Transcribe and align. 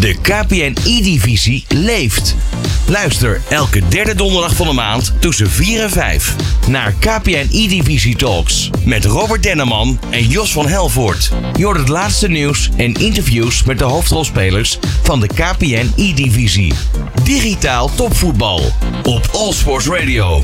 De 0.00 0.14
KPN 0.22 0.76
E-divisie 0.84 1.64
leeft. 1.68 2.34
Luister 2.86 3.40
elke 3.48 3.88
derde 3.88 4.14
donderdag 4.14 4.54
van 4.54 4.66
de 4.66 4.72
maand 4.72 5.12
tussen 5.20 5.50
4 5.50 5.82
en 5.82 5.90
5 5.90 6.34
naar 6.68 6.92
KPN 6.92 7.48
E-divisie 7.50 8.16
Talks 8.16 8.70
met 8.84 9.04
Robert 9.04 9.42
Denneman 9.42 10.00
en 10.10 10.28
Jos 10.28 10.52
van 10.52 10.68
Helvoort. 10.68 11.32
Je 11.56 11.64
hoort 11.64 11.78
het 11.78 11.88
laatste 11.88 12.28
nieuws 12.28 12.70
en 12.76 12.94
interviews 12.94 13.62
met 13.62 13.78
de 13.78 13.84
hoofdrolspelers 13.84 14.78
van 15.02 15.20
de 15.20 15.26
KPN 15.26 15.92
E-divisie. 15.96 16.72
Digitaal 17.24 17.90
topvoetbal 17.94 18.60
op 19.02 19.28
All 19.32 19.52
Sports 19.52 19.86
Radio. 19.86 20.42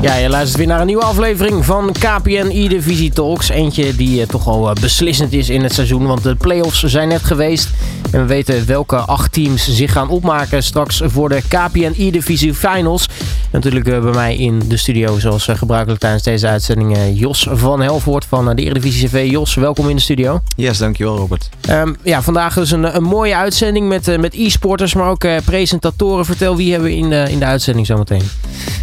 Ja, 0.00 0.14
je 0.14 0.28
luistert 0.28 0.58
weer 0.58 0.66
naar 0.66 0.80
een 0.80 0.86
nieuwe 0.86 1.02
aflevering 1.02 1.64
van 1.64 1.92
KPN 1.92 2.50
E-Divisie 2.50 3.10
Talks. 3.10 3.48
Eentje 3.48 3.96
die 3.96 4.20
uh, 4.20 4.26
toch 4.26 4.46
al 4.46 4.68
uh, 4.68 4.74
beslissend 4.80 5.32
is 5.32 5.48
in 5.48 5.62
het 5.62 5.74
seizoen, 5.74 6.06
want 6.06 6.22
de 6.22 6.34
play-offs 6.34 6.82
zijn 6.82 7.08
net 7.08 7.24
geweest. 7.24 7.70
En 8.10 8.20
we 8.20 8.26
weten 8.26 8.66
welke 8.66 8.96
acht 8.96 9.32
teams 9.32 9.76
zich 9.76 9.92
gaan 9.92 10.08
opmaken 10.08 10.62
straks 10.62 11.02
voor 11.04 11.28
de 11.28 11.42
KPN 11.48 11.94
E-Divisie 11.96 12.54
Finals. 12.54 13.08
Natuurlijk 13.50 13.88
uh, 13.88 14.00
bij 14.00 14.12
mij 14.12 14.36
in 14.36 14.62
de 14.68 14.76
studio, 14.76 15.18
zoals 15.18 15.48
gebruikelijk 15.50 16.00
tijdens 16.00 16.22
deze 16.22 16.46
uitzending, 16.46 16.96
Jos 17.12 17.48
van 17.50 17.80
Helvoort 17.80 18.24
van 18.24 18.56
de 18.56 18.62
Eredivisie 18.62 19.08
CV. 19.08 19.26
Jos, 19.30 19.54
welkom 19.54 19.88
in 19.88 19.96
de 19.96 20.02
studio. 20.02 20.40
Yes, 20.56 20.78
dankjewel 20.78 21.16
Robert. 21.16 21.48
Um, 21.70 21.96
ja, 22.02 22.22
vandaag 22.22 22.54
dus 22.54 22.70
een, 22.70 22.96
een 22.96 23.02
mooie 23.02 23.36
uitzending 23.36 23.88
met, 23.88 24.20
met 24.20 24.34
e-sporters, 24.34 24.94
maar 24.94 25.08
ook 25.08 25.26
presentatoren. 25.44 26.24
Vertel, 26.24 26.56
wie 26.56 26.72
hebben 26.72 26.90
we 26.90 26.96
in 26.96 27.10
de, 27.10 27.26
in 27.28 27.38
de 27.38 27.44
uitzending 27.44 27.86
zometeen? 27.86 28.22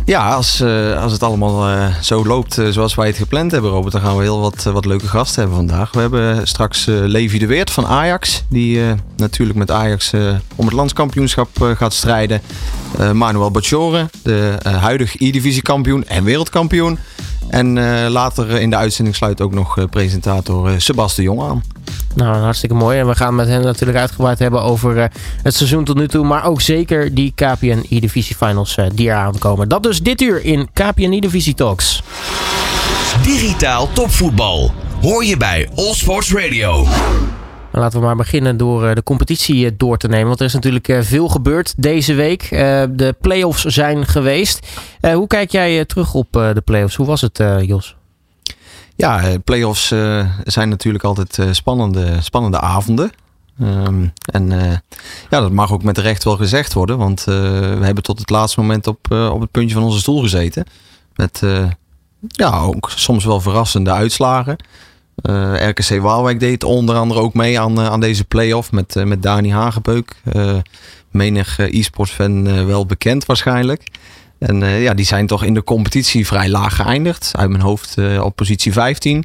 Ja, 0.05 0.29
als, 0.33 0.61
als 1.03 1.11
het 1.11 1.23
allemaal 1.23 1.69
uh, 1.69 1.95
zo 2.01 2.25
loopt 2.25 2.57
uh, 2.57 2.67
zoals 2.69 2.95
wij 2.95 3.07
het 3.07 3.17
gepland 3.17 3.51
hebben, 3.51 3.71
Robert, 3.71 3.91
dan 3.91 4.01
gaan 4.01 4.15
we 4.15 4.23
heel 4.23 4.39
wat, 4.39 4.63
wat 4.63 4.85
leuke 4.85 5.07
gasten 5.07 5.39
hebben 5.41 5.57
vandaag. 5.57 5.91
We 5.91 5.99
hebben 5.99 6.47
straks 6.47 6.85
Levi 6.85 7.37
de 7.37 7.45
Weert 7.45 7.71
van 7.71 7.85
Ajax, 7.85 8.43
die 8.49 8.81
natuurlijk 9.15 9.57
met 9.59 9.71
Ajax 9.71 10.11
om 10.55 10.65
het 10.65 10.73
landskampioenschap 10.73 11.49
gaat 11.75 11.93
strijden. 11.93 12.41
Manuel 13.13 13.51
Bacciore, 13.51 14.09
de 14.23 14.57
huidige 14.63 15.25
E-divisie 15.25 15.61
kampioen 15.61 16.07
en 16.07 16.23
wereldkampioen. 16.23 16.99
En 17.49 17.79
later 18.09 18.49
in 18.49 18.69
de 18.69 18.75
uitzending 18.75 19.15
sluit 19.15 19.41
ook 19.41 19.53
nog 19.53 19.89
presentator 19.89 20.81
Sebastian 20.81 21.25
Jong 21.25 21.49
aan. 21.49 21.63
Nou, 22.15 22.37
hartstikke 22.37 22.75
mooi. 22.75 22.99
En 22.99 23.07
we 23.07 23.15
gaan 23.15 23.35
met 23.35 23.47
hen 23.47 23.61
natuurlijk 23.61 23.97
uitgebreid 23.97 24.39
hebben 24.39 24.61
over 24.61 24.97
uh, 24.97 25.03
het 25.43 25.55
seizoen 25.55 25.83
tot 25.83 25.97
nu 25.97 26.07
toe. 26.07 26.25
Maar 26.25 26.45
ook 26.45 26.61
zeker 26.61 27.13
die 27.13 27.33
KPN 27.35 27.85
E-Divisie 27.89 28.35
Finals 28.35 28.77
uh, 28.77 28.85
die 28.93 29.07
eraan 29.07 29.37
komen. 29.37 29.69
Dat 29.69 29.83
dus 29.83 30.01
dit 30.01 30.21
uur 30.21 30.43
in 30.45 30.69
KPN 30.73 31.11
E-Divisie 31.11 31.53
Talks. 31.53 32.03
Digitaal 33.23 33.89
topvoetbal. 33.93 34.71
Hoor 35.01 35.25
je 35.25 35.37
bij 35.37 35.69
All 35.75 35.93
Sports 35.93 36.33
Radio. 36.33 36.87
Laten 37.79 37.99
we 37.99 38.05
maar 38.05 38.15
beginnen 38.15 38.57
door 38.57 38.83
uh, 38.83 38.95
de 38.95 39.03
competitie 39.03 39.75
door 39.77 39.97
te 39.97 40.07
nemen. 40.07 40.27
Want 40.27 40.39
er 40.39 40.45
is 40.45 40.53
natuurlijk 40.53 40.97
veel 40.99 41.27
gebeurd 41.27 41.73
deze 41.77 42.13
week. 42.13 42.49
de 42.49 43.15
play-offs 43.21 43.63
zijn 43.63 44.05
geweest. 44.05 44.67
hoe 45.01 45.27
kijk 45.27 45.51
jij 45.51 45.85
terug 45.85 46.13
op 46.13 46.31
de 46.31 46.61
play-offs? 46.65 46.95
Hoe 46.95 47.05
was 47.05 47.21
het, 47.21 47.43
Jos? 47.65 47.95
Ja, 48.95 49.21
eh, 49.21 49.33
play-offs 49.43 49.87
zijn 50.43 50.69
natuurlijk 50.69 51.03
altijd 51.03 51.39
spannende, 51.51 52.21
spannende 52.21 52.59
avonden. 52.59 53.11
Um, 53.61 54.13
en 54.31 54.49
ja, 55.29 55.39
dat 55.39 55.51
mag 55.51 55.71
ook 55.71 55.83
met 55.83 55.97
recht 55.97 56.23
wel 56.23 56.37
gezegd 56.37 56.73
worden. 56.73 56.97
Want 56.97 57.23
we 57.23 57.79
hebben 57.81 58.03
tot 58.03 58.19
het 58.19 58.29
laatste 58.29 58.59
moment 58.59 58.87
op, 58.87 59.11
op 59.11 59.41
het 59.41 59.51
puntje 59.51 59.75
van 59.75 59.83
onze 59.83 59.99
stoel 59.99 60.21
gezeten. 60.21 60.65
Met 61.15 61.41
ja, 62.27 62.59
ook 62.59 62.91
soms 62.95 63.25
wel 63.25 63.39
verrassende 63.41 63.91
uitslagen. 63.91 64.55
RKC 65.15 66.01
Waalwijk 66.01 66.39
deed 66.39 66.63
onder 66.63 66.95
andere 66.95 67.19
ook 67.19 67.33
mee 67.33 67.59
aan, 67.59 67.79
aan 67.79 67.99
deze 67.99 68.23
play-off 68.23 68.71
met, 68.71 69.05
met 69.05 69.23
Dani 69.23 69.51
Hagebeuk. 69.51 70.15
menig 71.11 71.59
e-sports 71.59 72.11
fan 72.11 72.65
wel 72.65 72.85
bekend 72.85 73.25
waarschijnlijk. 73.25 73.89
En 74.45 74.61
uh, 74.61 74.83
ja, 74.83 74.93
die 74.93 75.05
zijn 75.05 75.27
toch 75.27 75.43
in 75.43 75.53
de 75.53 75.63
competitie 75.63 76.27
vrij 76.27 76.49
laag 76.49 76.75
geëindigd. 76.75 77.31
Uit 77.35 77.49
mijn 77.49 77.61
hoofd 77.61 77.97
uh, 77.97 78.23
op 78.23 78.35
positie 78.35 78.71
15. 78.71 79.23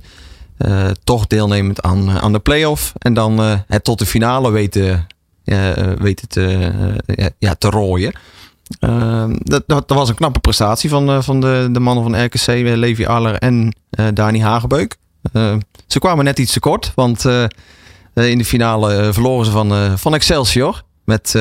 Uh, 0.59 0.85
eh, 0.85 0.91
toch 1.05 1.27
deelnemend 1.27 1.83
aan, 1.83 2.11
aan 2.11 2.33
de 2.33 2.39
play-off. 2.39 2.93
En 2.99 3.15
dan 3.15 3.39
het 3.67 3.85
tot 3.85 3.99
de 3.99 4.07
finale 4.07 4.51
weten, 4.51 5.07
weten 5.99 6.29
te, 6.29 6.71
ja, 7.39 7.55
te 7.55 7.71
rooien. 7.71 8.13
Dat, 8.79 9.63
dat, 9.67 9.89
dat, 9.89 9.99
was 9.99 10.09
een 10.09 10.15
knappe 10.15 10.41
prestatie 10.41 10.91
van, 10.91 11.23
van 11.23 11.41
de, 11.41 11.69
de 11.73 11.81
mannen 11.81 12.05
van 12.05 12.25
RKC, 12.25 12.47
Levi 12.77 13.07
Aller 13.07 13.35
en 13.35 13.75
Dani 14.15 14.41
Hagebeuk. 14.41 14.97
Ze 15.87 15.99
kwamen 15.99 16.25
net 16.25 16.39
iets 16.39 16.53
te 16.53 16.61
kort, 16.61 16.93
want 16.95 17.25
in 18.15 18.39
de 18.39 18.45
finale 18.45 19.13
verloren 19.13 19.45
ze 19.45 19.51
van, 19.51 19.99
van 19.99 20.15
Excelsior. 20.15 20.83
Met 21.05 21.35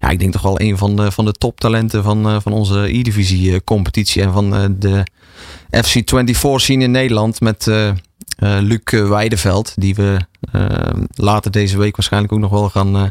ja, 0.00 0.08
ik 0.08 0.18
denk 0.18 0.32
toch 0.32 0.42
wel 0.42 0.60
een 0.60 0.78
van 0.78 0.96
de, 0.96 1.12
van 1.12 1.24
de 1.24 1.32
toptalenten 1.32 2.02
van, 2.02 2.42
van 2.42 2.52
onze 2.52 2.98
E-divisie 2.98 3.52
eh, 3.52 3.60
competitie. 3.64 4.22
En 4.22 4.32
van 4.32 4.76
de 4.78 5.06
FC24 5.76 6.38
scene 6.54 6.84
in 6.84 6.90
Nederland 6.90 7.40
met 7.40 7.70
Luc 8.38 8.80
Weideveld. 8.90 9.72
Die 9.76 9.94
we 9.94 10.20
later 11.14 11.50
deze 11.50 11.78
week 11.78 11.96
waarschijnlijk 11.96 12.32
ook 12.32 12.38
nog 12.38 12.50
wel 12.50 12.68
gaan, 12.68 13.10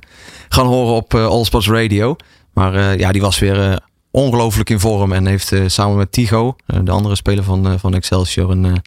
gaan 0.50 0.66
horen 0.66 0.94
op 0.94 1.16
All 1.16 1.44
Sports 1.44 1.68
Radio. 1.68 2.16
Maar 2.54 2.98
ja, 2.98 3.12
die 3.12 3.22
was 3.22 3.40
weer 3.40 3.80
ongelooflijk 4.12 4.70
in 4.70 4.80
vorm. 4.80 5.12
En 5.12 5.26
heeft 5.26 5.54
samen 5.66 5.98
met 5.98 6.12
Tigo, 6.12 6.56
de 6.84 6.92
andere 6.92 7.16
speler 7.16 7.44
van, 7.44 7.80
van 7.80 7.94
Excelsior, 7.94 8.52
een, 8.52 8.81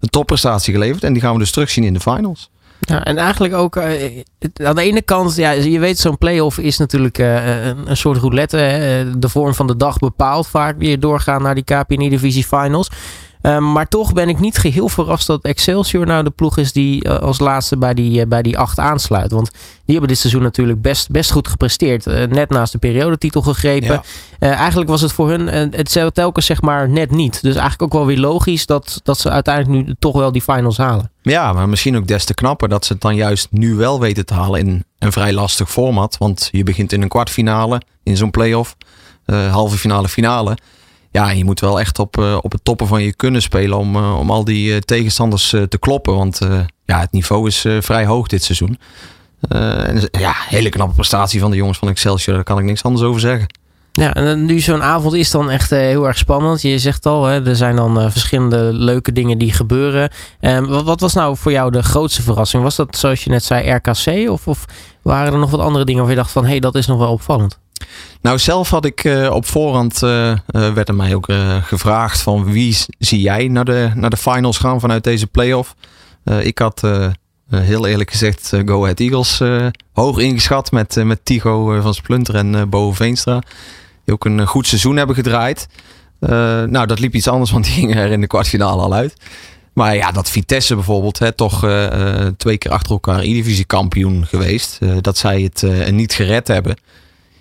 een 0.00 0.08
topprestatie 0.08 0.72
geleverd. 0.72 1.04
En 1.04 1.12
die 1.12 1.22
gaan 1.22 1.32
we 1.32 1.38
dus 1.38 1.50
terugzien 1.50 1.84
in 1.84 1.92
de 1.92 2.00
finals. 2.00 2.50
Ja, 2.80 3.04
en 3.04 3.16
eigenlijk 3.16 3.54
ook 3.54 3.76
uh, 3.76 3.84
aan 4.54 4.74
de 4.74 4.82
ene 4.82 5.02
kant, 5.02 5.36
ja, 5.36 5.50
je 5.50 5.78
weet, 5.78 5.98
zo'n 5.98 6.18
play-off 6.18 6.58
is 6.58 6.78
natuurlijk 6.78 7.18
uh, 7.18 7.66
een, 7.66 7.96
soort 7.96 8.18
roulette. 8.18 8.56
Hè? 8.56 9.18
De 9.18 9.28
vorm 9.28 9.54
van 9.54 9.66
de 9.66 9.76
dag 9.76 9.98
bepaalt 9.98 10.46
vaak 10.46 10.78
weer 10.78 11.00
doorgaan 11.00 11.42
naar 11.42 11.54
die 11.54 11.64
KPN-divisie 11.64 12.44
finals. 12.44 12.90
Um, 13.48 13.72
maar 13.72 13.88
toch 13.88 14.12
ben 14.12 14.28
ik 14.28 14.40
niet 14.40 14.58
geheel 14.58 14.88
verrast 14.88 15.26
dat 15.26 15.42
Excelsior 15.42 16.06
nou 16.06 16.24
de 16.24 16.30
ploeg 16.30 16.58
is 16.58 16.72
die 16.72 17.04
uh, 17.04 17.18
als 17.18 17.38
laatste 17.38 17.76
bij 17.76 17.94
die, 17.94 18.20
uh, 18.20 18.26
bij 18.26 18.42
die 18.42 18.58
acht 18.58 18.78
aansluit. 18.78 19.32
Want 19.32 19.50
die 19.50 19.60
hebben 19.84 20.08
dit 20.08 20.18
seizoen 20.18 20.42
natuurlijk 20.42 20.82
best, 20.82 21.10
best 21.10 21.30
goed 21.30 21.48
gepresteerd. 21.48 22.06
Uh, 22.06 22.24
net 22.24 22.50
naast 22.50 22.72
de 22.72 22.78
periodetitel 22.78 23.42
gegrepen. 23.42 24.02
Ja. 24.38 24.54
eigenlijk 24.54 24.90
was 24.90 25.00
het 25.00 25.12
voor 25.12 25.28
hun 25.28 25.46
het 25.48 26.14
telkens 26.14 26.46
zeg 26.46 26.62
maar 26.62 26.88
net 26.88 27.10
niet. 27.10 27.42
Dus 27.42 27.54
eigenlijk 27.54 27.82
ook 27.82 27.92
wel 27.92 28.06
weer 28.06 28.18
logisch 28.18 28.66
dat, 28.66 29.00
dat 29.02 29.18
ze 29.18 29.30
uiteindelijk 29.30 29.86
nu 29.86 29.94
toch 29.98 30.16
wel 30.16 30.32
die 30.32 30.42
finals 30.42 30.76
halen. 30.76 31.10
Ja, 31.22 31.52
maar 31.52 31.68
misschien 31.68 31.96
ook 31.96 32.06
des 32.06 32.24
te 32.24 32.34
knapper 32.34 32.68
dat 32.68 32.84
ze 32.84 32.92
het 32.92 33.02
dan 33.02 33.14
juist 33.14 33.48
nu 33.50 33.74
wel 33.74 34.00
weten 34.00 34.26
te 34.26 34.34
halen 34.34 34.60
in 34.60 34.84
een 34.98 35.12
vrij 35.12 35.32
lastig 35.32 35.70
format. 35.70 36.16
Want 36.18 36.48
je 36.52 36.62
begint 36.62 36.92
in 36.92 37.02
een 37.02 37.08
kwartfinale, 37.08 37.80
in 38.02 38.16
zo'n 38.16 38.30
play-off, 38.30 38.76
halve 39.50 39.76
finale, 39.76 40.08
finale 40.08 40.56
ja, 41.10 41.30
je 41.30 41.44
moet 41.44 41.60
wel 41.60 41.80
echt 41.80 41.98
op, 41.98 42.16
uh, 42.16 42.38
op 42.42 42.52
het 42.52 42.64
toppen 42.64 42.86
van 42.86 43.02
je 43.02 43.14
kunnen 43.14 43.42
spelen 43.42 43.78
om, 43.78 43.96
uh, 43.96 44.18
om 44.18 44.30
al 44.30 44.44
die 44.44 44.70
uh, 44.70 44.76
tegenstanders 44.76 45.48
te 45.48 45.78
kloppen. 45.80 46.14
Want 46.14 46.40
ja, 46.84 47.00
het 47.00 47.12
niveau 47.12 47.46
is 47.46 47.66
vrij 47.80 48.06
hoog 48.06 48.26
dit 48.26 48.42
seizoen. 48.42 48.78
en 49.48 50.08
ja, 50.10 50.32
hele 50.36 50.68
knappe 50.68 50.94
prestatie 50.94 51.40
van 51.40 51.50
de 51.50 51.56
jongens 51.56 51.78
van 51.78 51.88
Excelsior. 51.88 52.34
Daar 52.34 52.44
kan 52.44 52.58
ik 52.58 52.64
niks 52.64 52.82
anders 52.82 53.04
over 53.04 53.20
zeggen. 53.20 53.46
Ja, 53.92 54.14
en 54.14 54.44
nu 54.44 54.60
zo'n 54.60 54.82
avond 54.82 55.14
is 55.14 55.30
dan 55.30 55.50
echt 55.50 55.70
heel 55.70 56.06
erg 56.06 56.18
spannend. 56.18 56.62
Je 56.62 56.78
zegt 56.78 57.06
al, 57.06 57.24
hè, 57.24 57.46
er 57.46 57.56
zijn 57.56 57.76
dan 57.76 58.12
verschillende 58.12 58.72
leuke 58.72 59.12
dingen 59.12 59.38
die 59.38 59.52
gebeuren. 59.52 60.10
Ehm, 60.40 60.64
wat, 60.64 60.84
wat, 60.84 61.00
was 61.00 61.14
nou 61.14 61.36
voor 61.36 61.52
jou 61.52 61.70
de 61.70 61.82
grootste 61.82 62.22
verrassing? 62.22 62.62
Was 62.62 62.76
dat 62.76 62.96
zoals 62.96 63.24
je 63.24 63.30
net 63.30 63.44
zei 63.44 63.70
RKC? 63.70 64.30
Of, 64.30 64.48
of 64.48 64.64
waren 65.02 65.32
er 65.32 65.38
nog 65.38 65.50
wat 65.50 65.60
andere 65.60 65.84
dingen 65.84 66.02
waar 66.02 66.10
je 66.10 66.16
dacht 66.16 66.30
van... 66.30 66.44
hé, 66.44 66.50
hey, 66.50 66.60
dat 66.60 66.74
is 66.74 66.86
nog 66.86 66.98
wel 66.98 67.12
opvallend? 67.12 67.58
Nou, 68.20 68.38
zelf 68.38 68.70
had 68.70 68.84
ik 68.84 69.04
uh, 69.04 69.30
op 69.30 69.46
voorhand, 69.46 70.02
uh, 70.02 70.34
werd 70.46 70.88
er 70.88 70.94
mij 70.94 71.14
ook 71.14 71.32
gevraagd 71.62 72.20
van 72.20 72.52
wie 72.52 72.76
zie 72.98 73.20
jij 73.20 73.48
naar 73.48 73.64
de, 73.64 73.90
naar 73.94 74.10
de 74.10 74.16
finals 74.16 74.58
gaan 74.58 74.80
vanuit 74.80 75.04
deze 75.04 75.26
playoff. 75.26 75.74
ik 76.40 76.58
had 76.58 76.82
heel 77.50 77.86
eerlijk 77.86 78.10
gezegd 78.10 78.52
Go 78.64 78.82
Ahead 78.82 79.00
Eagles 79.00 79.42
hoog 79.92 80.18
ingeschat 80.18 80.72
met, 80.72 81.04
met 81.04 81.24
Tigo 81.24 81.80
van 81.80 81.94
Splunter 81.94 82.34
en 82.34 82.68
Bo 82.70 82.92
Veenstra. 82.92 83.42
Die 84.04 84.14
ook 84.14 84.24
een 84.24 84.46
goed 84.46 84.66
seizoen 84.66 84.96
hebben 84.96 85.16
gedraaid. 85.16 85.68
nou, 86.68 86.86
dat 86.86 86.98
liep 86.98 87.14
iets 87.14 87.28
anders, 87.28 87.50
want 87.50 87.64
die 87.64 87.74
gingen 87.78 87.96
er 87.96 88.10
in 88.10 88.20
de 88.20 88.26
kwartfinale 88.26 88.82
al 88.82 88.94
uit. 88.94 89.14
Maar 89.72 89.96
ja, 89.96 90.12
dat 90.12 90.30
Vitesse 90.30 90.74
bijvoorbeeld, 90.74 91.18
hè, 91.18 91.32
toch 91.32 91.66
twee 92.36 92.58
keer 92.58 92.70
achter 92.70 92.90
elkaar 92.90 93.18
E-divisie 93.18 93.64
kampioen 93.64 94.26
geweest. 94.26 94.78
dat 95.00 95.18
zij 95.18 95.50
het 95.52 95.90
niet 95.90 96.12
gered 96.12 96.48
hebben. 96.48 96.76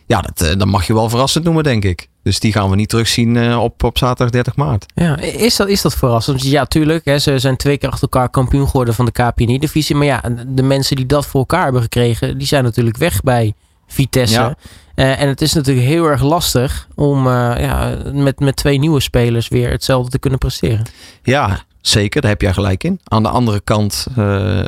Ja, 0.07 0.21
dat, 0.21 0.41
eh, 0.41 0.57
dat 0.57 0.67
mag 0.67 0.87
je 0.87 0.93
wel 0.93 1.09
verrassend 1.09 1.43
noemen, 1.43 1.63
denk 1.63 1.85
ik. 1.85 2.07
Dus 2.23 2.39
die 2.39 2.51
gaan 2.51 2.69
we 2.69 2.75
niet 2.75 2.89
terugzien 2.89 3.37
eh, 3.37 3.63
op, 3.63 3.83
op 3.83 3.97
zaterdag 3.97 4.29
30 4.29 4.55
maart. 4.55 4.85
Ja, 4.95 5.17
is 5.19 5.55
dat, 5.55 5.67
is 5.67 5.81
dat 5.81 5.95
verrassend? 5.95 6.41
Ja, 6.41 6.65
tuurlijk. 6.65 7.05
Hè, 7.05 7.19
ze 7.19 7.39
zijn 7.39 7.57
twee 7.57 7.77
keer 7.77 7.89
achter 7.89 8.07
elkaar 8.11 8.29
kampioen 8.29 8.65
geworden 8.65 8.93
van 8.93 9.05
de 9.05 9.11
KPN-divisie. 9.11 9.95
Maar 9.95 10.05
ja, 10.05 10.23
de 10.47 10.63
mensen 10.63 10.95
die 10.95 11.05
dat 11.05 11.25
voor 11.25 11.39
elkaar 11.39 11.63
hebben 11.63 11.81
gekregen, 11.81 12.37
die 12.37 12.47
zijn 12.47 12.63
natuurlijk 12.63 12.97
weg 12.97 13.21
bij 13.21 13.53
Vitesse. 13.87 14.39
Ja. 14.39 14.55
Uh, 14.95 15.21
en 15.21 15.27
het 15.27 15.41
is 15.41 15.53
natuurlijk 15.53 15.87
heel 15.87 16.05
erg 16.05 16.21
lastig 16.21 16.87
om 16.95 17.27
uh, 17.27 17.53
ja, 17.57 17.97
met, 18.13 18.39
met 18.39 18.55
twee 18.55 18.79
nieuwe 18.79 18.99
spelers 18.99 19.47
weer 19.47 19.69
hetzelfde 19.69 20.11
te 20.11 20.19
kunnen 20.19 20.39
presteren. 20.39 20.85
Ja, 21.23 21.59
zeker, 21.81 22.21
daar 22.21 22.29
heb 22.29 22.41
jij 22.41 22.53
gelijk 22.53 22.83
in. 22.83 22.99
Aan 23.03 23.23
de 23.23 23.29
andere 23.29 23.59
kant, 23.59 24.07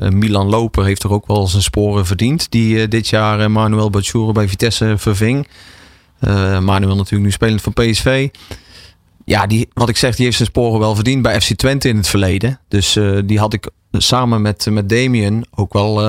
Milan 0.10 0.50
Loper 0.50 0.86
heeft 0.86 1.04
er 1.04 1.12
ook 1.12 1.28
wel 1.28 1.48
zijn 1.48 1.64
sporen 1.64 2.06
verdiend. 2.06 2.52
Die 2.52 2.88
dit 2.88 3.08
jaar 3.08 3.52
Manuel 3.52 3.90
Batshuren 3.90 4.34
bij 4.34 4.48
Vitesse 4.48 4.94
verving. 4.98 5.48
Manuel 6.60 6.96
natuurlijk 6.96 7.24
nu 7.24 7.32
spelend 7.32 7.62
van 7.62 7.74
PSV. 7.74 8.30
Ja, 9.26 9.48
die, 9.48 9.70
wat 9.74 9.90
ik 9.90 9.98
zeg, 9.98 10.16
die 10.16 10.26
heeft 10.26 10.38
zijn 10.38 10.50
sporen 10.50 10.80
wel 10.80 10.96
verdiend 10.96 11.22
bij 11.22 11.42
FC 11.42 11.54
Twente 11.54 11.90
in 11.90 11.98
het 11.98 12.08
verleden. 12.08 12.60
Dus 12.68 13.00
die 13.26 13.40
had 13.40 13.54
ik 13.54 13.70
samen 13.92 14.42
met, 14.42 14.68
met 14.70 14.90
Damien 14.90 15.46
ook 15.56 15.74
wel, 15.74 16.02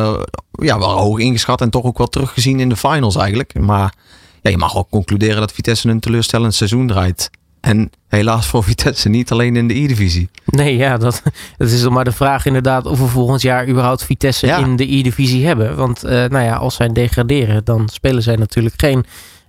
ja, 0.53 0.79
wel 0.79 0.91
hoog 0.91 1.19
ingeschat. 1.19 1.61
En 1.61 1.71
toch 1.71 1.85
ook 1.85 1.99
wel 1.99 2.09
teruggezien 2.09 2.61
in 2.61 2.69
de 2.69 2.77
finals 2.77 3.17
eigenlijk. 3.17 3.59
Maar 3.59 3.95
ja, 4.43 4.51
je 4.51 4.59
mag 4.59 4.77
ook 4.77 4.91
concluderen 4.91 5.41
dat 5.41 5.53
Vitesse 5.53 5.89
een 5.89 6.01
teleurstellend 6.01 6.55
seizoen 6.55 6.87
draait. 6.87 7.31
En 7.61 7.91
helaas 8.09 8.47
voor 8.47 8.65
Vitesse 8.71 9.09
niet 9.09 9.31
alleen 9.31 9.57
in 9.57 9.69
de 9.69 9.75
E-divisie. 9.75 10.31
Nee, 10.45 10.77
ja, 10.77 10.97
dat, 10.97 11.23
dat 11.57 11.69
is 11.71 11.83
dan 11.83 11.93
maar 11.93 12.05
de 12.05 12.13
vraag 12.13 12.47
inderdaad 12.47 12.87
of 12.87 12.99
we 12.99 13.07
volgend 13.07 13.43
jaar 13.43 13.69
überhaupt 13.69 14.05
Vitesse 14.05 14.47
in 14.47 14.77
de 14.77 14.97
E-divisie 14.97 15.47
hebben. 15.47 15.77
Want 15.77 16.05
uh, 16.05 16.11
nou 16.11 16.45
ja, 16.45 16.57
als 16.57 16.75
zij 16.75 16.89
degraderen, 16.89 17.65
dan 17.65 17.89
spelen 17.89 18.23
zij 18.23 18.37
natuurlijk 18.37 18.75
geen 18.81 19.05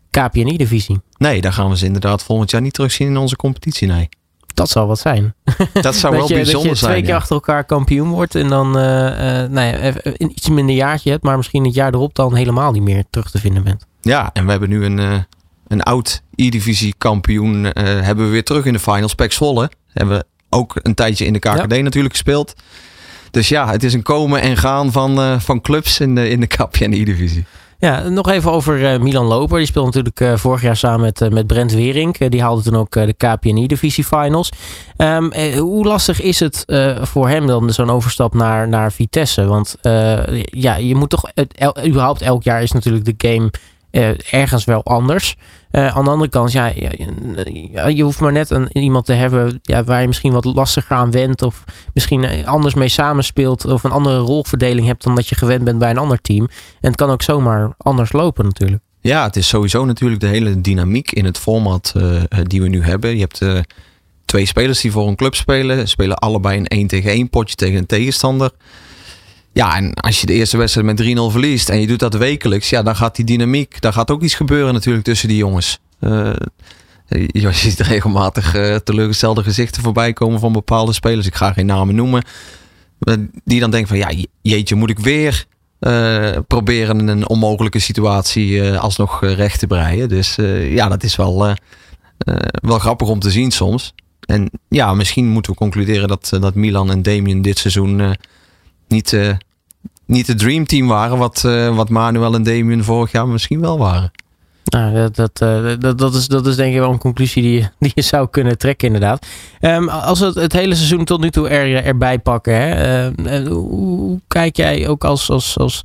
KPN-E-divisie. 0.09 1.01
Nee, 1.17 1.41
daar 1.41 1.53
gaan 1.53 1.69
we 1.69 1.77
ze 1.77 1.85
inderdaad 1.85 2.23
volgend 2.23 2.51
jaar 2.51 2.61
niet 2.61 2.73
terugzien 2.73 3.07
in 3.07 3.17
onze 3.17 3.35
competitie, 3.35 3.87
nee. 3.87 4.09
Dat 4.53 4.69
zou 4.69 4.87
wat 4.87 4.99
zijn. 4.99 5.33
Dat 5.81 5.95
zou 5.95 6.15
wel 6.15 6.27
je, 6.27 6.33
bijzonder 6.33 6.61
zijn. 6.61 6.69
Dat 6.69 6.79
je 6.79 6.85
twee 6.85 7.01
keer 7.01 7.15
achter 7.15 7.35
elkaar 7.35 7.63
kampioen 7.63 8.09
wordt 8.09 8.35
en 8.35 8.47
dan 8.47 8.77
uh, 8.77 8.83
uh, 8.83 9.49
nou 9.49 9.61
ja, 9.61 9.93
een 10.03 10.31
iets 10.31 10.49
minder 10.49 10.75
jaartje 10.75 11.09
hebt, 11.09 11.23
maar 11.23 11.37
misschien 11.37 11.65
het 11.65 11.73
jaar 11.73 11.93
erop 11.93 12.15
dan 12.15 12.35
helemaal 12.35 12.71
niet 12.71 12.83
meer 12.83 13.03
terug 13.09 13.31
te 13.31 13.39
vinden 13.39 13.63
bent. 13.63 13.85
Ja, 14.01 14.29
en 14.33 14.45
we 14.45 14.51
hebben 14.51 14.69
nu 14.69 14.85
een, 14.85 15.25
een 15.71 15.83
oud 15.83 16.21
E-divisie 16.35 16.93
kampioen 16.97 17.63
hebben 17.79 18.25
we 18.25 18.31
weer 18.31 18.43
terug 18.43 18.65
in 18.65 18.73
de 18.73 18.79
finals. 18.79 19.15
Pek 19.15 19.31
Zwolle 19.31 19.69
hebben 19.93 20.17
we 20.17 20.25
ook 20.49 20.79
een 20.81 20.93
tijdje 20.93 21.25
in 21.25 21.33
de 21.33 21.39
KKD 21.39 21.75
ja. 21.75 21.81
natuurlijk 21.81 22.13
gespeeld. 22.13 22.53
Dus 23.31 23.49
ja, 23.49 23.71
het 23.71 23.83
is 23.83 23.93
een 23.93 24.03
komen 24.03 24.41
en 24.41 24.57
gaan 24.57 24.91
van, 24.91 25.41
van 25.41 25.61
clubs 25.61 25.99
in 25.99 26.15
de, 26.15 26.29
in 26.29 26.39
de 26.39 26.47
KPN 26.47 26.91
E-divisie. 26.91 27.45
Ja, 27.81 28.09
nog 28.09 28.29
even 28.29 28.51
over 28.51 28.93
uh, 28.93 28.99
Milan 28.99 29.25
Loper. 29.25 29.57
Die 29.57 29.67
speelde 29.67 29.87
natuurlijk 29.87 30.19
uh, 30.19 30.37
vorig 30.37 30.61
jaar 30.61 30.75
samen 30.75 31.01
met, 31.01 31.21
uh, 31.21 31.29
met 31.29 31.47
Brent 31.47 31.71
Wering. 31.71 32.17
die 32.17 32.41
haalde 32.41 32.61
toen 32.61 32.75
ook 32.75 32.91
de 32.91 33.13
KPNI 33.17 33.67
Divisie 33.67 34.03
Finals. 34.03 34.51
Um, 34.97 35.33
hoe 35.57 35.85
lastig 35.85 36.21
is 36.21 36.39
het 36.39 36.65
voor 37.01 37.29
hem 37.29 37.47
dan 37.47 37.69
zo'n 37.69 37.89
overstap 37.89 38.33
naar, 38.33 38.67
naar 38.67 38.91
Vitesse? 38.91 39.45
Want 39.45 39.75
ja, 40.41 40.75
je 40.75 40.95
moet 40.95 41.09
toch... 41.09 41.31
El, 41.55 41.85
überhaupt 41.85 42.21
elk 42.21 42.43
jaar 42.43 42.61
is 42.61 42.71
natuurlijk 42.71 43.05
de 43.05 43.29
game 43.29 43.51
ergens 44.31 44.65
wel 44.65 44.83
anders. 44.83 45.35
Uh, 45.71 45.97
aan 45.97 46.03
de 46.03 46.09
andere 46.09 46.29
kant, 46.29 46.51
ja, 46.51 46.65
je 47.87 48.03
hoeft 48.03 48.19
maar 48.19 48.31
net 48.31 48.49
een, 48.49 48.77
iemand 48.77 49.05
te 49.05 49.13
hebben 49.13 49.59
ja, 49.61 49.83
waar 49.83 50.01
je 50.01 50.07
misschien 50.07 50.31
wat 50.31 50.45
lastiger 50.45 50.95
aan 50.95 51.11
went. 51.11 51.41
Of 51.41 51.63
misschien 51.93 52.45
anders 52.45 52.73
mee 52.73 52.89
samenspeelt. 52.89 53.65
Of 53.65 53.83
een 53.83 53.91
andere 53.91 54.17
rolverdeling 54.17 54.87
hebt 54.87 55.03
dan 55.03 55.15
dat 55.15 55.27
je 55.27 55.35
gewend 55.35 55.63
bent 55.63 55.79
bij 55.79 55.89
een 55.89 55.97
ander 55.97 56.21
team. 56.21 56.47
En 56.81 56.87
het 56.87 56.95
kan 56.95 57.09
ook 57.09 57.21
zomaar 57.21 57.73
anders 57.77 58.11
lopen 58.11 58.45
natuurlijk. 58.45 58.81
Ja, 59.01 59.23
het 59.23 59.35
is 59.35 59.47
sowieso 59.47 59.85
natuurlijk 59.85 60.21
de 60.21 60.27
hele 60.27 60.61
dynamiek 60.61 61.11
in 61.11 61.25
het 61.25 61.37
format 61.37 61.93
uh, 61.97 62.21
die 62.43 62.61
we 62.61 62.67
nu 62.67 62.83
hebben. 62.83 63.17
Je 63.17 63.27
hebt 63.29 63.65
twee 64.25 64.45
spelers 64.45 64.81
die 64.81 64.91
voor 64.91 65.07
een 65.07 65.15
club 65.15 65.35
spelen. 65.35 65.87
Spelen 65.87 66.17
allebei 66.17 66.57
een 66.57 66.67
1 66.67 66.87
tegen 66.87 67.11
1 67.11 67.29
potje 67.29 67.55
tegen 67.55 67.77
een 67.77 67.85
tegenstander. 67.85 68.51
Ja, 69.53 69.75
en 69.75 69.93
als 69.93 70.19
je 70.21 70.25
de 70.25 70.33
eerste 70.33 70.57
wedstrijd 70.57 70.87
met 70.87 71.01
3-0 71.01 71.31
verliest 71.31 71.69
en 71.69 71.79
je 71.79 71.87
doet 71.87 71.99
dat 71.99 72.13
wekelijks, 72.13 72.69
ja, 72.69 72.83
dan 72.83 72.95
gaat 72.95 73.15
die 73.15 73.25
dynamiek, 73.25 73.81
daar 73.81 73.93
gaat 73.93 74.11
ook 74.11 74.21
iets 74.21 74.33
gebeuren 74.33 74.73
natuurlijk 74.73 75.05
tussen 75.05 75.27
die 75.27 75.37
jongens. 75.37 75.79
Uh, 75.99 76.33
je 77.27 77.51
ziet 77.51 77.79
regelmatig 77.79 78.55
uh, 78.55 78.75
teleurgestelde 78.75 79.43
gezichten 79.43 79.83
voorbij 79.83 80.13
komen 80.13 80.39
van 80.39 80.51
bepaalde 80.51 80.93
spelers. 80.93 81.27
Ik 81.27 81.35
ga 81.35 81.53
geen 81.53 81.65
namen 81.65 81.95
noemen. 81.95 82.23
Die 83.43 83.59
dan 83.59 83.71
denken 83.71 83.87
van 83.87 83.97
ja, 83.97 84.25
jeetje, 84.41 84.75
moet 84.75 84.89
ik 84.89 84.99
weer 84.99 85.45
uh, 85.79 86.29
proberen 86.47 87.07
een 87.07 87.29
onmogelijke 87.29 87.79
situatie 87.79 88.71
alsnog 88.77 89.21
recht 89.21 89.59
te 89.59 89.67
breien. 89.67 90.09
Dus 90.09 90.35
ja, 90.69 90.87
dat 90.87 91.03
is 91.03 91.15
wel, 91.15 91.55
wel 92.51 92.79
grappig 92.79 93.07
om 93.07 93.19
te 93.19 93.31
zien 93.31 93.51
soms. 93.51 93.93
En 94.25 94.49
ja, 94.69 94.93
misschien 94.93 95.27
moeten 95.27 95.51
we 95.51 95.57
concluderen 95.57 96.07
dat, 96.07 96.29
dat 96.39 96.55
Milan 96.55 96.91
en 96.91 97.01
Damien 97.01 97.41
dit 97.41 97.57
seizoen 97.57 98.15
niet, 98.91 99.11
uh, 99.11 99.33
niet 100.05 100.27
het 100.27 100.39
dreamteam 100.39 100.87
waren 100.87 101.17
wat, 101.17 101.43
uh, 101.45 101.75
wat 101.75 101.89
Manuel 101.89 102.33
en 102.33 102.43
Damien 102.43 102.83
vorig 102.83 103.11
jaar 103.11 103.27
misschien 103.27 103.61
wel 103.61 103.77
waren. 103.77 104.11
Nou, 104.63 104.93
dat, 104.93 105.15
dat, 105.15 105.41
uh, 105.43 105.73
dat, 105.79 105.97
dat, 105.97 106.13
is, 106.13 106.27
dat 106.27 106.47
is 106.47 106.55
denk 106.55 106.73
ik 106.73 106.79
wel 106.79 106.91
een 106.91 106.97
conclusie 106.97 107.41
die, 107.41 107.69
die 107.79 107.91
je 107.95 108.01
zou 108.01 108.27
kunnen 108.29 108.57
trekken, 108.57 108.87
inderdaad. 108.87 109.25
Um, 109.61 109.89
als 109.89 110.19
we 110.19 110.25
het, 110.25 110.35
het, 110.35 110.53
hele 110.53 110.75
seizoen 110.75 111.05
tot 111.05 111.21
nu 111.21 111.29
toe 111.29 111.49
er, 111.49 111.83
erbij 111.83 112.19
pakken, 112.19 112.53
hè, 112.53 113.45
hoe 113.45 114.19
kijk 114.27 114.55
jij 114.55 114.87
ook 114.87 115.03
als, 115.03 115.29
als, 115.29 115.57
als 115.57 115.81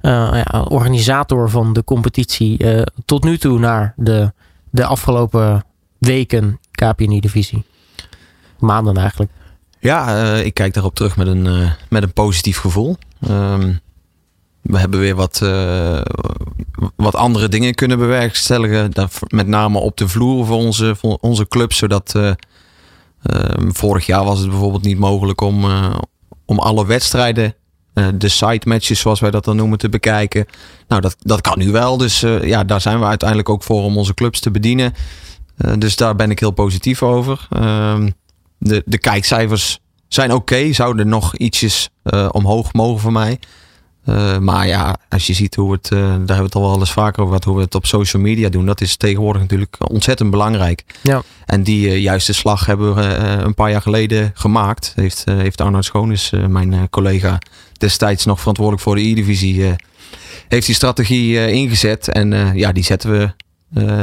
ja, 0.00 0.64
organisator 0.68 1.50
van 1.50 1.72
de 1.72 1.84
competitie 1.84 2.84
tot 3.04 3.24
nu 3.24 3.38
toe 3.38 3.58
naar 3.58 3.94
de, 3.96 4.32
de 4.70 4.84
afgelopen 4.84 5.64
weken 5.98 6.60
KPNI-divisie? 6.70 7.64
Maanden 8.58 8.96
eigenlijk. 8.96 9.30
Ja, 9.80 10.22
uh, 10.22 10.44
ik 10.44 10.54
kijk 10.54 10.74
daarop 10.74 10.94
terug 10.94 11.16
met 11.16 11.26
een, 11.26 11.46
uh, 11.46 11.70
met 11.88 12.02
een 12.02 12.12
positief 12.12 12.58
gevoel. 12.58 12.96
Um, 13.30 13.80
we 14.60 14.78
hebben 14.78 15.00
weer 15.00 15.14
wat, 15.14 15.40
uh, 15.42 16.00
wat 16.96 17.14
andere 17.14 17.48
dingen 17.48 17.74
kunnen 17.74 17.98
bewerkstelligen. 17.98 18.92
Met 19.28 19.46
name 19.46 19.78
op 19.78 19.96
de 19.96 20.08
vloer 20.08 20.46
voor 20.46 20.56
onze, 20.56 20.96
voor 20.96 21.18
onze 21.20 21.48
club. 21.48 21.72
Zodat 21.72 22.14
um, 22.14 23.74
vorig 23.74 24.06
jaar 24.06 24.24
was 24.24 24.38
het 24.38 24.48
bijvoorbeeld 24.48 24.84
niet 24.84 24.98
mogelijk 24.98 25.40
om, 25.40 25.64
om 26.44 26.58
alle 26.58 26.86
wedstrijden, 26.86 27.54
de 28.14 28.28
side 28.28 28.68
matches 28.68 29.00
zoals 29.00 29.20
wij 29.20 29.30
dat 29.30 29.44
dan 29.44 29.56
noemen, 29.56 29.78
te 29.78 29.88
bekijken. 29.88 30.46
Nou, 30.88 31.00
dat, 31.00 31.16
dat 31.18 31.40
kan 31.40 31.58
nu 31.58 31.70
wel. 31.70 31.96
Dus 31.96 32.20
ja, 32.42 32.64
daar 32.64 32.80
zijn 32.80 32.98
we 32.98 33.04
uiteindelijk 33.04 33.48
ook 33.48 33.62
voor 33.62 33.82
om 33.82 33.96
onze 33.96 34.14
clubs 34.14 34.40
te 34.40 34.50
bedienen. 34.50 34.94
dus 35.78 35.96
daar 35.96 36.16
ben 36.16 36.30
ik 36.30 36.38
heel 36.38 36.50
positief 36.50 37.02
over. 37.02 37.48
Um, 37.56 38.14
de, 38.60 38.82
de 38.86 38.98
kijkcijfers 38.98 39.78
zijn 40.08 40.32
oké. 40.32 40.72
Zouden 40.72 41.08
nog 41.08 41.36
ietsjes 41.36 41.88
uh, 42.04 42.28
omhoog 42.32 42.72
mogen 42.72 43.00
voor 43.00 43.12
mij. 43.12 43.38
Uh, 44.04 44.38
maar 44.38 44.66
ja, 44.66 44.96
als 45.08 45.26
je 45.26 45.32
ziet 45.32 45.54
hoe 45.54 45.72
het, 45.72 45.90
uh, 45.92 45.98
daar 45.98 46.08
hebben 46.08 46.36
we 46.36 46.42
het 46.42 46.54
al 46.54 46.70
wel 46.70 46.78
eens 46.78 46.92
vaker 46.92 47.22
over 47.22 47.26
gehad, 47.26 47.44
hoe 47.44 47.56
we 47.56 47.62
het 47.62 47.74
op 47.74 47.86
social 47.86 48.22
media 48.22 48.48
doen. 48.48 48.66
Dat 48.66 48.80
is 48.80 48.96
tegenwoordig 48.96 49.42
natuurlijk 49.42 49.76
ontzettend 49.90 50.30
belangrijk. 50.30 50.84
Ja. 51.02 51.22
En 51.46 51.62
die 51.62 52.00
juiste 52.00 52.32
slag 52.32 52.66
hebben 52.66 52.94
we 52.94 53.02
een 53.44 53.54
paar 53.54 53.70
jaar 53.70 53.82
geleden 53.82 54.30
gemaakt. 54.34 54.92
Heeft, 54.94 55.24
heeft 55.24 55.60
Arnoud 55.60 55.84
Schoonis, 55.84 56.32
mijn 56.48 56.88
collega, 56.90 57.38
destijds 57.72 58.24
nog 58.24 58.38
verantwoordelijk 58.38 58.84
voor 58.84 58.94
de 58.94 59.08
E-divisie, 59.08 59.76
heeft 60.48 60.66
die 60.66 60.74
strategie 60.74 61.52
ingezet. 61.52 62.08
En 62.08 62.56
ja, 62.56 62.72
die 62.72 62.84
zetten 62.84 63.10
we 63.10 63.30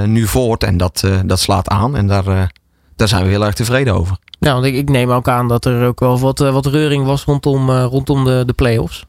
nu 0.05 0.27
voort 0.27 0.63
en 0.63 0.77
dat, 0.77 1.03
dat 1.25 1.39
slaat 1.39 1.67
aan. 1.67 1.96
En 1.96 2.08
daar, 2.08 2.51
daar 2.96 3.08
zijn 3.08 3.24
we 3.24 3.29
heel 3.29 3.46
erg 3.46 3.55
tevreden 3.55 3.93
over. 3.93 4.17
Nou, 4.39 4.53
want 4.53 4.65
ik, 4.65 4.75
ik, 4.75 4.89
neem 4.89 5.12
ook 5.12 5.27
aan 5.27 5.48
dat 5.48 5.65
er 5.65 5.88
ook 5.88 6.00
wel 6.00 6.20
wat, 6.20 6.39
wat 6.39 6.65
reuring 6.65 7.06
was 7.06 7.24
rondom, 7.24 7.70
uh, 7.70 7.84
rondom 7.84 8.25
de, 8.25 8.44
de 8.46 8.53
play-offs. 8.53 9.06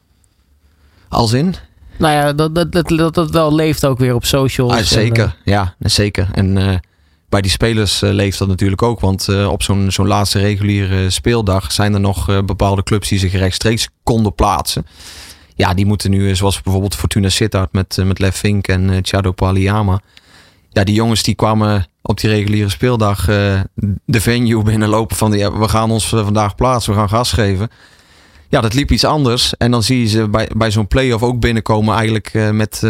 Als 1.08 1.32
in? 1.32 1.54
Nou 1.98 2.14
ja, 2.14 2.32
dat 2.32 2.54
dat, 2.54 2.72
dat, 2.72 2.88
dat, 2.88 3.14
dat 3.14 3.30
wel 3.30 3.54
leeft 3.54 3.86
ook 3.86 3.98
weer 3.98 4.14
op 4.14 4.24
socials. 4.24 4.72
Ah, 4.72 4.78
zeker, 4.78 5.24
en, 5.24 5.32
uh, 5.44 5.54
ja, 5.54 5.74
zeker. 5.78 6.28
En 6.32 6.56
uh, 6.56 6.74
bij 7.28 7.40
die 7.40 7.50
spelers 7.50 8.00
leeft 8.00 8.38
dat 8.38 8.48
natuurlijk 8.48 8.82
ook. 8.82 9.00
Want 9.00 9.46
op 9.46 9.62
zo'n 9.62 9.90
zo'n 9.90 10.06
laatste 10.06 10.38
reguliere 10.38 11.10
speeldag 11.10 11.72
zijn 11.72 11.94
er 11.94 12.00
nog 12.00 12.44
bepaalde 12.44 12.82
clubs 12.82 13.08
die 13.08 13.18
zich 13.18 13.32
rechtstreeks 13.32 13.88
konden 14.02 14.34
plaatsen. 14.34 14.86
Ja, 15.54 15.74
die 15.74 15.86
moeten 15.86 16.10
nu, 16.10 16.36
zoals 16.36 16.62
bijvoorbeeld 16.62 16.94
Fortuna 16.94 17.28
Sittard 17.28 17.72
met, 17.72 17.98
met 18.04 18.18
Lef 18.18 18.36
Vink 18.36 18.68
en 18.68 18.98
Chado 19.02 19.32
Paliyama. 19.32 20.00
Ja, 20.70 20.84
die 20.84 20.94
jongens 20.94 21.22
die 21.22 21.34
kwamen 21.34 21.86
op 22.08 22.20
die 22.20 22.30
reguliere 22.30 22.68
speeldag 22.68 23.28
uh, 23.28 23.60
de 24.04 24.20
venue 24.20 24.62
binnenlopen 24.62 25.16
van 25.16 25.32
ja, 25.32 25.58
we 25.58 25.68
gaan 25.68 25.90
ons 25.90 26.08
vandaag 26.08 26.54
plaatsen, 26.54 26.92
we 26.92 26.98
gaan 26.98 27.08
gas 27.08 27.32
geven. 27.32 27.68
Ja, 28.48 28.60
dat 28.60 28.74
liep 28.74 28.90
iets 28.90 29.04
anders. 29.04 29.56
En 29.56 29.70
dan 29.70 29.82
zie 29.82 30.00
je 30.00 30.06
ze 30.06 30.28
bij, 30.28 30.50
bij 30.56 30.70
zo'n 30.70 30.86
play-off 30.86 31.22
ook 31.22 31.40
binnenkomen 31.40 31.94
eigenlijk 31.94 32.34
uh, 32.34 32.50
met 32.50 32.82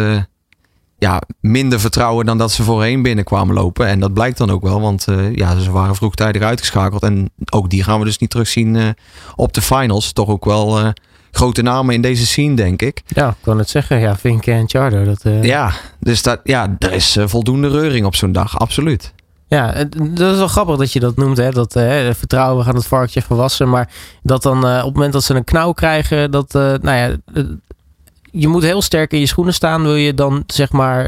ja, 0.97 1.21
minder 1.41 1.79
vertrouwen 1.79 2.25
dan 2.25 2.37
dat 2.37 2.51
ze 2.51 2.63
voorheen 2.63 3.01
binnenkwamen 3.01 3.55
lopen. 3.55 3.87
En 3.87 3.99
dat 3.99 4.13
blijkt 4.13 4.37
dan 4.37 4.49
ook 4.49 4.61
wel, 4.61 4.81
want 4.81 5.05
ja, 5.33 5.59
ze 5.59 5.71
waren 5.71 5.95
vroegtijdig 5.95 6.41
uitgeschakeld. 6.41 7.03
En 7.03 7.29
ook 7.51 7.69
die 7.69 7.83
gaan 7.83 7.99
we 7.99 8.05
dus 8.05 8.17
niet 8.17 8.29
terugzien 8.29 8.95
op 9.35 9.53
de 9.53 9.61
finals. 9.61 10.11
Toch 10.11 10.27
ook 10.27 10.45
wel 10.45 10.93
grote 11.31 11.61
namen 11.61 11.95
in 11.95 12.01
deze 12.01 12.25
scene, 12.25 12.55
denk 12.55 12.81
ik. 12.81 13.01
Ja, 13.07 13.29
ik 13.29 13.35
kan 13.41 13.57
het 13.57 13.69
zeggen. 13.69 13.99
Ja, 13.99 14.17
Vink 14.17 14.45
en 14.45 14.69
Charter. 14.69 15.05
Dat, 15.05 15.25
uh... 15.25 15.43
Ja, 15.43 15.71
dus 15.99 16.21
dat, 16.21 16.39
ja, 16.43 16.75
er 16.79 16.91
is 16.91 17.17
uh, 17.17 17.27
voldoende 17.27 17.69
reuring 17.69 18.05
op 18.05 18.15
zo'n 18.15 18.31
dag, 18.31 18.59
absoluut. 18.59 19.13
Ja, 19.47 19.73
dat 20.13 20.31
is 20.31 20.37
wel 20.37 20.47
grappig 20.47 20.77
dat 20.77 20.93
je 20.93 20.99
dat 20.99 21.15
noemt. 21.15 21.37
Hè? 21.37 21.51
Dat 21.51 21.75
uh, 21.75 22.09
vertrouwen, 22.11 22.57
we 22.57 22.63
gaan 22.63 22.75
het 22.75 22.87
varkentje 22.87 23.21
verwassen. 23.21 23.69
Maar 23.69 23.89
dat 24.23 24.43
dan 24.43 24.57
op 24.57 24.85
het 24.85 24.93
moment 24.93 25.13
dat 25.13 25.23
ze 25.23 25.33
een 25.33 25.43
knauw 25.43 25.71
krijgen, 25.71 26.31
dat, 26.31 26.53
nou 26.53 26.79
ja, 26.81 27.15
je 28.31 28.47
moet 28.47 28.63
heel 28.63 28.81
sterk 28.81 29.11
in 29.11 29.19
je 29.19 29.25
schoenen 29.25 29.53
staan. 29.53 29.81
Wil 29.81 29.95
je 29.95 30.13
dan 30.13 30.43
zeg 30.47 30.71
maar 30.71 31.05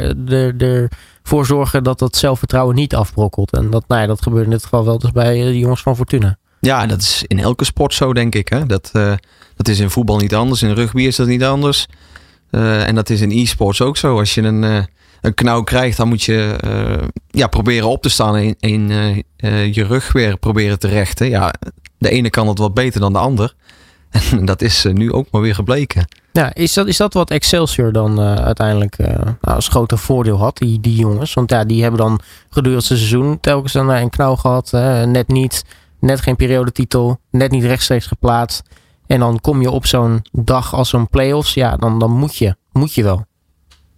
ervoor 1.22 1.46
zorgen 1.46 1.84
dat 1.84 2.00
dat 2.00 2.16
zelfvertrouwen 2.16 2.76
niet 2.76 2.96
afbrokkelt. 2.96 3.52
En 3.52 3.70
dat, 3.70 3.84
nou 3.88 4.02
ja, 4.02 4.08
dat 4.08 4.22
gebeurt 4.22 4.46
in 4.46 4.52
dit 4.52 4.64
geval 4.64 4.86
wel 4.86 5.00
dus 5.00 5.12
bij 5.12 5.42
de 5.42 5.60
jongens 5.60 5.82
van 5.82 5.96
Fortuna. 5.96 6.38
Ja, 6.62 6.86
dat 6.86 7.02
is 7.02 7.24
in 7.28 7.40
elke 7.40 7.66
sport 7.66 7.94
zo, 7.94 8.14
denk 8.14 8.36
ik. 8.36 8.50
Hè? 8.50 8.66
Dat, 8.66 8.92
uh, 8.94 9.14
dat 9.56 9.68
is 9.68 9.80
in 9.80 9.90
voetbal 9.90 10.18
niet 10.18 10.36
anders. 10.36 10.62
In 10.62 10.74
rugby 10.74 11.02
is 11.02 11.16
dat 11.16 11.28
niet 11.28 11.44
anders. 11.44 11.88
Uh, 12.52 12.88
en 12.88 12.96
dat 12.96 13.10
is 13.10 13.22
in 13.22 13.32
e-sports 13.32 13.82
ook 13.82 13.98
zo. 13.98 14.20
Als 14.20 14.34
je 14.34 14.42
een, 14.42 14.64
uh, 14.64 14.84
een 15.22 15.34
knauw 15.34 15.64
krijgt, 15.64 15.98
dan 15.98 16.08
moet 16.08 16.24
je 16.24 16.56
ja, 17.28 17.48
proberen 17.48 17.90
op 17.90 18.02
te 18.02 18.10
staan 18.10 18.36
en 18.36 18.56
in, 18.60 18.88
je 19.74 19.86
rug 19.86 20.12
weer 20.12 20.38
proberen 20.38 20.80
te 20.80 20.88
rechten. 20.88 21.30
Ja, 21.30 21.54
de 21.98 22.10
ene 22.10 22.30
kan 22.30 22.48
het 22.48 22.58
wat 22.58 22.74
beter 22.74 23.00
dan 23.00 23.14
de 23.14 23.20
ander. 23.20 23.54
En 24.32 24.46
dat 24.46 24.62
is 24.62 24.86
nu 24.92 25.12
ook 25.12 25.28
maar 25.32 25.42
weer 25.42 25.56
gebleken. 25.56 26.08
Ja, 26.32 26.54
is 26.54 26.74
dat, 26.74 26.88
is 26.88 26.98
dat 26.98 27.14
wat 27.14 27.30
Excelsior 27.30 27.92
dan 27.92 28.20
uiteindelijk 28.20 28.98
nou, 28.98 29.36
als 29.42 29.68
groter 29.68 29.98
voordeel 29.98 30.38
had, 30.38 30.58
die, 30.58 30.80
die 30.80 30.96
jongens? 30.96 31.34
Want 31.34 31.50
ja, 31.50 31.64
die 31.64 31.82
hebben 31.82 32.00
dan 32.00 32.20
gedurende 32.50 32.78
het 32.78 32.98
seizoen 32.98 33.40
telkens 33.40 33.74
dan 33.74 33.90
een 33.90 34.10
knauw 34.10 34.36
gehad. 34.36 34.72
net 35.06 35.28
niet 35.28 35.64
net 36.02 36.22
geen 36.22 36.36
periodetitel, 36.36 37.20
net 37.30 37.52
niet 37.52 37.64
rechtstreeks 37.64 38.06
geplaatst. 38.06 38.64
En 39.08 39.20
dan 39.20 39.40
kom 39.40 39.62
je 39.62 39.72
op 39.72 39.86
zo'n 39.86 40.22
dag 40.32 40.74
als 40.74 40.90
zo'n 40.90 41.10
playoffs, 41.10 41.54
ja, 41.54 41.76
dan, 41.76 42.00
dan 42.00 42.12
moet, 42.12 42.38
je, 42.38 42.56
moet 42.72 42.94
je 42.94 43.04
wel. 43.04 43.26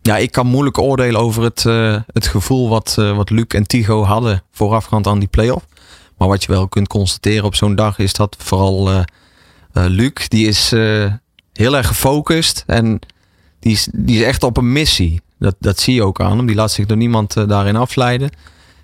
Ja, 0.02 0.18
ik 0.18 0.32
kan 0.32 0.48
moeilijk 0.48 0.78
oordelen 0.78 1.22
over 1.22 1.44
het, 1.44 1.64
uh, 1.64 2.00
het 2.08 2.28
gevoel 2.28 2.70
wat, 2.70 2.96
uh, 3.00 3.16
wat 3.16 3.30
Luc 3.30 3.46
en 3.48 3.68
Tigo 3.68 4.04
hadden 4.04 4.44
voorafgaand 4.52 5.08
aan 5.08 5.20
die 5.20 5.28
playoff. 5.28 5.66
Maar 6.18 6.28
wat 6.28 6.44
je 6.44 6.52
wel 6.52 6.68
kunt 6.68 6.88
constateren 6.88 7.46
op 7.46 7.56
zo'n 7.56 7.76
dag 7.76 7.98
is 8.00 8.14
dat 8.14 8.36
vooral 8.40 8.92
uh, 8.92 9.02
Luc, 9.72 10.28
die 10.28 10.48
is 10.48 10.70
heel 11.54 11.78
erg 11.78 11.88
gefocust 11.88 12.64
en 12.68 13.00
die 13.60 13.72
is, 13.72 13.90
die 13.92 14.20
is 14.20 14.26
echt 14.26 14.44
op 14.44 14.58
een 14.58 14.72
missie. 14.72 15.22
Dat, 15.40 15.56
dat 15.60 15.80
zie 15.80 15.94
je 15.94 16.04
ook 16.04 16.22
aan 16.22 16.38
hem. 16.38 16.46
Die 16.46 16.56
laat 16.56 16.72
zich 16.72 16.86
door 16.86 16.98
niemand 16.98 17.48
daarin 17.48 17.76
afleiden. 17.76 18.30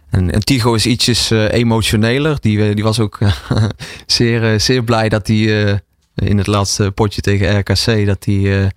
En, 0.10 0.44
Tigo 0.44 0.74
is 0.74 0.86
ietsjes 0.86 1.32
uh, 1.32 1.52
emotioneler. 1.52 2.38
Die, 2.40 2.68
eh, 2.68 2.76
die 2.76 2.84
was 2.84 3.00
ook 3.00 3.18
zeer, 4.06 4.54
uh, 4.54 4.60
zeer 4.60 4.84
blij 4.84 5.10
dat 5.10 5.28
hij 5.28 5.82
in 6.16 6.38
het 6.38 6.48
laatste 6.48 6.92
potje 6.92 7.22
tegen 7.22 7.60
RKC 7.60 8.06
dat 8.06 8.26
hij 8.26 8.72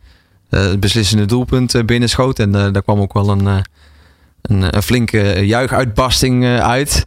het 0.49 0.81
beslissende 0.81 1.25
doelpunt 1.25 1.87
binnenschoot. 1.87 2.39
En 2.39 2.53
daar 2.53 2.83
kwam 2.83 3.01
ook 3.01 3.13
wel 3.13 3.29
een, 3.29 3.65
een, 4.43 4.77
een 4.77 4.83
flinke 4.83 5.47
juichuitbarsting 5.47 6.47
uit. 6.47 7.05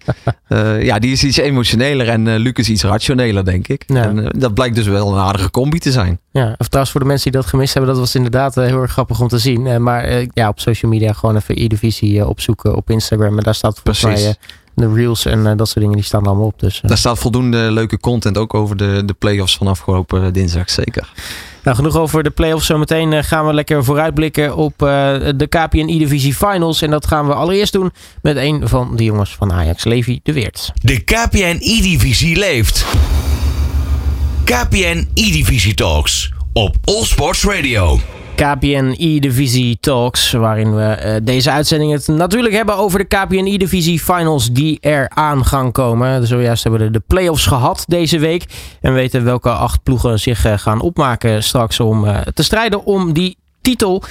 ja, 0.79 0.99
die 0.99 1.11
is 1.11 1.23
iets 1.23 1.37
emotioneler 1.37 2.09
en 2.09 2.35
Lucas 2.35 2.69
iets 2.69 2.83
rationeler, 2.83 3.45
denk 3.45 3.67
ik. 3.67 3.83
En 3.87 4.29
dat 4.37 4.53
blijkt 4.53 4.75
dus 4.75 4.87
wel 4.87 5.11
een 5.13 5.19
aardige 5.19 5.51
combi 5.51 5.79
te 5.79 5.91
zijn. 5.91 6.19
Ja, 6.31 6.55
of 6.57 6.67
trouwens 6.67 6.91
voor 6.91 7.01
de 7.01 7.07
mensen 7.07 7.31
die 7.31 7.41
dat 7.41 7.49
gemist 7.49 7.73
hebben, 7.73 7.91
dat 7.91 8.01
was 8.01 8.15
inderdaad 8.15 8.55
heel 8.55 8.81
erg 8.81 8.91
grappig 8.91 9.21
om 9.21 9.27
te 9.27 9.37
zien. 9.37 9.83
maar 9.83 10.25
ja, 10.33 10.47
op 10.47 10.59
social 10.59 10.91
media 10.91 11.13
gewoon 11.13 11.35
even 11.35 11.61
E-Divisie 11.61 12.27
opzoeken 12.27 12.75
op 12.75 12.89
Instagram. 12.89 13.37
En 13.37 13.43
daar 13.43 13.55
staat 13.55 13.79
volgens 13.83 14.03
mij 14.03 14.35
de 14.75 14.93
reels 14.93 15.25
en 15.25 15.57
dat 15.57 15.67
soort 15.67 15.79
dingen, 15.79 15.95
die 15.95 16.05
staan 16.05 16.25
allemaal 16.25 16.45
op. 16.45 16.59
Dus, 16.59 16.81
Daar 16.85 16.97
staat 16.97 17.19
voldoende 17.19 17.71
leuke 17.71 17.99
content 17.99 18.37
ook 18.37 18.53
over 18.53 18.77
de, 18.77 19.01
de 19.05 19.13
playoffs 19.13 19.57
van 19.57 19.67
afgelopen 19.67 20.33
dinsdag, 20.33 20.69
zeker. 20.69 21.11
Nou, 21.65 21.77
genoeg 21.77 21.95
over 21.95 22.23
de 22.23 22.29
playoffs. 22.29 22.65
Zometeen 22.65 23.23
gaan 23.23 23.45
we 23.45 23.53
lekker 23.53 23.83
vooruitblikken 23.83 24.55
op 24.55 24.73
de 24.77 25.45
KPN 25.49 25.87
E-Divisie 25.87 26.33
Finals. 26.33 26.81
En 26.81 26.89
dat 26.89 27.07
gaan 27.07 27.27
we 27.27 27.33
allereerst 27.33 27.73
doen 27.73 27.91
met 28.21 28.37
een 28.37 28.67
van 28.67 28.95
de 28.95 29.03
jongens 29.03 29.35
van 29.35 29.53
Ajax, 29.53 29.83
Levi 29.83 30.19
de 30.23 30.33
Weert. 30.33 30.71
De 30.81 30.99
KPN 30.99 31.57
E-Divisie 31.59 32.37
leeft. 32.37 32.85
KPN 34.43 35.07
E-Divisie 35.13 35.73
Talks 35.73 36.31
op 36.53 36.75
All 36.83 37.03
Sports 37.03 37.43
Radio. 37.43 37.99
KPN 38.35 38.95
E-Divisie 38.97 39.77
Talks, 39.79 40.31
waarin 40.31 40.75
we 40.75 40.97
uh, 41.05 41.15
deze 41.23 41.51
uitzending 41.51 41.91
het 41.91 42.07
natuurlijk 42.07 42.53
hebben 42.53 42.75
over 42.75 42.99
de 42.99 43.05
KPN 43.05 43.45
E-Divisie 43.45 43.99
Finals 43.99 44.51
die 44.51 44.77
er 44.81 45.09
aan 45.09 45.45
gaan 45.45 45.71
komen. 45.71 46.27
Zojuist 46.27 46.63
hebben 46.63 46.81
we 46.81 46.91
de 46.91 47.01
playoffs 47.07 47.45
gehad 47.45 47.83
deze 47.87 48.19
week 48.19 48.45
en 48.81 48.93
weten 48.93 49.23
welke 49.23 49.49
acht 49.49 49.83
ploegen 49.83 50.19
zich 50.19 50.45
uh, 50.45 50.57
gaan 50.57 50.81
opmaken 50.81 51.43
straks 51.43 51.79
om 51.79 52.05
uh, 52.05 52.21
te 52.33 52.43
strijden 52.43 52.85
om 52.85 53.13
die 53.13 53.37
titel. 53.61 54.03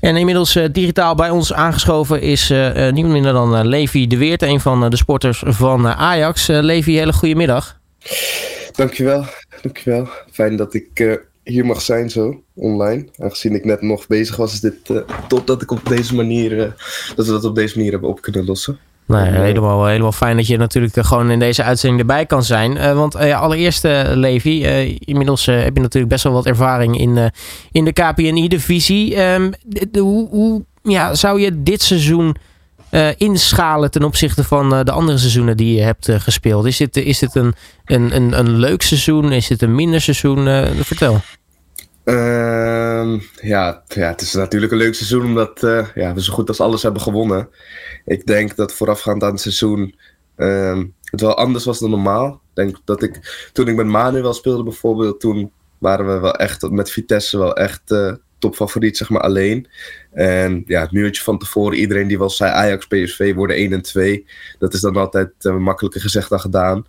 En 0.00 0.16
inmiddels 0.16 0.58
digitaal 0.72 1.14
bij 1.14 1.30
ons 1.30 1.52
aangeschoven 1.52 2.20
is 2.20 2.48
niemand 2.74 3.08
minder 3.08 3.32
dan 3.32 3.66
Levi 3.66 4.06
de 4.06 4.16
Weert, 4.16 4.42
een 4.42 4.60
van 4.60 4.90
de 4.90 4.96
sporters 4.96 5.42
van 5.46 5.88
Ajax. 5.88 6.46
Levi, 6.46 6.96
hele 6.96 7.12
goede 7.12 7.34
middag. 7.34 7.78
Dankjewel, 8.72 9.24
dankjewel. 9.62 10.08
Fijn 10.30 10.56
dat 10.56 10.74
ik 10.74 11.18
hier 11.48 11.66
mag 11.66 11.82
zijn 11.82 12.10
zo, 12.10 12.42
online. 12.54 13.06
Aangezien 13.18 13.54
ik 13.54 13.64
net 13.64 13.82
nog 13.82 14.06
bezig 14.06 14.36
was, 14.36 14.52
is 14.52 14.60
dit 14.60 14.74
uh, 14.90 14.98
top 15.28 15.46
dat 15.46 15.62
ik 15.62 15.70
op 15.70 15.80
deze 15.84 16.14
manier, 16.14 16.52
uh, 16.52 16.64
dat 17.16 17.26
we 17.26 17.32
dat 17.32 17.44
op 17.44 17.54
deze 17.54 17.76
manier 17.76 17.92
hebben 17.92 18.10
op 18.10 18.20
kunnen 18.20 18.44
lossen. 18.44 18.78
Nee, 19.06 19.30
helemaal, 19.30 19.86
helemaal 19.86 20.12
fijn 20.12 20.36
dat 20.36 20.46
je 20.46 20.56
natuurlijk 20.56 21.06
gewoon 21.06 21.30
in 21.30 21.38
deze 21.38 21.62
uitzending 21.62 22.00
erbij 22.00 22.26
kan 22.26 22.42
zijn. 22.44 22.76
Uh, 22.76 22.94
want 22.94 23.16
allereerst, 23.16 23.82
Levi, 24.14 24.64
inmiddels 24.98 25.46
heb 25.46 25.74
je 25.74 25.80
natuurlijk 25.80 26.12
best 26.12 26.24
wel 26.24 26.32
wat 26.32 26.46
ervaring 26.46 26.98
in, 26.98 27.30
in 27.72 27.84
de 27.84 27.92
KPNI-divisie. 27.92 29.22
Um, 29.22 29.52
hoe, 29.92 30.28
hoe 30.28 30.64
ja, 30.82 31.14
zou 31.14 31.40
je 31.40 31.62
dit 31.62 31.82
seizoen 31.82 32.36
inschalen 33.16 33.90
ten 33.90 34.02
opzichte 34.04 34.44
van 34.44 34.84
de 34.84 34.92
andere 34.92 35.18
seizoenen 35.18 35.56
die 35.56 35.74
je 35.74 35.82
hebt 35.82 36.08
gespeeld? 36.10 36.66
Is 36.66 36.76
dit, 36.76 36.96
is 36.96 37.18
dit 37.18 37.34
een, 37.34 37.54
een, 37.84 38.16
een, 38.16 38.38
een 38.38 38.56
leuk 38.56 38.82
seizoen? 38.82 39.32
Is 39.32 39.46
dit 39.46 39.62
een 39.62 39.74
minder 39.74 40.00
seizoen? 40.00 40.44
vertel. 40.84 41.20
Uh, 42.08 43.20
ja, 43.40 43.82
ja, 43.86 44.08
het 44.08 44.20
is 44.20 44.32
natuurlijk 44.32 44.72
een 44.72 44.78
leuk 44.78 44.94
seizoen 44.94 45.24
omdat 45.24 45.62
uh, 45.62 45.86
ja, 45.94 46.14
we 46.14 46.22
zo 46.22 46.32
goed 46.32 46.48
als 46.48 46.60
alles 46.60 46.82
hebben 46.82 47.02
gewonnen. 47.02 47.48
Ik 48.04 48.26
denk 48.26 48.56
dat 48.56 48.72
voorafgaand 48.72 49.22
aan 49.22 49.30
het 49.30 49.40
seizoen 49.40 49.94
uh, 50.36 50.82
het 51.04 51.20
wel 51.20 51.36
anders 51.36 51.64
was 51.64 51.78
dan 51.78 51.90
normaal. 51.90 52.40
Denk 52.54 52.76
dat 52.84 53.02
ik, 53.02 53.48
toen 53.52 53.68
ik 53.68 53.76
met 53.76 53.86
Manuel 53.86 54.34
speelde 54.34 54.62
bijvoorbeeld, 54.62 55.20
toen 55.20 55.52
waren 55.78 56.06
we 56.06 56.18
wel 56.18 56.34
echt 56.34 56.70
met 56.70 56.90
Vitesse 56.90 57.38
wel 57.38 57.56
echt 57.56 57.90
uh, 57.90 58.12
topfavoriet, 58.38 58.96
zeg 58.96 59.08
maar, 59.08 59.22
alleen. 59.22 59.68
En 60.10 60.62
ja, 60.66 60.80
het 60.80 60.92
muurtje 60.92 61.22
van 61.22 61.38
tevoren, 61.38 61.78
iedereen 61.78 62.08
die 62.08 62.18
wel 62.18 62.30
zei 62.30 62.50
Ajax, 62.50 62.86
PSV 62.86 63.34
worden 63.34 63.56
1 63.56 63.72
en 63.72 63.82
2. 63.82 64.26
Dat 64.58 64.74
is 64.74 64.80
dan 64.80 64.96
altijd 64.96 65.30
uh, 65.40 65.56
makkelijker 65.56 66.00
gezegd 66.00 66.28
dan 66.28 66.40
gedaan 66.40 66.86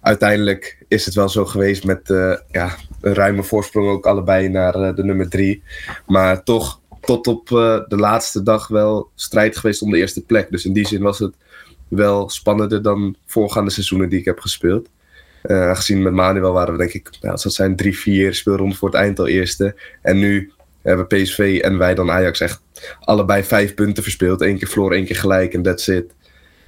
uiteindelijk 0.00 0.78
is 0.88 1.04
het 1.04 1.14
wel 1.14 1.28
zo 1.28 1.44
geweest 1.44 1.84
met 1.84 2.08
uh, 2.08 2.36
ja, 2.50 2.76
een 3.00 3.14
ruime 3.14 3.42
voorsprong 3.42 3.88
ook 3.88 4.06
allebei 4.06 4.48
naar 4.48 4.76
uh, 4.76 4.94
de 4.94 5.04
nummer 5.04 5.28
drie. 5.28 5.62
Maar 6.06 6.42
toch 6.42 6.80
tot 7.00 7.26
op 7.26 7.50
uh, 7.50 7.80
de 7.88 7.96
laatste 7.96 8.42
dag 8.42 8.68
wel 8.68 9.10
strijd 9.14 9.56
geweest 9.56 9.82
om 9.82 9.90
de 9.90 9.98
eerste 9.98 10.24
plek. 10.24 10.50
Dus 10.50 10.64
in 10.64 10.72
die 10.72 10.86
zin 10.86 11.02
was 11.02 11.18
het 11.18 11.34
wel 11.88 12.28
spannender 12.28 12.82
dan 12.82 13.16
voorgaande 13.26 13.70
seizoenen 13.70 14.08
die 14.08 14.18
ik 14.18 14.24
heb 14.24 14.38
gespeeld. 14.38 14.88
gezien 15.72 16.02
met 16.02 16.12
Manuel 16.12 16.52
waren 16.52 16.72
we 16.72 16.78
denk 16.78 16.92
ik, 16.92 17.10
nou, 17.20 17.38
dat 17.42 17.52
zijn 17.52 17.76
drie, 17.76 17.98
vier 17.98 18.34
speelronden 18.34 18.78
voor 18.78 18.88
het 18.88 18.98
eind 18.98 19.18
al 19.18 19.26
eerste. 19.26 19.74
En 20.02 20.18
nu 20.18 20.52
hebben 20.82 21.06
PSV 21.06 21.60
en 21.62 21.78
wij 21.78 21.94
dan 21.94 22.10
Ajax 22.10 22.40
echt 22.40 22.60
allebei 23.00 23.44
vijf 23.44 23.74
punten 23.74 24.02
verspeeld. 24.02 24.40
Eén 24.40 24.58
keer 24.58 24.68
verloren, 24.68 24.96
één 24.96 25.06
keer 25.06 25.16
gelijk 25.16 25.54
en 25.54 25.62
that's 25.62 25.88
it. 25.88 26.14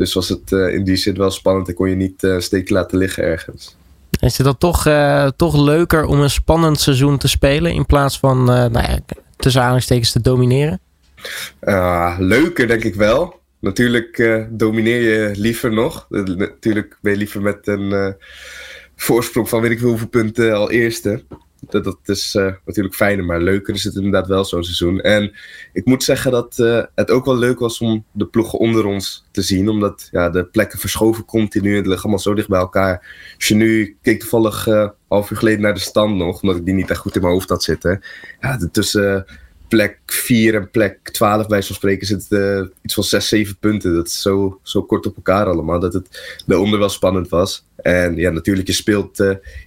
Dus 0.00 0.14
was 0.14 0.28
het 0.28 0.50
uh, 0.50 0.74
in 0.74 0.84
die 0.84 0.96
zin 0.96 1.14
wel 1.14 1.30
spannend 1.30 1.68
en 1.68 1.74
kon 1.74 1.88
je 1.88 1.96
niet 1.96 2.22
uh, 2.22 2.38
steekje 2.38 2.74
laten 2.74 2.98
liggen 2.98 3.22
ergens. 3.22 3.76
Is 4.20 4.36
het 4.36 4.46
dan 4.46 4.58
toch, 4.58 4.86
uh, 4.86 5.26
toch 5.36 5.64
leuker 5.64 6.04
om 6.04 6.20
een 6.20 6.30
spannend 6.30 6.80
seizoen 6.80 7.18
te 7.18 7.28
spelen 7.28 7.72
in 7.72 7.86
plaats 7.86 8.18
van 8.18 8.44
nou 8.44 8.72
ja, 8.72 8.98
tussen 9.36 9.60
aanhalingstekens 9.60 10.12
te 10.12 10.20
domineren? 10.20 10.80
Ah, 11.60 12.16
leuker 12.18 12.68
denk 12.68 12.84
ik 12.84 12.94
wel. 12.94 13.40
Natuurlijk 13.58 14.46
domineer 14.50 15.00
je 15.00 15.32
liever 15.36 15.72
nog. 15.72 16.06
natuurlijk 16.10 16.98
ben 17.00 17.12
je 17.12 17.18
liever 17.18 17.42
met 17.42 17.66
een 17.66 18.16
voorsprong 18.96 19.48
van 19.48 19.60
weet 19.60 19.70
ik 19.70 19.80
hoeveel 19.80 20.08
punten 20.08 20.54
al 20.54 20.70
eerste 20.70 21.22
dat, 21.68 21.84
dat 21.84 21.98
is 22.04 22.34
uh, 22.34 22.52
natuurlijk 22.64 22.94
fijner, 22.94 23.24
maar 23.24 23.40
leuker 23.40 23.74
is 23.74 23.84
het 23.84 23.94
inderdaad 23.94 24.26
wel 24.26 24.44
zo'n 24.44 24.64
seizoen. 24.64 25.00
En 25.00 25.32
ik 25.72 25.84
moet 25.84 26.02
zeggen 26.02 26.30
dat 26.30 26.58
uh, 26.58 26.82
het 26.94 27.10
ook 27.10 27.24
wel 27.24 27.36
leuk 27.36 27.58
was 27.58 27.78
om 27.78 28.04
de 28.12 28.26
ploegen 28.26 28.58
onder 28.58 28.84
ons 28.84 29.24
te 29.30 29.42
zien, 29.42 29.68
omdat 29.68 30.08
ja, 30.10 30.30
de 30.30 30.44
plekken 30.44 30.78
verschoven 30.78 31.24
continu, 31.24 31.76
het 31.76 31.86
ligt 31.86 32.02
allemaal 32.02 32.18
zo 32.18 32.34
dicht 32.34 32.48
bij 32.48 32.58
elkaar. 32.58 33.06
Als 33.36 33.48
je 33.48 33.54
nu, 33.54 33.96
keek 34.02 34.20
toevallig 34.20 34.66
uh, 34.66 34.88
half 35.08 35.30
uur 35.30 35.36
geleden 35.36 35.60
naar 35.60 35.74
de 35.74 35.80
stand 35.80 36.16
nog, 36.16 36.42
omdat 36.42 36.56
ik 36.56 36.64
die 36.64 36.74
niet 36.74 36.90
echt 36.90 37.00
goed 37.00 37.14
in 37.14 37.20
mijn 37.20 37.32
hoofd 37.32 37.48
had 37.48 37.62
zitten. 37.62 38.02
Ja, 38.40 38.58
tussen 38.72 39.26
plek 39.68 39.98
4 40.06 40.54
en 40.54 40.70
plek 40.70 41.08
12 41.08 41.46
bij 41.46 41.62
zo'n 41.62 41.74
spreken 41.74 42.06
zit 42.06 42.26
iets 42.82 42.94
van 42.94 43.04
6, 43.04 43.28
7 43.28 43.56
punten. 43.58 43.94
Dat 43.94 44.06
is 44.06 44.22
zo, 44.22 44.60
zo 44.62 44.82
kort 44.82 45.06
op 45.06 45.16
elkaar 45.16 45.46
allemaal. 45.46 45.80
Dat 45.80 45.92
het 45.92 46.42
daaronder 46.46 46.78
wel 46.78 46.88
spannend 46.88 47.28
was. 47.28 47.64
En 47.76 48.16
ja, 48.16 48.30
natuurlijk, 48.30 48.66
je 48.66 48.72
speelt 48.72 49.16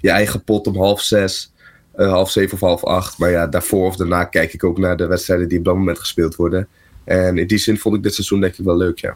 je 0.02 0.10
eigen 0.10 0.44
pot 0.44 0.68
om 0.68 0.76
half 0.76 1.02
zes. 1.02 1.53
Uh, 1.98 2.12
half 2.12 2.32
zeven 2.32 2.54
of 2.54 2.60
half 2.60 2.84
acht. 2.84 3.18
Maar 3.18 3.30
ja, 3.30 3.48
daarvoor 3.48 3.88
of 3.88 3.96
daarna 3.96 4.24
kijk 4.24 4.54
ik 4.54 4.64
ook 4.64 4.78
naar 4.78 4.98
de 4.98 5.06
wedstrijden 5.06 5.50
die 5.50 5.58
op 5.58 5.66
dat 5.66 5.76
moment 5.76 6.00
gespeeld 6.00 6.36
worden. 6.36 6.68
En 7.04 7.38
in 7.38 7.48
die 7.48 7.58
zin 7.58 7.78
vond 7.78 7.96
ik 7.96 8.04
dit 8.04 8.14
seizoen 8.14 8.40
denk 8.40 8.58
ik 8.58 8.66
wel 8.66 8.78
leuk, 8.78 9.00
ja. 9.00 9.16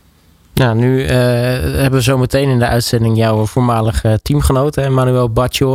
Nou, 0.53 0.75
nu 0.75 1.01
uh, 1.01 1.09
hebben 1.09 1.91
we 1.91 2.01
zo 2.01 2.17
meteen 2.17 2.49
in 2.49 2.59
de 2.59 2.67
uitzending 2.67 3.17
jouw 3.17 3.45
voormalige 3.45 4.19
teamgenoot, 4.21 4.89
Manuel. 4.89 5.31
Uh, 5.51 5.71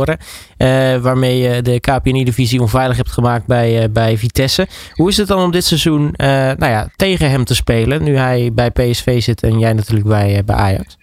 waarmee 0.97 1.37
je 1.37 1.61
de 1.61 1.79
KPNI-divisie 1.79 2.61
onveilig 2.61 2.97
hebt 2.97 3.11
gemaakt 3.11 3.45
bij, 3.45 3.91
bij 3.91 4.17
Vitesse. 4.17 4.67
Hoe 4.93 5.09
is 5.09 5.17
het 5.17 5.27
dan 5.27 5.43
om 5.43 5.51
dit 5.51 5.63
seizoen 5.63 6.13
nou 6.17 6.65
ja, 6.65 6.87
tegen 6.95 7.29
hem 7.29 7.45
te 7.45 7.55
spelen? 7.55 8.03
Nu 8.03 8.15
hij 8.15 8.51
bij 8.53 8.71
PSV 8.71 9.21
zit 9.21 9.43
en 9.43 9.59
jij 9.59 9.73
natuurlijk 9.73 10.07
bij, 10.07 10.43
bij 10.45 10.55
Ajax. 10.55 10.97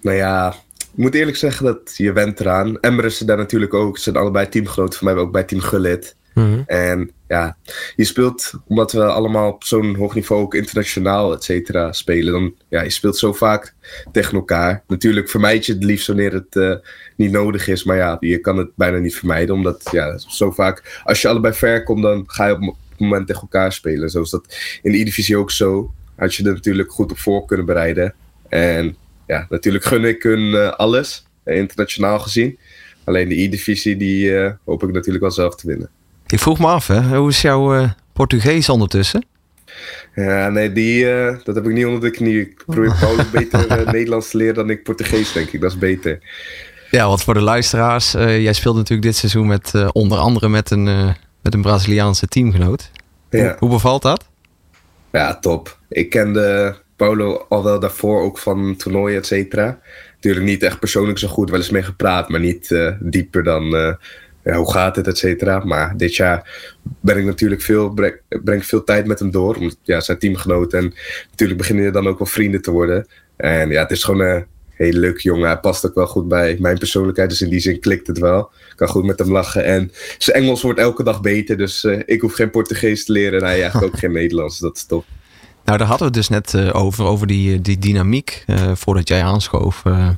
Nou 0.00 0.16
ja, 0.16 0.54
moet 0.94 1.14
eerlijk 1.14 1.36
zeggen 1.36 1.64
dat 1.64 1.94
je 1.96 2.12
went 2.12 2.40
eraan. 2.40 2.80
Emmer 2.80 3.04
is 3.04 3.20
er 3.20 3.26
daar 3.26 3.36
natuurlijk 3.36 3.74
ook. 3.74 3.96
Ze 3.96 4.02
zijn 4.02 4.16
allebei 4.16 4.48
teamgenoten 4.48 4.98
van 4.98 5.14
mij, 5.14 5.22
ook 5.22 5.32
bij 5.32 5.44
Team 5.44 5.60
Gullit. 5.60 6.16
Mhm. 6.34 6.62
En 6.66 7.10
ja, 7.28 7.56
je 7.96 8.04
speelt, 8.04 8.52
omdat 8.66 8.92
we 8.92 9.04
allemaal 9.04 9.52
op 9.52 9.64
zo'n 9.64 9.94
hoog 9.96 10.14
niveau 10.14 10.42
ook 10.42 10.54
internationaal, 10.54 11.32
et 11.32 11.44
cetera, 11.44 11.92
spelen. 11.92 12.32
Dan, 12.32 12.54
ja, 12.68 12.82
je 12.82 12.90
speelt 12.90 13.18
zo 13.18 13.32
vaak 13.32 13.74
tegen 14.12 14.34
elkaar. 14.34 14.82
Natuurlijk 14.86 15.28
vermijd 15.28 15.66
je 15.66 15.72
het 15.72 15.84
liefst 15.84 16.06
wanneer 16.06 16.32
het 16.32 16.56
eh, 16.56 16.74
niet 17.16 17.30
nodig 17.30 17.68
is. 17.68 17.84
Maar 17.84 17.96
ja, 17.96 18.16
je 18.20 18.38
kan 18.38 18.56
het 18.56 18.70
bijna 18.74 18.98
niet 18.98 19.16
vermijden. 19.16 19.54
Omdat 19.54 19.88
ja, 19.90 20.18
zo 20.18 20.50
vaak, 20.50 21.00
als 21.04 21.22
je 21.22 21.28
allebei 21.28 21.54
ver 21.54 21.82
komt, 21.82 22.02
dan 22.02 22.24
ga 22.26 22.46
je 22.46 22.54
op 22.54 22.60
het 22.60 23.00
moment 23.00 23.26
tegen 23.26 23.42
elkaar 23.42 23.72
spelen. 23.72 24.10
Zo 24.10 24.22
is 24.22 24.30
dat 24.30 24.56
in 24.82 24.92
de 24.92 24.98
E-divisie 24.98 25.36
ook 25.36 25.50
zo. 25.50 25.92
Had 26.16 26.34
je 26.34 26.44
er 26.44 26.52
natuurlijk 26.52 26.92
goed 26.92 27.10
op 27.10 27.18
voor 27.18 27.44
kunnen 27.44 27.66
bereiden. 27.66 28.14
En 28.48 28.96
ja, 29.26 29.46
natuurlijk 29.48 29.84
gun 29.84 30.04
ik 30.04 30.22
hun 30.22 30.54
eh, 30.54 30.70
alles, 30.70 31.26
eh, 31.44 31.56
internationaal 31.56 32.18
gezien. 32.18 32.58
Alleen 33.04 33.28
de 33.28 33.42
E-divisie, 33.42 33.96
die 33.96 34.38
eh, 34.38 34.52
hoop 34.64 34.82
ik 34.82 34.92
natuurlijk 34.92 35.24
wel 35.24 35.32
zelf 35.32 35.54
te 35.54 35.66
winnen. 35.66 35.90
Ik 36.26 36.38
vroeg 36.38 36.58
me 36.58 36.66
af, 36.66 36.86
hè, 36.86 37.16
hoe 37.16 37.28
is 37.28 37.42
jouw 37.42 37.88
Portugees 38.12 38.68
ondertussen? 38.68 39.26
Ja, 40.14 40.48
nee, 40.48 40.72
die, 40.72 41.04
dat 41.44 41.54
heb 41.54 41.66
ik 41.66 41.72
niet 41.72 41.86
onder 41.86 42.00
de 42.00 42.10
knie. 42.10 42.40
Ik 42.40 42.62
probeer 42.66 42.96
Paulus 43.00 43.30
beter 43.30 43.84
Nederlands 43.92 44.30
te 44.30 44.36
leren 44.36 44.54
dan 44.54 44.70
ik 44.70 44.82
Portugees, 44.82 45.32
denk 45.32 45.48
ik. 45.48 45.60
Dat 45.60 45.70
is 45.70 45.78
beter. 45.78 46.18
Ja, 46.90 47.06
want 47.06 47.22
voor 47.22 47.34
de 47.34 47.40
luisteraars, 47.40 48.12
jij 48.12 48.52
speelt 48.52 48.76
natuurlijk 48.76 49.02
dit 49.02 49.16
seizoen 49.16 49.46
met 49.46 49.92
onder 49.92 50.18
andere 50.18 50.48
met 50.48 50.70
een, 50.70 50.84
met 51.42 51.54
een 51.54 51.62
Braziliaanse 51.62 52.26
teamgenoot. 52.26 52.90
Ja. 53.30 53.42
Hoe, 53.42 53.56
hoe 53.58 53.70
bevalt 53.70 54.02
dat? 54.02 54.28
Ja, 55.12 55.38
top. 55.38 55.78
Ik 55.88 56.10
kende 56.10 56.76
Paulo 56.96 57.46
al 57.48 57.64
wel 57.64 57.80
daarvoor 57.80 58.22
ook 58.22 58.38
van 58.38 58.76
toernooien, 58.76 59.18
et 59.18 59.26
cetera. 59.26 59.80
Natuurlijk 60.14 60.44
niet 60.44 60.62
echt 60.62 60.78
persoonlijk 60.78 61.18
zo 61.18 61.28
goed, 61.28 61.50
wel 61.50 61.58
eens 61.58 61.70
mee 61.70 61.82
gepraat, 61.82 62.28
maar 62.28 62.40
niet 62.40 62.70
eh, 62.70 62.92
dieper 63.00 63.42
dan 63.42 63.76
eh, 63.76 63.94
ja, 64.44 64.56
hoe 64.56 64.72
gaat 64.72 64.96
het, 64.96 65.06
et 65.06 65.18
cetera. 65.18 65.64
Maar 65.64 65.96
dit 65.96 66.16
jaar 66.16 66.70
ben 67.00 67.18
ik 67.18 67.24
natuurlijk 67.24 67.62
veel, 67.62 67.90
breng, 67.90 68.14
breng 68.28 68.60
ik 68.60 68.66
veel 68.66 68.84
tijd 68.84 69.06
met 69.06 69.18
hem 69.18 69.30
door. 69.30 69.56
Omdat, 69.56 69.78
ja, 69.82 70.00
zijn 70.00 70.18
teamgenoot 70.18 70.72
en 70.72 70.94
natuurlijk 71.30 71.58
beginnen 71.58 71.84
je 71.84 71.90
dan 71.90 72.06
ook 72.06 72.18
wel 72.18 72.26
vrienden 72.26 72.62
te 72.62 72.70
worden. 72.70 73.06
En 73.36 73.70
ja, 73.70 73.82
het 73.82 73.90
is 73.90 74.04
gewoon 74.04 74.20
een 74.20 74.46
hele 74.70 74.98
leuke 74.98 75.22
jongen. 75.22 75.46
Hij 75.46 75.58
past 75.58 75.86
ook 75.86 75.94
wel 75.94 76.06
goed 76.06 76.28
bij 76.28 76.56
mijn 76.60 76.78
persoonlijkheid, 76.78 77.30
dus 77.30 77.42
in 77.42 77.50
die 77.50 77.60
zin 77.60 77.80
klikt 77.80 78.06
het 78.06 78.18
wel. 78.18 78.50
Ik 78.70 78.76
kan 78.76 78.88
goed 78.88 79.04
met 79.04 79.18
hem 79.18 79.32
lachen 79.32 79.64
en 79.64 79.92
zijn 80.18 80.36
Engels 80.36 80.62
wordt 80.62 80.78
elke 80.78 81.02
dag 81.02 81.20
beter, 81.20 81.56
dus 81.56 81.84
eh, 81.84 82.00
ik 82.04 82.20
hoef 82.20 82.34
geen 82.34 82.50
Portugees 82.50 83.04
te 83.04 83.12
leren 83.12 83.38
en 83.38 83.44
hij 83.44 83.60
eigenlijk 83.60 83.84
ook 83.94 83.98
geen 83.98 84.12
Nederlands. 84.12 84.58
Dat 84.58 84.76
is 84.76 84.84
top. 84.84 85.04
Nou, 85.64 85.78
daar 85.78 85.86
hadden 85.86 86.12
we 86.12 86.18
het 86.18 86.28
dus 86.28 86.28
net 86.28 86.54
eh, 86.54 86.82
over, 86.82 87.04
over 87.04 87.26
die, 87.26 87.60
die 87.60 87.78
dynamiek 87.78 88.44
eh, 88.46 88.72
voordat 88.74 89.08
jij 89.08 89.22
aanschoof 89.22 89.82
eh, 89.84 90.08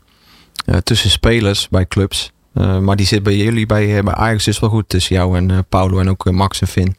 eh, 0.65 0.77
tussen 0.77 1.11
spelers 1.11 1.69
bij 1.69 1.87
clubs. 1.87 2.33
Eh, 2.55 2.79
maar 2.79 2.97
die 2.97 3.07
zit 3.07 3.23
bij 3.23 3.37
jullie 3.37 3.67
bij, 3.67 3.97
eh, 3.97 4.05
bij 4.05 4.15
Ajax 4.15 4.45
dus 4.45 4.61
wel 4.61 4.71
goed 4.71 4.89
tussen 4.89 5.17
jou 5.17 5.37
en 5.37 5.51
eh, 5.51 5.59
Paulo 5.69 5.99
en 5.99 6.11
ook 6.11 6.27
eh, 6.27 6.33
Max 6.33 6.61
en 6.61 6.67
Finn. 6.67 6.97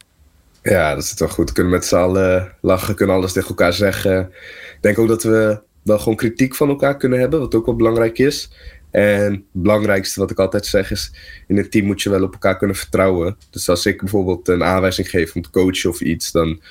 Ja, 0.62 0.96
dat 0.96 1.04
is 1.04 1.14
wel 1.18 1.28
goed. 1.28 1.48
We 1.48 1.54
kunnen 1.56 1.72
met 1.74 1.86
z'n 1.86 1.96
allen 1.96 2.52
lachen, 2.62 2.96
kunnen 2.96 3.16
alles 3.16 3.34
tegen 3.34 3.50
elkaar 3.50 3.74
zeggen. 3.74 4.30
Ik 4.74 4.78
denk 4.82 5.00
ook 5.00 5.08
dat 5.08 5.24
we 5.24 5.62
wel 5.84 6.00
gewoon 6.00 6.16
kritiek 6.16 6.56
van 6.56 6.70
elkaar 6.70 6.98
kunnen 6.98 7.20
hebben, 7.20 7.40
wat 7.40 7.56
ook 7.56 7.66
wel 7.66 7.76
belangrijk 7.76 8.18
is. 8.18 8.50
En 8.92 9.32
het 9.32 9.42
belangrijkste 9.52 10.20
wat 10.20 10.32
ik 10.32 10.40
altijd 10.40 10.66
zeg 10.66 10.92
is, 10.92 11.12
in 11.48 11.58
een 11.58 11.70
team 11.70 11.86
moet 11.86 12.02
je 12.02 12.10
wel 12.10 12.24
op 12.24 12.34
elkaar 12.34 12.58
kunnen 12.58 12.76
vertrouwen. 12.76 13.38
Dus 13.50 13.70
als 13.70 13.86
ik 13.86 14.00
bijvoorbeeld 14.00 14.48
een 14.48 14.64
aanwijzing 14.64 15.10
geef 15.10 15.36
om 15.36 15.42
te 15.42 15.50
coachen 15.50 15.90
of 15.90 16.02
iets, 16.02 16.32
dan 16.32 16.62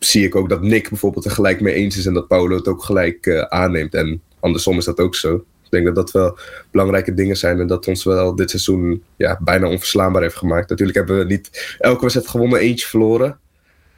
zie 0.00 0.24
ik 0.24 0.34
ook 0.34 0.48
dat 0.48 0.62
Nick 0.62 0.88
bijvoorbeeld 0.88 1.24
er 1.24 1.30
gelijk 1.30 1.60
mee 1.60 1.74
eens 1.74 1.96
is 1.96 2.06
en 2.06 2.14
dat 2.14 2.28
Paulo 2.28 2.56
het 2.56 2.68
ook 2.68 2.82
gelijk 2.82 3.26
eh, 3.26 3.40
aanneemt. 3.40 3.94
En 3.94 4.22
andersom 4.40 4.78
is 4.78 4.84
dat 4.84 4.98
ook 4.98 5.14
zo. 5.14 5.34
Ik 5.34 5.70
denk 5.70 5.84
dat 5.84 5.94
dat 5.94 6.10
wel 6.10 6.38
belangrijke 6.70 7.14
dingen 7.14 7.36
zijn 7.36 7.60
en 7.60 7.66
dat 7.66 7.86
ons 7.86 8.04
wel 8.04 8.34
dit 8.34 8.50
seizoen 8.50 9.02
ja, 9.16 9.38
bijna 9.42 9.68
onverslaanbaar 9.68 10.22
heeft 10.22 10.36
gemaakt. 10.36 10.68
Natuurlijk 10.68 10.98
hebben 10.98 11.18
we 11.18 11.24
niet 11.24 11.76
elke 11.78 12.00
wedstrijd 12.00 12.28
gewonnen, 12.28 12.60
eentje 12.60 12.86
verloren. 12.86 13.38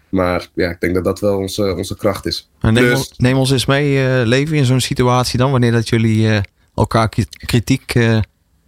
Maar 0.08 0.48
ja, 0.54 0.70
ik 0.70 0.80
denk 0.80 0.94
dat 0.94 1.04
dat 1.04 1.20
wel 1.20 1.38
onze, 1.38 1.74
onze 1.74 1.96
kracht 1.96 2.26
is. 2.26 2.50
Neem, 2.60 2.74
Dus- 2.74 2.98
ons, 2.98 3.12
neem 3.16 3.36
ons 3.36 3.50
eens 3.50 3.66
mee, 3.66 4.06
eh, 4.06 4.26
leven 4.26 4.56
in 4.56 4.64
zo'n 4.64 4.80
situatie 4.80 5.38
dan, 5.38 5.50
wanneer 5.50 5.72
dat 5.72 5.88
jullie 5.88 6.28
eh, 6.28 6.40
elkaar 6.74 7.08
kritiek 7.36 7.94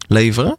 leveren? 0.09 0.57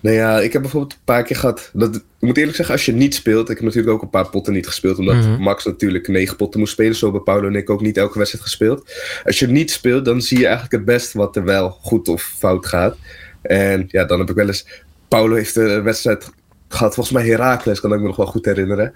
Nou 0.00 0.16
ja, 0.16 0.40
ik 0.40 0.52
heb 0.52 0.62
bijvoorbeeld 0.62 0.92
een 0.92 1.04
paar 1.04 1.22
keer 1.22 1.36
gehad. 1.36 1.70
Dat, 1.72 2.02
ik 2.20 2.26
moet 2.26 2.36
eerlijk 2.36 2.56
zeggen, 2.56 2.74
als 2.74 2.86
je 2.86 2.92
niet 2.92 3.14
speelt. 3.14 3.50
Ik 3.50 3.56
heb 3.56 3.64
natuurlijk 3.64 3.94
ook 3.94 4.02
een 4.02 4.10
paar 4.10 4.28
potten 4.28 4.52
niet 4.52 4.66
gespeeld. 4.66 4.98
Omdat 4.98 5.14
Mhm. 5.14 5.42
Max 5.42 5.64
natuurlijk 5.64 6.08
negen 6.08 6.36
potten 6.36 6.60
moest 6.60 6.72
spelen. 6.72 6.94
Zo 6.94 7.04
hebben 7.04 7.22
Paulo 7.22 7.46
en 7.46 7.54
ik 7.54 7.70
ook 7.70 7.80
niet 7.80 7.96
elke 7.96 8.18
wedstrijd 8.18 8.44
gespeeld. 8.44 8.92
Als 9.24 9.38
je 9.38 9.46
niet 9.46 9.70
speelt, 9.70 10.04
dan 10.04 10.22
zie 10.22 10.38
je 10.38 10.44
eigenlijk 10.44 10.74
het 10.74 10.84
best 10.84 11.12
wat 11.12 11.36
er 11.36 11.44
wel 11.44 11.70
goed 11.70 12.08
of 12.08 12.22
fout 12.22 12.66
gaat. 12.66 12.96
En 13.42 13.84
ja, 13.88 14.04
dan 14.04 14.18
heb 14.18 14.30
ik 14.30 14.36
wel 14.36 14.46
eens. 14.46 14.66
Paulo 15.08 15.34
heeft 15.34 15.56
een 15.56 15.82
wedstrijd 15.82 16.30
gehad, 16.68 16.94
volgens 16.94 17.16
mij 17.16 17.26
Herakles, 17.26 17.80
kan 17.80 17.92
ik 17.92 18.00
me 18.00 18.06
nog 18.06 18.16
wel 18.16 18.26
goed 18.26 18.44
herinneren. 18.44 18.92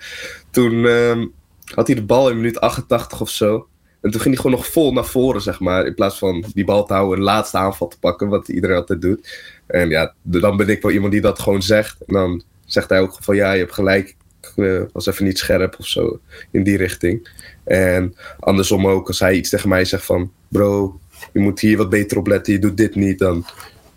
Toen 0.50 0.86
ehm, 0.86 1.26
had 1.74 1.86
hij 1.86 1.96
de 1.96 2.04
bal 2.04 2.30
in 2.30 2.36
minuut 2.36 2.60
88 2.60 3.20
of 3.20 3.30
zo. 3.30 3.66
En 4.00 4.10
toen 4.10 4.20
ging 4.20 4.34
hij 4.34 4.42
gewoon 4.42 4.58
nog 4.58 4.66
vol 4.66 4.92
naar 4.92 5.04
voren, 5.04 5.40
zeg 5.40 5.60
maar. 5.60 5.86
In 5.86 5.94
plaats 5.94 6.18
van 6.18 6.44
die 6.54 6.64
bal 6.64 6.86
te 6.86 6.92
houden 6.92 7.14
en 7.14 7.18
een 7.18 7.32
laatste 7.32 7.56
aanval 7.56 7.88
te 7.88 7.98
pakken, 7.98 8.28
wat 8.28 8.48
iedereen 8.48 8.76
altijd 8.76 9.02
doet. 9.02 9.28
En 9.66 9.88
ja, 9.88 10.14
dan 10.22 10.56
ben 10.56 10.68
ik 10.68 10.82
wel 10.82 10.92
iemand 10.92 11.12
die 11.12 11.20
dat 11.20 11.38
gewoon 11.38 11.62
zegt. 11.62 11.96
En 12.06 12.14
dan 12.14 12.42
zegt 12.72 12.88
hij 12.88 13.00
ook 13.00 13.16
van 13.20 13.36
ja, 13.36 13.52
je 13.52 13.58
hebt 13.58 13.74
gelijk. 13.74 14.16
Ik 14.40 14.64
eh, 14.64 14.82
was 14.92 15.06
even 15.06 15.24
niet 15.24 15.38
scherp 15.38 15.76
of 15.78 15.86
zo 15.86 16.20
in 16.50 16.62
die 16.62 16.76
richting. 16.76 17.28
En 17.64 18.14
andersom 18.38 18.86
ook, 18.86 19.08
als 19.08 19.20
hij 19.20 19.34
iets 19.34 19.50
tegen 19.50 19.68
mij 19.68 19.84
zegt 19.84 20.04
van 20.04 20.32
bro, 20.48 21.00
je 21.32 21.40
moet 21.40 21.60
hier 21.60 21.76
wat 21.76 21.90
beter 21.90 22.18
op 22.18 22.26
letten, 22.26 22.52
je 22.52 22.58
doet 22.58 22.76
dit 22.76 22.94
niet, 22.94 23.18
dan 23.18 23.44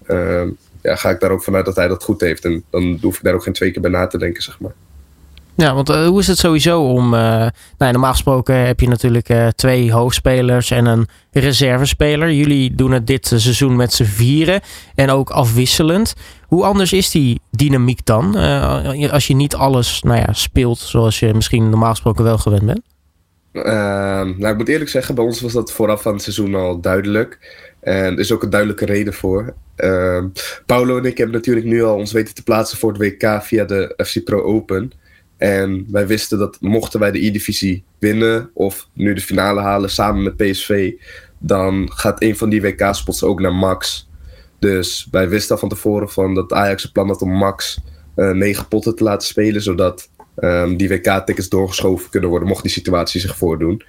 ehm, 0.05 0.49
ja, 0.81 0.95
ga 0.95 1.09
ik 1.09 1.19
daar 1.19 1.31
ook 1.31 1.43
vanuit 1.43 1.65
dat 1.65 1.75
hij 1.75 1.88
dat 1.88 2.03
goed 2.03 2.21
heeft. 2.21 2.45
En 2.45 2.63
dan 2.69 2.97
hoef 3.01 3.15
ik 3.17 3.23
daar 3.23 3.33
ook 3.33 3.43
geen 3.43 3.53
twee 3.53 3.71
keer 3.71 3.81
bij 3.81 3.91
na 3.91 4.07
te 4.07 4.17
denken, 4.17 4.43
zeg 4.43 4.59
maar. 4.59 4.73
Ja, 5.57 5.73
want 5.73 5.89
eh, 5.89 6.07
hoe 6.07 6.19
is 6.19 6.27
het 6.27 6.38
sowieso 6.38 6.81
om... 6.81 7.13
eh, 7.13 7.19
nou, 7.77 7.91
normaal 7.91 8.11
gesproken 8.11 8.55
heb 8.65 8.79
je 8.79 8.88
natuurlijk 8.88 9.53
twee 9.55 9.91
hoofdspelers 9.91 10.71
en 10.71 10.85
een 10.85 11.07
reservespeler. 11.31 12.31
Jullie 12.31 12.75
doen 12.75 12.91
het 12.91 13.07
dit 13.07 13.27
seizoen 13.27 13.75
met 13.75 13.93
z'n 13.93 14.03
vieren 14.03 14.61
en 14.95 15.09
ook 15.09 15.29
afwisselend. 15.29 16.13
Hoe 16.47 16.63
anders 16.63 16.93
is 16.93 17.12
die 17.12 17.41
dynamiek 17.51 18.05
dan? 18.05 18.38
eh, 18.38 19.12
als 19.12 19.27
je 19.27 19.36
niet 19.36 19.55
alles 19.55 20.01
nou 20.01 20.19
ja, 20.19 20.34
speelt 20.34 20.77
zoals 20.77 21.19
je 21.19 21.34
misschien 21.34 21.69
normaal 21.69 21.89
gesproken 21.89 22.23
wel 22.23 22.38
gewend 22.38 22.65
bent? 22.65 22.81
Ehm, 23.51 24.34
nou, 24.38 24.47
ik 24.51 24.58
moet 24.58 24.69
eerlijk 24.69 24.89
zeggen, 24.89 25.15
bij 25.15 25.23
ons 25.23 25.41
was 25.41 25.53
dat 25.53 25.71
vooraf 25.71 26.08
aan 26.08 26.13
het 26.13 26.21
seizoen 26.21 26.55
al 26.55 26.79
duidelijk. 26.79 27.63
En 27.79 28.13
er 28.13 28.19
is 28.19 28.31
ook 28.31 28.43
een 28.43 28.49
duidelijke 28.49 28.86
reden 28.86 29.13
voor. 29.13 29.53
Ehm, 29.75 30.27
Paulo 30.65 30.97
en 30.97 31.05
ik 31.05 31.17
hebben 31.17 31.36
natuurlijk 31.36 31.65
nu 31.65 31.84
al 31.84 31.95
ons 31.95 32.12
weten 32.12 32.36
te 32.36 32.43
plaatsen 32.43 32.77
voor 32.77 32.93
het 32.93 33.01
WK 33.01 33.43
via 33.43 33.65
de 33.65 33.93
FC 34.05 34.23
Pro 34.23 34.41
Open. 34.41 34.91
En 35.38 35.86
wij 35.91 36.08
wisten 36.08 36.38
dat 36.38 36.58
mochten 36.62 36.99
wij 36.99 37.12
de 37.12 37.25
E-divisie 37.25 37.84
winnen 37.99 38.49
of 38.53 38.88
nu 38.93 39.13
de 39.13 39.21
finale 39.21 39.62
halen 39.62 39.89
samen 39.89 40.23
met 40.23 40.36
PSV, 40.36 40.91
dan 41.38 41.91
gaat 41.93 42.21
een 42.21 42.38
van 42.38 42.49
die 42.49 42.62
WK-spots 42.62 43.23
ook 43.23 43.39
naar 43.39 43.53
Max. 43.53 44.10
Dus 44.60 45.08
wij 45.12 45.30
wisten 45.30 45.52
al 45.52 45.60
van 45.62 45.70
tevoren 45.70 46.10
van 46.10 46.34
dat 46.34 46.54
Ajax 46.54 46.84
een 46.84 46.91
plan 46.91 47.08
had 47.08 47.22
om 47.22 47.32
Max 47.32 47.80
eh, 48.15 48.32
negen 48.32 48.68
potten 48.68 48.96
te 48.96 49.04
laten 49.04 49.28
spelen, 49.28 49.62
zodat 49.62 50.10
ehm, 50.36 50.76
die 50.76 50.89
WK-tickets 50.89 51.50
doorgeschoven 51.50 52.10
kunnen 52.10 52.30
worden, 52.30 52.48
mocht 52.48 52.63
die 52.63 52.72
situatie 52.72 53.22
zich 53.22 53.38
voordoen. 53.38 53.84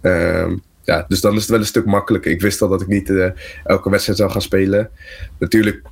Ehm, 0.00 0.56
ja, 0.84 1.04
dus 1.08 1.20
dan 1.20 1.34
is 1.34 1.40
het 1.40 1.50
wel 1.50 1.58
een 1.58 1.66
stuk 1.66 1.84
makkelijker. 1.84 2.30
Ik 2.30 2.40
wist 2.40 2.62
al 2.62 2.68
dat 2.68 2.80
ik 2.80 2.86
niet 2.86 3.10
eh, 3.10 3.30
elke 3.64 3.90
wedstrijd 3.90 4.18
zou 4.18 4.30
gaan 4.30 4.42
spelen. 4.42 4.90
Natuurlijk 5.38 5.82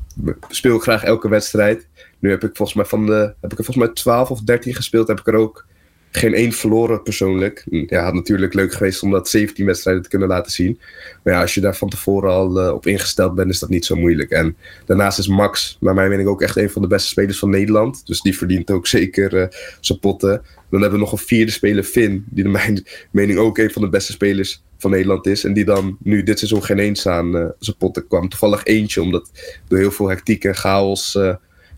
speel 0.48 0.76
ik 0.76 0.82
graag 0.82 1.04
elke 1.04 1.28
wedstrijd. 1.28 1.86
Nu 2.18 2.30
heb 2.30 2.44
ik 2.44 2.56
volgens 2.56 2.76
mij 2.76 2.86
van 2.86 3.06
de 3.06 3.34
heb 3.40 3.52
ik 3.52 3.58
er 3.58 3.64
volgens 3.64 3.86
mij 3.86 3.94
12 3.94 4.30
of 4.30 4.40
13 4.40 4.74
gespeeld, 4.74 5.08
heb 5.08 5.20
ik 5.20 5.26
er 5.26 5.34
ook 5.34 5.66
geen 6.10 6.34
één 6.34 6.52
verloren 6.52 7.02
persoonlijk. 7.02 7.64
Ja, 7.86 8.02
had 8.02 8.14
natuurlijk 8.14 8.54
leuk 8.54 8.72
geweest 8.72 9.02
om 9.02 9.10
dat 9.10 9.28
17 9.28 9.66
wedstrijden 9.66 10.02
te 10.02 10.08
kunnen 10.08 10.28
laten 10.28 10.52
zien. 10.52 10.78
Maar 11.22 11.34
ja, 11.34 11.40
als 11.40 11.54
je 11.54 11.60
daar 11.60 11.76
van 11.76 11.88
tevoren 11.88 12.30
al 12.30 12.60
eh, 12.60 12.72
op 12.72 12.86
ingesteld 12.86 13.34
bent, 13.34 13.50
is 13.50 13.58
dat 13.58 13.68
niet 13.68 13.84
zo 13.84 13.96
moeilijk. 13.96 14.30
En 14.30 14.56
daarnaast 14.86 15.18
is 15.18 15.28
Max, 15.28 15.76
naar 15.80 15.94
mijn 15.94 16.08
mening, 16.08 16.28
ook 16.28 16.42
echt 16.42 16.56
een 16.56 16.70
van 16.70 16.82
de 16.82 16.88
beste 16.88 17.08
spelers 17.08 17.38
van 17.38 17.50
Nederland. 17.50 18.06
Dus 18.06 18.20
die 18.20 18.36
verdient 18.36 18.70
ook 18.70 18.86
zeker 18.98 19.36
eh, 19.36 19.46
zijn 19.80 19.98
potten. 19.98 20.42
Dan 20.70 20.80
hebben 20.80 20.98
we 20.98 21.04
nog 21.04 21.12
een 21.12 21.26
vierde 21.26 21.52
speler, 21.52 21.84
Finn, 21.84 22.24
die 22.30 22.44
naar 22.44 22.52
mijn 22.52 22.84
mening 23.10 23.38
ook 23.38 23.58
een 23.58 23.70
van 23.70 23.82
de 23.82 23.88
beste 23.88 24.12
spelers 24.12 24.62
van 24.78 24.90
Nederland 24.90 25.26
is. 25.26 25.44
En 25.44 25.52
die 25.52 25.64
dan 25.64 25.96
nu 26.02 26.22
dit 26.22 26.38
seizoen 26.38 26.64
geen 26.64 26.78
eens 26.78 27.06
aan 27.06 27.36
eh, 27.36 27.46
zijn 27.58 27.76
potten 27.76 28.06
kwam. 28.06 28.28
Toevallig 28.28 28.64
eentje, 28.64 29.02
omdat 29.02 29.30
door 29.68 29.78
heel 29.78 29.90
veel 29.90 30.08
hectiek 30.08 30.44
en 30.44 30.56
chaos 30.56 31.18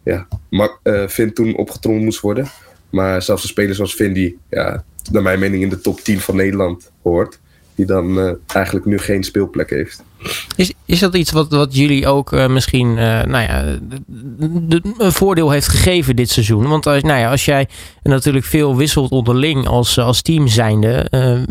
ja, 0.04 0.28
Finn 1.08 1.32
toen 1.32 1.56
opgetrommeld 1.56 2.04
moest 2.04 2.20
worden. 2.20 2.50
Maar 2.92 3.22
zelfs 3.22 3.42
een 3.42 3.48
speler 3.48 3.74
zoals 3.74 3.96
die 3.96 4.38
ja, 4.50 4.84
naar 5.10 5.22
mijn 5.22 5.38
mening 5.38 5.62
in 5.62 5.68
de 5.68 5.80
top 5.80 6.00
10 6.00 6.20
van 6.20 6.36
Nederland 6.36 6.90
hoort. 7.02 7.40
Die 7.74 7.86
dan 7.86 8.18
eh, 8.18 8.32
eigenlijk 8.46 8.86
nu 8.86 8.98
geen 8.98 9.24
speelplek 9.24 9.70
heeft. 9.70 10.02
Is, 10.56 10.72
is 10.84 10.98
dat 10.98 11.14
iets 11.14 11.30
wat, 11.30 11.50
wat 11.50 11.76
jullie 11.76 12.06
ook 12.06 12.32
eh, 12.32 12.48
misschien 12.48 12.88
eh, 12.88 13.22
nou 13.24 13.42
ja, 13.42 13.78
een 14.98 15.12
voordeel 15.12 15.50
heeft 15.50 15.68
gegeven 15.68 16.16
dit 16.16 16.30
seizoen? 16.30 16.68
Want 16.68 16.86
als, 16.86 17.02
nou 17.02 17.18
ja, 17.18 17.30
als 17.30 17.44
jij 17.44 17.68
natuurlijk 18.02 18.44
veel 18.44 18.76
wisselt 18.76 19.10
onderling 19.10 19.66
als, 19.66 19.98
als 19.98 20.22
team 20.22 20.48
zijnde, 20.48 21.06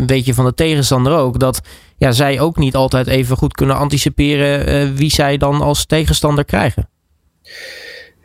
weet 0.08 0.26
je 0.26 0.34
van 0.34 0.46
de 0.46 0.54
tegenstander 0.54 1.14
ook 1.14 1.40
dat 1.40 1.62
ja, 1.98 2.12
zij 2.12 2.40
ook 2.40 2.58
niet 2.58 2.76
altijd 2.76 3.08
even 3.08 3.38
goed 3.38 3.54
kunnen 3.54 3.78
anticiperen 3.78 4.96
wie 4.96 5.12
zij 5.12 5.38
dan 5.38 5.62
als 5.62 5.86
tegenstander 5.86 6.46
krijgen. 6.46 6.90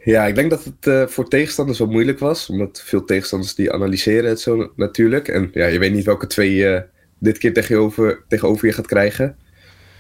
Ja, 0.07 0.27
ik 0.27 0.35
denk 0.35 0.51
dat 0.51 0.65
het 0.65 1.11
voor 1.11 1.29
tegenstanders 1.29 1.79
wel 1.79 1.89
moeilijk 1.89 2.19
was. 2.19 2.49
Omdat 2.49 2.83
veel 2.85 3.05
tegenstanders 3.05 3.55
die 3.55 3.73
analyseren 3.73 4.29
het 4.29 4.41
zo 4.41 4.73
natuurlijk. 4.77 5.29
En 5.29 5.51
ja, 5.53 5.67
je 5.67 5.79
weet 5.79 5.93
niet 5.93 6.05
welke 6.05 6.27
twee 6.27 6.55
je 6.55 6.85
dit 7.19 7.39
keer 7.39 7.53
tegenover, 7.53 8.25
tegenover 8.29 8.67
je 8.67 8.73
gaat 8.73 8.87
krijgen. 8.87 9.37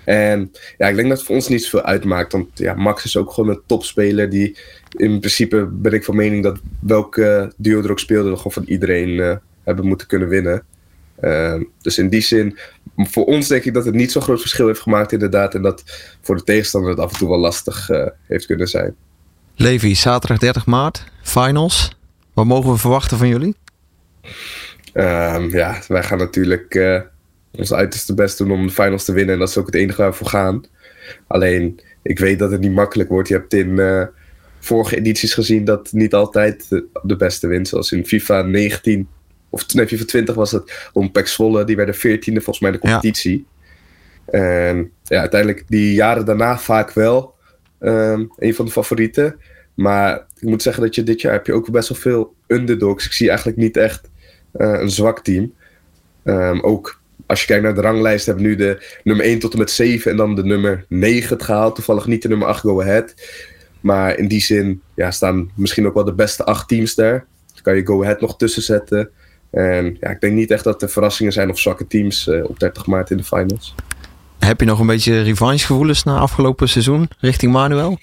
En 0.05 0.53
ja, 0.79 0.88
ik 0.88 0.97
denk 0.97 1.09
dat 1.09 1.16
het 1.16 1.27
voor 1.27 1.35
ons 1.35 1.49
niet 1.49 1.62
zoveel 1.62 1.83
uitmaakt. 1.83 2.33
Want 2.33 2.49
ja, 2.55 2.75
Max 2.75 3.05
is 3.05 3.16
ook 3.16 3.33
gewoon 3.33 3.51
een 3.51 3.62
topspeler 3.66 4.31
die 4.31 4.57
in 4.97 5.19
principe 5.19 5.66
ben 5.73 5.92
ik 5.92 6.05
van 6.05 6.16
mening 6.16 6.42
dat 6.42 6.61
welke 6.81 7.53
duo 7.57 7.83
er 7.83 7.90
ook 7.90 7.99
speelde, 7.99 8.37
gewoon 8.37 8.53
van 8.53 8.64
iedereen 8.66 9.09
uh, 9.09 9.37
hebben 9.64 9.87
moeten 9.87 10.07
kunnen 10.07 10.29
winnen. 10.29 10.64
Uh, 11.21 11.61
dus 11.81 11.99
in 11.99 12.09
die 12.09 12.21
zin, 12.21 12.59
voor 12.97 13.25
ons 13.25 13.49
denk 13.49 13.64
ik 13.64 13.75
dat 13.75 13.85
het 13.85 13.95
niet 13.95 14.12
zo'n 14.12 14.23
groot 14.23 14.40
verschil 14.40 14.66
heeft 14.66 14.81
gemaakt 14.81 15.12
inderdaad. 15.12 15.55
En 15.55 15.62
dat 15.62 15.83
voor 16.21 16.37
de 16.37 16.42
tegenstander 16.42 16.90
het 16.90 17.01
af 17.01 17.12
en 17.12 17.19
toe 17.19 17.29
wel 17.29 17.38
lastig 17.38 17.90
uh, 17.90 18.07
heeft 18.27 18.47
kunnen 18.47 18.69
zijn. 18.69 18.95
Levi, 19.59 19.95
zaterdag 19.95 20.38
30 20.38 20.66
maart, 20.66 21.05
finals. 21.23 21.97
Wat 22.33 22.45
mogen 22.45 22.71
we 22.71 22.79
verwachten 22.79 23.19
van 23.19 23.29
jullie? 23.29 23.57
Um, 24.95 25.51
ja, 25.51 25.83
wij 25.88 26.03
gaan 26.03 26.19
natuurlijk 26.19 26.75
uh, 26.75 27.01
ons 27.51 27.73
uiterste 27.73 28.14
best 28.14 28.38
doen 28.38 28.51
om 28.51 28.66
de 28.66 28.73
finals 28.73 29.05
te 29.05 29.12
winnen. 29.12 29.35
En 29.35 29.40
dat 29.40 29.49
is 29.49 29.57
ook 29.57 29.66
het 29.66 29.75
enige 29.75 30.01
waar 30.03 30.11
we 30.11 30.16
voor 30.16 30.27
gaan. 30.27 30.64
Alleen, 31.27 31.81
ik 32.03 32.19
weet 32.19 32.38
dat 32.38 32.51
het 32.51 32.61
niet 32.61 32.73
makkelijk 32.73 33.09
wordt. 33.09 33.29
Je 33.29 33.35
hebt 33.35 33.53
in 33.53 33.69
uh, 33.69 34.03
vorige 34.59 34.97
edities 34.97 35.35
gezien 35.35 35.64
dat 35.64 35.92
niet 35.92 36.14
altijd 36.14 36.69
de, 36.69 36.85
de, 37.03 37.16
beste 37.16 37.47
wint. 37.47 37.69
Zoals 37.69 37.92
in 37.92 38.07
FIFA 38.07 38.42
19, 38.42 39.09
of 39.51 39.75
nee, 39.75 39.87
FIFA 39.87 40.05
20 40.05 40.35
was 40.35 40.51
het 40.51 40.88
om 40.92 41.12
Pek 41.12 41.27
Zwolle. 41.27 41.64
Die 41.64 41.77
werden 41.77 41.95
14e 41.95 42.33
volgens 42.33 42.61
mij 42.61 42.71
de 42.71 42.79
competitie. 42.79 43.47
Ja. 44.27 44.38
En 44.38 44.90
ja, 45.03 45.21
uiteindelijk 45.21 45.64
die 45.69 45.95
jaren 45.95 46.25
daarna 46.25 46.59
vaak 46.59 46.92
wel 46.92 47.36
um, 47.81 48.33
een 48.37 48.55
van 48.55 48.65
de 48.65 48.71
favorieten. 48.71 49.41
Maar 49.75 50.27
ik 50.41 50.49
moet 50.49 50.62
zeggen 50.62 50.83
dat 50.83 50.95
je 50.95 51.03
dit 51.03 51.21
jaar 51.21 51.33
heb 51.33 51.47
je 51.47 51.53
ook 51.53 51.71
best 51.71 51.89
wel 51.89 51.99
veel 51.99 52.35
underdogs. 52.47 53.07
Ik 53.07 53.12
zie 53.12 53.29
eigenlijk 53.29 53.59
niet 53.59 53.77
echt 53.77 54.11
uh, 54.57 54.81
een 54.81 54.91
zwak 54.91 55.25
team. 55.25 55.53
Um, 56.25 56.61
ook 56.61 57.01
als 57.27 57.41
je 57.41 57.47
kijkt 57.47 57.62
naar 57.62 57.75
de 57.75 57.81
ranglijst, 57.81 58.27
hebben 58.27 58.45
we 58.45 58.51
nu 58.51 58.57
de 58.57 58.99
nummer 59.05 59.25
1 59.25 59.39
tot 59.39 59.53
en 59.53 59.59
met 59.59 59.71
7 59.71 60.11
en 60.11 60.17
dan 60.17 60.35
de 60.35 60.45
nummer 60.45 60.85
9 60.89 61.29
het 61.29 61.45
gehaald. 61.45 61.75
Toevallig 61.75 62.07
niet 62.07 62.23
de 62.23 62.29
nummer 62.29 62.49
8 62.49 62.61
Go 62.61 62.81
Ahead. 62.81 63.15
Maar 63.81 64.19
in 64.19 64.29
die 64.29 64.41
zin 64.41 64.83
ja, 64.95 65.11
staan 65.11 65.51
misschien 65.55 65.87
ook 65.87 65.95
wel 65.95 66.05
de 66.05 66.15
beste 66.15 66.45
8 66.45 66.69
teams 66.69 66.95
daar. 66.95 67.27
Dan 67.53 67.62
kan 67.62 67.77
je 67.77 67.87
Go 67.87 68.03
Ahead 68.03 68.21
nog 68.21 68.37
tussen 68.37 68.62
zetten. 68.62 69.11
En 69.51 69.97
ja, 70.01 70.11
ik 70.11 70.21
denk 70.21 70.35
niet 70.35 70.51
echt 70.51 70.65
dat 70.65 70.83
er 70.83 70.89
verrassingen 70.89 71.33
zijn 71.33 71.51
of 71.51 71.59
zwakke 71.59 71.87
teams 71.87 72.27
uh, 72.27 72.45
op 72.45 72.59
30 72.59 72.87
maart 72.87 73.11
in 73.11 73.17
de 73.17 73.25
finals. 73.25 73.75
Heb 74.38 74.61
je 74.61 74.66
nog 74.66 74.81
een 74.81 74.87
beetje 74.87 75.22
revanchegevoelens 75.22 76.03
na 76.05 76.18
afgelopen 76.18 76.68
seizoen 76.68 77.09
richting 77.18 77.53
Manuel? 77.53 77.99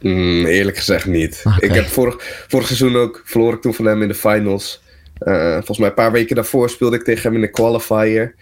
Mm, 0.00 0.44
eerlijk 0.44 0.76
gezegd 0.76 1.06
niet. 1.06 1.42
Okay. 1.44 1.68
Ik 1.68 1.74
heb 1.74 1.86
vorig, 1.86 2.44
vorig 2.48 2.66
seizoen 2.66 2.96
ook 2.96 3.22
verloren 3.24 3.54
ik 3.54 3.62
toen 3.62 3.74
van 3.74 3.84
hem 3.84 4.02
in 4.02 4.08
de 4.08 4.14
finals. 4.14 4.82
Uh, 5.20 5.52
volgens 5.52 5.78
mij 5.78 5.88
een 5.88 5.94
paar 5.94 6.12
weken 6.12 6.34
daarvoor 6.34 6.70
speelde 6.70 6.96
ik 6.96 7.04
tegen 7.04 7.22
hem 7.22 7.34
in 7.34 7.40
de 7.40 7.50
qualifier. 7.50 8.34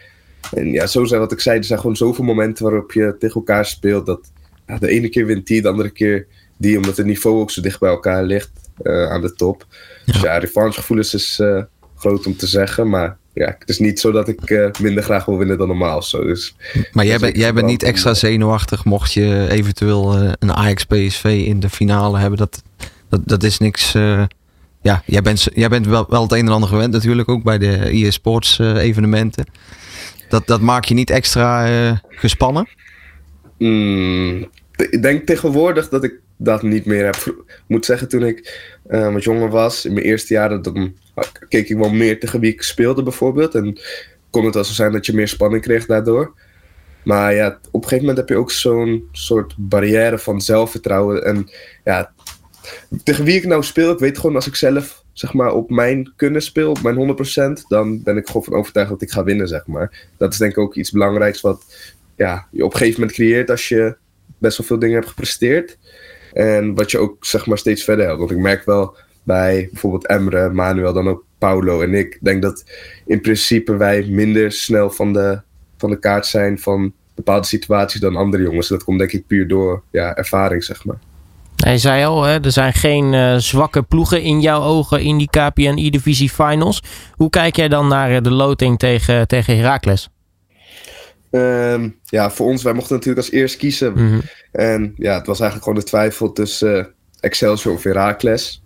En 0.55 0.73
ja, 0.73 0.87
zo 0.87 1.05
zijn 1.05 1.21
wat 1.21 1.33
ik 1.33 1.41
zei, 1.41 1.59
er 1.59 1.65
zijn 1.65 1.81
gewoon 1.81 1.97
zoveel 1.97 2.25
momenten 2.25 2.65
waarop 2.65 2.93
je 2.93 3.17
tegen 3.19 3.35
elkaar 3.35 3.67
speelt. 3.67 4.07
Dat 4.07 4.33
ja, 4.67 4.79
de 4.79 4.89
ene 4.89 5.09
keer 5.09 5.27
wint 5.27 5.47
die, 5.47 5.63
de 5.63 5.69
andere 5.69 5.91
keer 5.91 6.27
die, 6.57 6.77
omdat 6.77 6.97
het 6.97 7.07
niveau 7.07 7.41
ook 7.41 7.51
zo 7.51 7.63
dicht 7.63 7.81
bij 7.81 7.91
elkaar 7.91 8.25
ligt 8.25 8.51
uh, 8.83 9.11
aan 9.11 9.21
de 9.21 9.35
top. 9.35 9.67
Ja. 10.05 10.13
Dus 10.13 10.23
ja, 10.23 10.39
revanchegevoelens 10.39 11.15
is 11.15 11.39
uh, 11.43 11.63
groot 11.97 12.27
om 12.27 12.37
te 12.37 12.47
zeggen, 12.47 12.89
maar 12.89 13.17
ja, 13.35 13.57
het 13.59 13.69
is 13.69 13.79
niet 13.79 14.01
zo 14.01 14.11
dat 14.11 14.29
ik 14.29 14.51
uh, 14.51 14.71
minder 14.81 15.03
graag 15.03 15.25
wil 15.25 15.39
winnen 15.39 15.59
dan 15.59 15.69
normaal. 15.69 16.03
Zo. 16.03 16.25
Dus, 16.25 16.57
maar 16.93 17.07
jij, 17.07 17.19
ben, 17.19 17.33
jij 17.33 17.53
bent 17.53 17.67
niet 17.67 17.83
extra 17.83 18.15
zenuwachtig 18.15 18.85
mocht 18.85 19.13
je 19.13 19.47
eventueel 19.51 20.23
uh, 20.23 20.33
een 20.39 20.53
Ajax 20.53 20.85
PSV 20.85 21.43
in 21.47 21.61
de 21.61 21.71
finale 21.71 22.19
hebben. 22.19 22.39
Dat, 22.39 22.63
dat, 23.09 23.21
dat 23.25 23.43
is 23.43 23.59
niks. 23.59 23.95
Uh, 23.95 24.23
ja, 24.83 25.03
jij 25.07 25.23
bent, 25.23 25.49
jij 25.55 25.69
bent 25.69 25.87
wel, 25.87 26.07
wel 26.09 26.23
het 26.23 26.33
een 26.33 26.47
en 26.47 26.53
ander 26.53 26.69
gewend 26.69 26.93
natuurlijk 26.93 27.29
ook 27.29 27.43
bij 27.43 27.59
de 27.59 27.91
EA 27.91 28.11
Sports 28.11 28.59
evenementen. 28.59 29.47
Dat, 30.29 30.47
dat 30.47 30.61
maakt 30.61 30.89
je 30.89 30.95
niet 30.95 31.11
extra 31.11 32.01
gespannen? 32.09 32.69
Mm, 33.59 34.49
ik 34.77 35.03
denk 35.03 35.27
tegenwoordig 35.27 35.89
dat 35.89 36.05
ik 36.05 36.21
dat 36.37 36.63
niet 36.63 36.85
meer 36.85 37.05
heb. 37.05 37.17
Ik 37.17 37.63
moet 37.67 37.85
zeggen, 37.85 38.09
toen 38.09 38.23
ik 38.23 38.71
uh, 38.93 39.13
wat 39.13 39.25
jonger 39.25 39.51
was, 39.51 39.85
in 39.85 39.93
mijn 39.93 40.07
eerste 40.07 40.35
jaren, 40.35 40.63
dan 40.63 40.95
keek 41.49 41.69
ik 41.69 41.77
wel 41.77 41.91
meer 41.91 42.21
tegen 42.21 42.41
wie 42.41 42.53
ik 42.53 42.63
speelde 42.63 43.03
bijvoorbeeld. 43.03 43.55
En 43.55 43.79
kon 44.31 44.45
het 44.45 44.55
wel 44.55 44.65
zo 44.65 44.73
zijn 44.73 44.93
dat 44.93 45.07
je 45.07 45.15
meer 45.15 45.29
spanning 45.29 45.63
kreeg 45.63 45.87
daardoor. 45.87 46.35
Maar 47.05 47.35
ja, 47.35 47.47
op 47.49 47.83
een 47.83 47.89
gegeven 47.89 47.99
moment 48.01 48.17
heb 48.17 48.29
je 48.29 48.37
ook 48.37 48.51
zo'n 48.51 49.09
soort 49.13 49.55
barrière 49.59 50.19
van 50.19 50.41
zelfvertrouwen. 50.41 51.25
En 51.25 51.51
ja, 51.85 52.13
tegen 53.05 53.25
wie 53.25 53.37
ik 53.37 53.47
nou 53.47 53.63
speel, 53.63 53.93
ik 53.93 53.99
weet 53.99 54.19
gewoon 54.19 54.35
als 54.35 54.47
ik 54.47 54.55
zelf 54.55 55.05
zeg 55.13 55.33
maar, 55.33 55.53
op 55.53 55.71
mijn 55.71 56.13
kunnen 56.17 56.43
speel, 56.43 56.71
op 56.71 56.83
mijn 56.83 57.17
100%, 57.61 57.67
dan 57.69 58.03
ben 58.03 58.17
ik 58.17 58.27
gewoon 58.27 58.45
van 58.45 58.55
overtuigd 58.55 58.91
dat 58.91 59.03
ik 59.03 59.11
ga 59.11 59.25
winnen, 59.25 59.49
zeg 59.49 59.67
maar. 59.67 60.09
Dat 60.17 60.33
is 60.33 60.39
denk 60.39 60.53
ik 60.53 60.59
ook 60.59 60.75
iets 60.75 60.91
belangrijks 60.91 61.41
wat 61.41 61.65
ja, 62.17 62.47
je 62.51 62.65
op 62.65 62.73
een 62.73 62.79
gegeven 62.79 63.01
moment 63.01 63.19
creëert 63.19 63.51
als 63.51 63.69
je 63.69 63.97
best 64.39 64.59
wel 64.59 64.67
veel 64.67 64.79
dingen 64.79 64.95
hebt 64.95 65.09
gepresteerd. 65.09 65.79
En 66.33 66.75
wat 66.75 66.91
je 66.91 66.99
ook 66.99 67.25
zeg 67.25 67.47
maar 67.47 67.59
steeds 67.59 67.85
verder 67.85 68.05
helpt. 68.05 68.21
Want 68.21 68.31
ik 68.31 68.39
merk 68.39 68.65
wel 68.65 68.97
bij 69.23 69.69
bijvoorbeeld 69.71 70.07
Emre, 70.07 70.51
Manuel, 70.51 70.93
dan 70.93 71.09
ook 71.09 71.25
Paulo 71.39 71.81
en 71.81 71.95
ik. 71.95 72.19
denk 72.21 72.43
dat 72.43 72.65
in 73.07 73.21
principe 73.21 73.77
wij 73.77 74.07
minder 74.09 74.53
snel 74.53 74.91
van 74.91 75.13
de, 75.13 75.41
van 75.77 75.91
de 75.91 75.99
kaart 75.99 76.27
zijn 76.27 76.59
van 76.59 76.93
bepaalde 77.15 77.47
situaties 77.47 78.01
dan 78.01 78.17
andere 78.17 78.43
jongens. 78.43 78.69
Dat 78.69 78.85
komt 78.85 78.99
denk 78.99 79.13
ik 79.13 79.27
puur 79.27 79.49
door 79.49 79.83
ja, 79.91 80.17
ervaring, 80.17 80.65
zeg 80.65 80.85
maar. 80.85 80.99
Hij 81.57 81.79
zei 81.79 82.05
al, 82.05 82.23
hè, 82.23 82.41
er 82.41 82.53
zijn 82.53 82.73
geen 82.73 83.13
uh, 83.13 83.37
zwakke 83.37 83.83
ploegen 83.83 84.23
in 84.23 84.41
jouw 84.41 84.63
ogen 84.63 85.01
in 85.01 85.19
die 85.19 85.31
KPN 85.31 85.75
E-Divisie 85.77 86.31
Finals. 86.31 86.83
Hoe 87.13 87.31
kijk 87.31 87.57
jij 87.57 87.69
dan 87.69 87.89
naar 87.89 88.23
de 88.23 88.31
loting 88.31 88.79
tegen, 88.79 89.29
tegen 89.29 89.57
Heracles? 89.57 90.09
Um, 91.35 91.99
ja, 92.05 92.31
voor 92.31 92.47
ons, 92.47 92.63
wij 92.63 92.73
mochten 92.73 92.95
natuurlijk 92.95 93.27
als 93.27 93.35
eerst 93.35 93.57
kiezen. 93.57 93.93
Mm 93.93 93.97
-hmm. 93.97 94.23
En 94.53 94.95
ja, 94.97 95.15
het 95.19 95.27
was 95.27 95.41
eigenlijk 95.41 95.69
gewoon 95.69 95.85
de 95.85 95.91
twijfel 95.91 96.33
tussen 96.33 96.79
uh, 96.79 96.85
Excelsior 97.21 97.75
of 97.75 97.83
Heracles. 97.83 98.63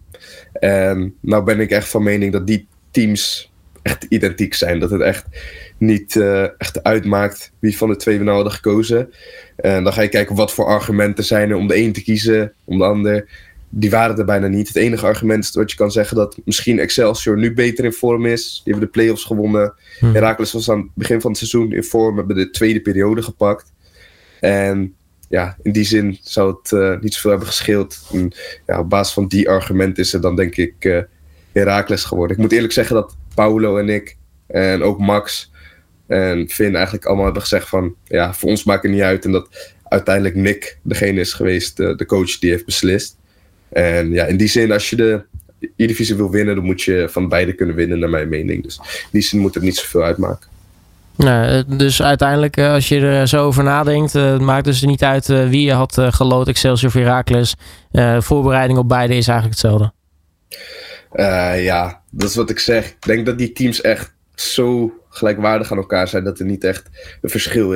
En 0.53 1.15
nou 1.21 1.45
ben 1.45 1.61
ik 1.61 1.71
echt 1.71 1.89
van 1.89 2.03
mening 2.03 2.33
dat 2.33 2.47
die 2.47 2.69
teams 2.91 3.53
echt 3.83 4.07
identiek 4.09 4.55
zijn. 4.55 4.79
Dat 4.79 4.91
het 4.91 5.01
echt 5.01 5.25
niet 5.79 6.15
uh, 6.15 6.43
echt 6.43 6.83
uitmaakt 6.83 7.53
wie 7.59 7.77
van 7.77 7.89
de 7.89 7.97
twee 7.97 8.19
we 8.19 8.25
nou 8.25 8.37
hadden 8.37 8.55
gekozen. 8.55 9.11
En 9.57 9.85
dan 9.85 9.93
ga 9.93 10.03
je 10.03 10.09
kijken 10.09 10.37
wat 10.37 10.53
voor 10.53 10.67
argumenten 10.67 11.25
zijn 11.25 11.51
er 11.51 11.57
om 11.57 11.69
de 11.69 11.77
een 11.77 11.93
te 11.93 12.03
kiezen, 12.03 12.53
om 12.65 12.79
de 12.79 12.85
ander 12.85 13.29
die 13.79 13.91
waren 13.91 14.19
er 14.19 14.25
bijna 14.25 14.47
niet. 14.47 14.69
Het 14.69 14.77
enige 14.77 15.07
argument 15.07 15.45
is 15.45 15.51
wat 15.51 15.71
je 15.71 15.77
kan 15.77 15.91
zeggen 15.91 16.17
dat 16.17 16.39
misschien 16.45 16.79
Excelsior 16.79 17.39
nu 17.39 17.55
beter 17.55 17.85
in 17.85 17.93
vorm 17.93 18.27
is. 18.27 18.61
Die 18.65 18.73
hebben 18.73 18.85
de 18.85 18.99
play-offs 18.99 19.25
gewonnen. 19.25 19.75
Hmm. 19.99 20.15
Herakles 20.15 20.53
was 20.53 20.71
aan 20.71 20.79
het 20.79 20.95
begin 20.95 21.21
van 21.21 21.31
het 21.31 21.39
seizoen 21.39 21.73
in 21.73 21.85
vorm, 21.85 22.17
hebben 22.17 22.37
de 22.37 22.51
tweede 22.51 22.81
periode 22.81 23.23
gepakt. 23.23 23.73
En 24.41 24.95
ja, 25.29 25.57
in 25.63 25.73
die 25.73 25.85
zin 25.85 26.19
zou 26.23 26.57
het 26.57 26.71
uh, 26.71 27.01
niet 27.01 27.15
zoveel 27.15 27.31
hebben 27.31 27.49
gescheeld. 27.49 28.03
En, 28.13 28.33
ja, 28.67 28.79
op 28.79 28.91
basis 28.91 29.15
van 29.15 29.27
die 29.27 29.49
argument 29.49 29.99
is 29.99 30.13
het 30.13 30.23
dan 30.23 30.37
denk 30.37 30.57
ik 30.57 30.85
uh, 30.85 31.01
Herakles 31.53 32.05
geworden. 32.05 32.37
Ik 32.37 32.43
moet 32.43 32.53
eerlijk 32.53 32.73
zeggen 32.73 32.95
dat 32.95 33.17
Paulo 33.35 33.79
en 33.79 33.89
ik 33.89 34.17
en 34.47 34.83
ook 34.83 34.99
Max 34.99 35.51
en 36.07 36.49
Finn 36.49 36.75
eigenlijk 36.75 37.05
allemaal 37.05 37.25
hebben 37.25 37.43
gezegd 37.43 37.69
van 37.69 37.95
ja, 38.05 38.35
voor 38.35 38.49
ons 38.49 38.65
maakt 38.65 38.83
het 38.83 38.93
niet 38.93 39.01
uit. 39.01 39.25
En 39.25 39.33
dat 39.33 39.75
uiteindelijk 39.85 40.35
Nick 40.35 40.79
degene 40.83 41.21
is 41.21 41.33
geweest, 41.33 41.81
uh, 41.81 41.97
de 41.97 42.07
coach 42.07 42.39
die 42.39 42.51
heeft 42.51 42.65
beslist. 42.65 43.17
En 43.69 44.11
ja, 44.11 44.25
in 44.25 44.37
die 44.37 44.49
zin, 44.49 44.73
als 44.73 44.91
je 44.91 44.97
de 44.97 45.23
E-divisie 45.77 46.17
wil 46.17 46.31
winnen, 46.31 46.55
dan 46.55 46.65
moet 46.65 46.83
je 46.83 47.07
van 47.11 47.29
beide 47.29 47.53
kunnen 47.53 47.77
winnen, 47.77 47.99
naar 47.99 48.11
mijn 48.11 48.29
mening. 48.29 48.63
Dus 48.63 48.77
in 48.77 49.09
die 49.11 49.23
zin 49.23 49.41
moet 49.41 49.55
het 49.55 49.63
niet 49.63 49.77
zoveel 49.77 50.03
uitmaken. 50.03 50.49
Nou, 51.17 51.65
dus 51.77 52.03
uiteindelijk, 52.03 52.59
als 52.59 52.89
je 52.89 53.01
er 53.01 53.29
zo 53.29 53.45
over 53.45 53.65
nadenkt, 53.65 54.13
het 54.13 54.41
maakt 54.41 54.65
dus 54.65 54.83
niet 54.83 55.03
uit 55.03 55.27
wie 55.27 55.63
je 55.63 55.73
had 55.73 55.99
geloot, 56.01 56.49
Excelsior 56.49 56.91
of 56.91 56.95
Heracles. 56.95 57.55
voorbereiding 58.19 58.79
op 58.79 58.89
beide 58.89 59.17
is 59.17 59.29
eigenlijk 59.29 59.61
hetzelfde. 59.61 59.93
Uh, 61.13 61.65
ja, 61.65 62.03
dat 62.11 62.29
is 62.29 62.37
wat 62.37 62.51
ik 62.51 62.59
zeg. 62.59 62.87
Ik 62.87 63.07
denk 63.07 63.27
dat 63.27 63.39
die 63.39 63.53
teams 63.53 63.81
echt 63.81 64.15
zo 64.35 64.93
gelijkwaardig 65.09 65.71
aan 65.71 65.77
elkaar 65.77 66.09
zijn 66.09 66.25
dat 66.25 66.39
er 66.39 66.45
niet 66.45 66.65
echt 66.65 66.89
een 67.21 67.31
verschil 67.31 67.73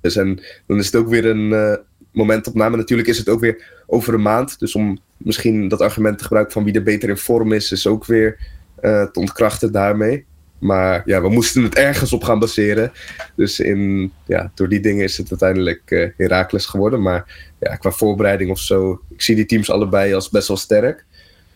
is. 0.00 0.16
En 0.16 0.40
dan 0.66 0.78
is 0.78 0.86
het 0.86 0.96
ook 0.96 1.08
weer 1.08 1.26
een 1.26 1.50
uh, 1.50 1.74
momentopname. 2.12 2.76
Natuurlijk 2.76 3.08
is 3.08 3.18
het 3.18 3.28
ook 3.28 3.40
weer 3.40 3.82
over 3.86 4.14
een 4.14 4.22
maand. 4.22 4.58
Dus 4.58 4.74
om 4.74 4.98
misschien 5.24 5.68
dat 5.68 5.80
argument 5.80 6.18
te 6.18 6.24
gebruiken 6.24 6.52
van 6.52 6.64
wie 6.64 6.74
er 6.74 6.82
beter 6.82 7.08
in 7.08 7.16
vorm 7.16 7.52
is, 7.52 7.72
is 7.72 7.86
ook 7.86 8.04
weer 8.04 8.38
uh, 8.82 9.02
te 9.04 9.20
ontkrachten 9.20 9.72
daarmee. 9.72 10.24
Maar 10.58 11.02
ja, 11.04 11.22
we 11.22 11.28
moesten 11.28 11.62
het 11.62 11.74
ergens 11.74 12.12
op 12.12 12.24
gaan 12.24 12.38
baseren. 12.38 12.92
Dus 13.36 13.60
in, 13.60 14.12
ja, 14.26 14.52
door 14.54 14.68
die 14.68 14.80
dingen 14.80 15.04
is 15.04 15.16
het 15.16 15.30
uiteindelijk 15.30 15.82
uh, 15.90 16.08
Herakles 16.16 16.66
geworden. 16.66 17.02
Maar 17.02 17.52
ja, 17.60 17.76
qua 17.76 17.90
voorbereiding 17.90 18.50
of 18.50 18.58
zo, 18.58 19.00
ik 19.10 19.22
zie 19.22 19.34
die 19.34 19.46
teams 19.46 19.70
allebei 19.70 20.14
als 20.14 20.28
best 20.28 20.48
wel 20.48 20.56
sterk. 20.56 21.04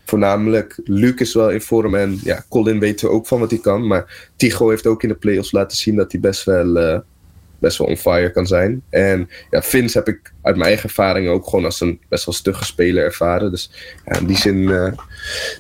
Voornamelijk 0.05 0.81
Luc 0.85 1.15
is 1.15 1.35
wel 1.35 1.51
in 1.51 1.61
vorm 1.61 1.95
en 1.95 2.19
ja, 2.23 2.45
Colin 2.49 2.79
weten 2.79 3.07
we 3.07 3.13
ook 3.13 3.27
van 3.27 3.41
wat 3.41 3.51
hij 3.51 3.61
kan. 3.61 3.87
Maar 3.87 4.31
Tigo 4.37 4.69
heeft 4.69 4.87
ook 4.87 5.03
in 5.03 5.09
de 5.09 5.15
playoffs 5.15 5.53
laten 5.53 5.77
zien 5.77 5.97
dat 5.97 6.13
hij 6.13 6.21
best 6.21 6.45
wel 6.45 6.77
uh, 6.77 6.99
best 7.59 7.79
wel 7.79 7.87
on 7.87 7.97
fire 7.97 8.31
kan 8.31 8.47
zijn. 8.47 8.83
En 8.91 9.31
ja, 9.51 9.63
Vince 9.63 9.99
heb 9.99 10.09
ik 10.09 10.33
uit 10.43 10.57
mijn 10.57 10.69
eigen 10.69 10.89
ervaring 10.89 11.29
ook 11.29 11.45
gewoon 11.49 11.65
als 11.65 11.81
een 11.81 12.01
best 12.09 12.25
wel 12.25 12.35
stugge 12.35 12.65
speler 12.65 13.05
ervaren. 13.05 13.51
Dus 13.51 13.71
ja, 14.05 14.19
in 14.19 14.27
die 14.27 14.37
zin 14.37 14.67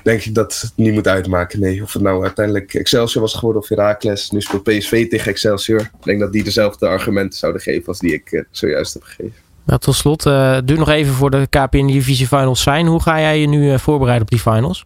denk 0.02 0.22
ik 0.22 0.34
dat 0.34 0.60
het 0.60 0.72
niet 0.76 0.92
moet 0.92 1.08
uitmaken. 1.08 1.60
Nee, 1.60 1.82
of 1.82 1.92
het 1.92 2.02
nou 2.02 2.22
uiteindelijk 2.22 2.74
Excelsior 2.74 3.22
was 3.22 3.34
geworden 3.34 3.62
of 3.62 3.68
Heracles. 3.68 4.30
Nu 4.30 4.40
speelt 4.40 4.62
PSV 4.62 5.08
tegen 5.08 5.30
Excelsior. 5.30 5.80
Ik 5.80 6.04
denk 6.04 6.20
dat 6.20 6.32
die 6.32 6.44
dezelfde 6.44 6.86
argumenten 6.86 7.38
zouden 7.38 7.62
geven 7.62 7.86
als 7.86 7.98
die 7.98 8.12
ik 8.12 8.44
zojuist 8.50 8.94
heb 8.94 9.02
gegeven. 9.02 9.44
Nou, 9.64 9.78
tot 9.80 9.94
slot, 9.94 10.26
uh, 10.26 10.58
duur 10.64 10.78
nog 10.78 10.88
even 10.88 11.14
voor 11.14 11.30
de 11.30 11.46
KPN 11.50 11.86
Divisie 11.86 12.26
Finals 12.26 12.62
zijn. 12.62 12.86
Hoe 12.86 13.02
ga 13.02 13.20
jij 13.20 13.40
je 13.40 13.48
nu 13.48 13.78
voorbereiden 13.78 14.22
op 14.22 14.30
die 14.30 14.52
finals? 14.52 14.84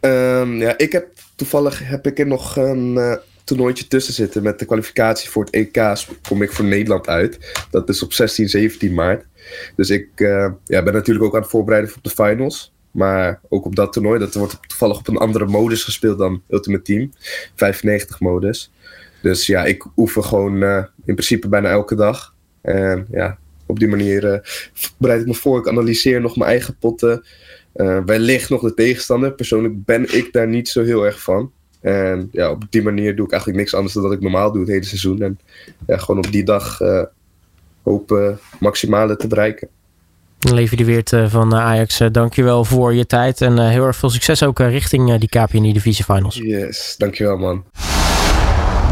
Um, 0.00 0.60
ja, 0.60 0.78
ik 0.78 0.92
heb 0.92 1.06
toevallig 1.34 1.88
heb 1.88 2.06
ik 2.06 2.18
er 2.18 2.26
nog 2.26 2.56
een 2.56 3.18
toernooitje 3.44 3.86
tussen 3.86 4.14
zitten 4.14 4.42
met 4.42 4.58
de 4.58 4.64
kwalificatie 4.64 5.30
voor 5.30 5.44
het 5.44 5.54
EK. 5.54 6.04
Kom 6.28 6.42
ik 6.42 6.52
voor 6.52 6.64
Nederland 6.64 7.08
uit. 7.08 7.66
Dat 7.70 7.88
is 7.88 8.02
op 8.02 8.12
16, 8.12 8.48
17 8.48 8.94
maart. 8.94 9.24
Dus 9.76 9.90
ik 9.90 10.08
uh, 10.16 10.50
ja, 10.64 10.82
ben 10.82 10.92
natuurlijk 10.92 11.24
ook 11.24 11.34
aan 11.34 11.40
het 11.40 11.50
voorbereiden 11.50 11.94
op 11.96 12.02
de 12.02 12.10
finals. 12.10 12.72
Maar 12.90 13.40
ook 13.48 13.64
op 13.64 13.76
dat 13.76 13.92
toernooi, 13.92 14.18
dat 14.18 14.34
wordt 14.34 14.58
toevallig 14.66 14.98
op 14.98 15.08
een 15.08 15.16
andere 15.16 15.46
modus 15.46 15.84
gespeeld 15.84 16.18
dan 16.18 16.42
Ultimate 16.48 16.82
Team. 16.82 17.12
95 17.54 18.20
modus. 18.20 18.72
Dus 19.22 19.46
ja, 19.46 19.64
ik 19.64 19.86
oefen 19.96 20.24
gewoon 20.24 20.62
uh, 20.62 20.84
in 21.04 21.14
principe 21.14 21.48
bijna 21.48 21.68
elke 21.68 21.94
dag. 21.94 22.34
En 22.60 23.06
ja, 23.10 23.38
op 23.66 23.78
die 23.78 23.88
manier 23.88 24.20
bereid 24.98 25.20
ik 25.20 25.26
me 25.26 25.34
voor. 25.34 25.58
Ik 25.58 25.68
analyseer 25.68 26.20
nog 26.20 26.36
mijn 26.36 26.50
eigen 26.50 26.76
potten. 26.78 27.24
Uh, 27.76 27.98
wellicht 28.04 28.50
nog 28.50 28.62
de 28.62 28.74
tegenstander. 28.74 29.32
Persoonlijk 29.32 29.84
ben 29.84 30.14
ik 30.16 30.32
daar 30.32 30.48
niet 30.48 30.68
zo 30.68 30.82
heel 30.82 31.04
erg 31.04 31.22
van. 31.22 31.52
En 31.84 32.28
ja, 32.32 32.50
op 32.50 32.62
die 32.70 32.82
manier 32.82 33.16
doe 33.16 33.24
ik 33.24 33.32
eigenlijk 33.32 33.60
niks 33.60 33.74
anders 33.74 33.94
dan 33.94 34.02
dat 34.02 34.12
ik 34.12 34.20
normaal 34.20 34.52
doe 34.52 34.60
het 34.60 34.70
hele 34.70 34.84
seizoen. 34.84 35.22
En 35.22 35.38
ja, 35.86 35.96
gewoon 35.96 36.24
op 36.24 36.32
die 36.32 36.44
dag 36.44 36.80
uh, 36.80 37.02
hopen 37.82 38.38
maximale 38.60 39.16
te 39.16 39.26
bereiken. 39.26 39.68
Levi 40.38 40.76
de 40.76 40.84
Weert 40.84 41.12
van 41.26 41.54
Ajax, 41.54 42.00
dankjewel 42.12 42.64
voor 42.64 42.94
je 42.94 43.06
tijd. 43.06 43.40
En 43.40 43.68
heel 43.68 43.86
erg 43.86 43.96
veel 43.96 44.10
succes 44.10 44.42
ook 44.42 44.58
richting 44.58 45.18
die 45.18 45.28
KPN 45.28 45.72
Divisie 45.72 46.04
Finals. 46.04 46.36
Yes, 46.36 46.94
dankjewel 46.98 47.36
man. 47.36 47.64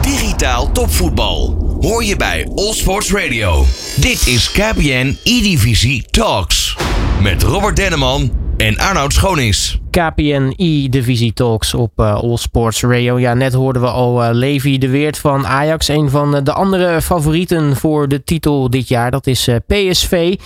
Digitaal 0.03 0.73
topvoetbal. 0.73 1.57
Hoor 1.81 2.05
je 2.05 2.17
bij 2.17 2.49
All 2.55 2.73
Sports 2.73 3.13
Radio. 3.13 3.65
Dit 3.97 4.27
is 4.27 4.51
KPN 4.51 5.17
E-Divisie 5.25 6.07
Talks. 6.11 6.77
Met 7.23 7.43
Robert 7.43 7.77
Denneman 7.77 8.33
en 8.57 8.79
Arnoud 8.79 9.13
Schonings. 9.13 9.82
KPN 9.93 10.53
E-Divisie 10.57 11.33
Talks 11.33 11.75
op 11.75 11.93
uh, 11.97 12.15
All 12.15 12.37
Sports 12.37 12.83
Radio. 12.83 13.19
Ja, 13.19 13.35
net 13.35 13.53
hoorden 13.53 13.83
we 13.83 13.89
al 13.89 14.23
uh, 14.23 14.29
Levi 14.33 14.79
de 14.79 14.89
Weert 14.89 15.19
van 15.19 15.47
Ajax. 15.47 15.89
Een 15.89 16.11
van 16.11 16.45
de 16.45 16.53
andere 16.53 17.03
favorieten 17.03 17.77
voor 17.77 18.09
de 18.09 18.25
titel 18.25 18.71
dit 18.71 18.89
jaar. 18.89 19.11
Dat 19.11 19.27
is 19.27 19.49
PSV. 19.67 20.37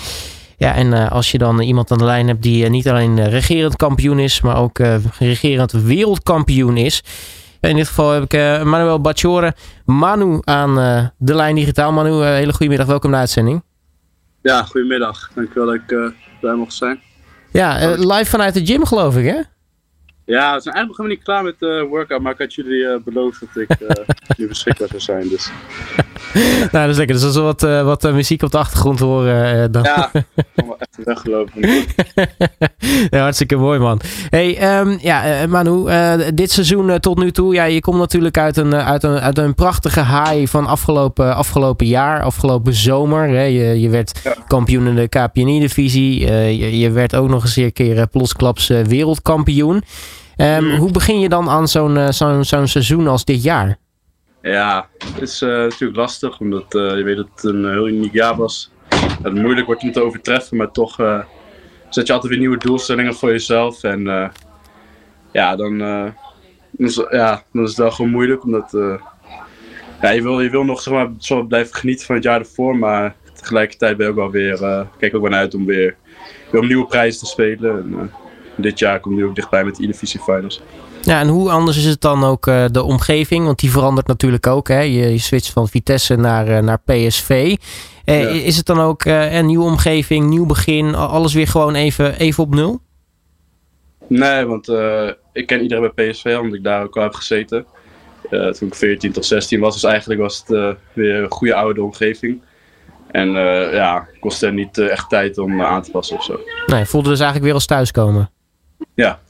Ja, 0.56 0.74
en 0.74 1.10
als 1.10 1.30
je 1.30 1.38
dan 1.38 1.60
iemand 1.60 1.90
aan 1.90 1.98
de 1.98 2.04
lijn 2.04 2.26
hebt 2.28 2.42
die 2.42 2.68
niet 2.68 2.88
alleen 2.88 3.28
regerend 3.28 3.76
kampioen 3.76 4.18
is, 4.18 4.40
maar 4.40 4.56
ook 4.56 4.78
regerend 5.18 5.72
wereldkampioen 5.72 6.76
is. 6.76 7.02
In 7.60 7.76
dit 7.76 7.88
geval 7.88 8.10
heb 8.10 8.22
ik 8.22 8.32
Manuel 8.64 9.00
Bacciore, 9.00 9.54
Manu 9.84 10.38
aan 10.44 10.74
de 11.18 11.34
lijn 11.34 11.54
digitaal. 11.54 11.92
Manu, 11.92 12.24
hele 12.24 12.52
goede 12.52 12.68
middag. 12.68 12.86
Welkom 12.86 13.10
naar 13.10 13.18
de 13.20 13.26
uitzending. 13.26 13.62
Ja, 14.42 14.62
goedemiddag. 14.62 15.30
Dankjewel 15.34 15.66
dat 15.66 15.74
ik 15.74 16.12
bij 16.40 16.54
mocht 16.54 16.74
zijn. 16.74 17.00
Ja, 17.56 17.82
uh, 17.82 17.98
live 17.98 18.30
vanuit 18.30 18.54
de 18.54 18.66
gym 18.66 18.84
geloof 18.86 19.16
ik 19.16 19.24
hè? 19.24 19.40
Ja, 20.26 20.54
we 20.54 20.60
zijn 20.60 20.74
eigenlijk 20.74 20.98
nog 20.98 21.08
niet 21.08 21.22
klaar 21.22 21.42
met 21.42 21.54
de 21.58 21.86
workout, 21.88 22.22
maar 22.22 22.32
ik 22.32 22.38
had 22.38 22.54
jullie 22.54 22.82
uh, 22.82 22.96
beloofd 23.04 23.40
dat 23.40 23.62
ik 23.62 23.68
nu 24.38 24.48
beschikbaar 24.48 24.88
zou 24.88 25.00
zijn. 25.00 25.28
Dus. 25.28 25.50
nou, 26.72 26.86
dat 26.86 26.88
is 26.88 26.96
lekker. 26.96 27.14
Dus 27.14 27.24
als 27.24 27.34
we 27.34 27.40
wat, 27.40 27.60
wat 27.62 28.12
muziek 28.12 28.42
op 28.42 28.50
de 28.50 28.58
achtergrond 28.58 28.98
horen, 28.98 29.72
dan... 29.72 29.82
Ja, 29.82 30.10
kom 30.56 30.66
wel 30.66 30.78
echt 30.78 31.04
weggelopen. 31.04 31.60
ja, 33.10 33.20
hartstikke 33.20 33.56
mooi, 33.56 33.78
man. 33.78 34.00
Hey, 34.28 34.78
um, 34.80 34.98
ja, 35.00 35.46
Manu, 35.46 35.84
dit 36.34 36.50
seizoen 36.50 37.00
tot 37.00 37.18
nu 37.18 37.30
toe, 37.30 37.54
ja, 37.54 37.64
je 37.64 37.80
komt 37.80 37.98
natuurlijk 37.98 38.38
uit 38.38 38.56
een, 38.56 38.74
uit 38.74 39.02
een, 39.02 39.18
uit 39.18 39.38
een 39.38 39.54
prachtige 39.54 40.04
high 40.04 40.46
van 40.46 40.66
afgelopen, 40.66 41.34
afgelopen 41.34 41.86
jaar, 41.86 42.22
afgelopen 42.22 42.74
zomer. 42.74 43.28
Hè. 43.28 43.42
Je, 43.42 43.80
je 43.80 43.88
werd 43.88 44.20
ja. 44.24 44.36
kampioen 44.46 44.86
in 44.86 44.94
de 44.94 45.08
KPNI-divisie. 45.08 46.20
Je, 46.20 46.78
je, 46.78 46.90
werd 46.90 47.16
ook 47.16 47.28
nog 47.28 47.42
eens 47.42 47.56
een 47.56 47.72
keer 47.72 48.06
plotsklaps 48.06 48.68
wereldkampioen. 48.68 49.82
Um, 50.36 50.64
mm. 50.64 50.76
Hoe 50.76 50.90
begin 50.90 51.20
je 51.20 51.28
dan 51.28 51.48
aan 51.48 51.68
zo'n 51.68 51.96
uh, 51.96 52.10
zo'n 52.10 52.44
zo'n 52.44 52.66
seizoen 52.66 53.06
als 53.06 53.24
dit 53.24 53.42
jaar? 53.42 53.76
Ja, 54.42 54.88
het 54.98 55.22
is 55.22 55.42
uh, 55.42 55.48
natuurlijk 55.48 55.98
lastig, 55.98 56.40
omdat 56.40 56.74
uh, 56.74 56.96
je 56.96 57.02
weet 57.02 57.16
dat 57.16 57.28
het 57.34 57.44
een 57.44 57.70
heel 57.70 57.88
uniek 57.88 58.12
jaar 58.12 58.36
was. 58.36 58.70
Dat 58.88 59.18
het 59.22 59.34
moeilijk 59.34 59.66
wordt 59.66 59.82
om 59.82 59.92
te 59.92 60.02
overtreffen, 60.02 60.56
maar 60.56 60.70
toch 60.70 60.96
zet 61.88 62.06
je 62.06 62.12
altijd 62.12 62.32
weer 62.32 62.40
nieuwe 62.40 62.56
doelstellingen 62.56 63.14
voor 63.14 63.30
jezelf. 63.30 63.82
En 63.82 64.32
ja, 65.32 65.56
dan, 65.56 65.78
ja, 67.10 67.42
dan 67.52 67.62
is 67.62 67.68
het 67.68 67.76
wel 67.76 67.90
gewoon 67.90 68.10
moeilijk, 68.10 68.44
omdat 68.44 68.70
ja, 70.00 70.10
je, 70.10 70.22
wil, 70.22 70.40
je 70.40 70.50
wil 70.50 70.64
nog 70.64 70.80
zeg 70.80 70.94
maar, 70.94 71.08
zo 71.18 71.42
blijven 71.42 71.74
genieten 71.74 72.06
van 72.06 72.14
het 72.14 72.24
jaar 72.24 72.40
ervoor, 72.40 72.76
maar 72.76 73.14
tegelijkertijd 73.34 73.96
ben 73.96 74.06
je 74.06 74.12
ook 74.12 74.18
wel 74.18 74.30
weer, 74.30 74.86
kijk 74.98 75.14
ook 75.14 75.22
wel 75.22 75.30
naar 75.30 75.40
uit 75.40 75.54
om 75.54 75.66
weer, 75.66 75.96
weer 76.50 76.60
om 76.60 76.66
nieuwe 76.66 76.86
prijzen 76.86 77.20
te 77.20 77.26
spelen. 77.26 77.78
En, 77.78 78.10
dit 78.56 78.78
jaar 78.78 79.00
komt 79.00 79.16
nu 79.16 79.24
ook 79.24 79.34
dichtbij 79.34 79.64
met 79.64 79.76
de 79.76 79.84
E-Divisie 79.84 80.20
Finals. 80.20 80.62
Ja, 81.06 81.20
en 81.20 81.28
hoe 81.28 81.50
anders 81.50 81.76
is 81.76 81.84
het 81.84 82.00
dan 82.00 82.24
ook 82.24 82.46
uh, 82.46 82.64
de 82.70 82.82
omgeving? 82.82 83.44
Want 83.44 83.58
die 83.58 83.70
verandert 83.70 84.06
natuurlijk 84.06 84.46
ook. 84.46 84.68
Hè? 84.68 84.80
Je, 84.80 85.12
je 85.12 85.18
switcht 85.18 85.52
van 85.52 85.68
Vitesse 85.68 86.16
naar, 86.16 86.48
uh, 86.48 86.58
naar 86.58 86.80
PSV. 86.84 87.56
Uh, 88.04 88.22
ja. 88.22 88.28
Is 88.28 88.56
het 88.56 88.66
dan 88.66 88.80
ook 88.80 89.04
een 89.04 89.46
nieuwe 89.46 89.64
omgeving, 89.64 90.28
nieuw 90.28 90.46
begin, 90.46 90.94
alles 90.94 91.34
weer 91.34 91.46
gewoon 91.46 91.74
even, 91.74 92.18
even 92.18 92.42
op 92.42 92.54
nul? 92.54 92.80
Nee, 94.06 94.44
want 94.44 94.68
ik 95.32 95.46
ken 95.46 95.62
iedereen 95.62 95.90
bij 95.94 96.10
PSV, 96.10 96.36
omdat 96.40 96.56
ik 96.56 96.64
daar 96.64 96.82
ook 96.82 96.96
al 96.96 97.02
heb 97.02 97.14
gezeten. 97.14 97.66
toen 98.30 98.68
ik 98.68 98.74
14 98.74 99.12
tot 99.12 99.26
16 99.26 99.60
was, 99.60 99.74
dus 99.74 99.84
eigenlijk 99.84 100.20
was 100.20 100.44
het 100.46 100.76
weer 100.92 101.22
een 101.22 101.30
goede 101.30 101.54
oude 101.54 101.82
omgeving. 101.82 102.42
En 103.10 103.30
ja, 103.72 104.06
kostte 104.20 104.50
niet 104.50 104.78
echt 104.78 105.08
tijd 105.08 105.38
om 105.38 105.62
aan 105.62 105.82
te 105.82 105.90
passen 105.90 106.16
of 106.16 106.24
zo. 106.24 106.40
Nee, 106.66 106.84
voelde 106.84 107.08
dus 107.08 107.18
eigenlijk 107.18 107.44
weer 107.44 107.54
als 107.54 107.66
thuiskomen. 107.66 108.30
Ja. 108.94 109.20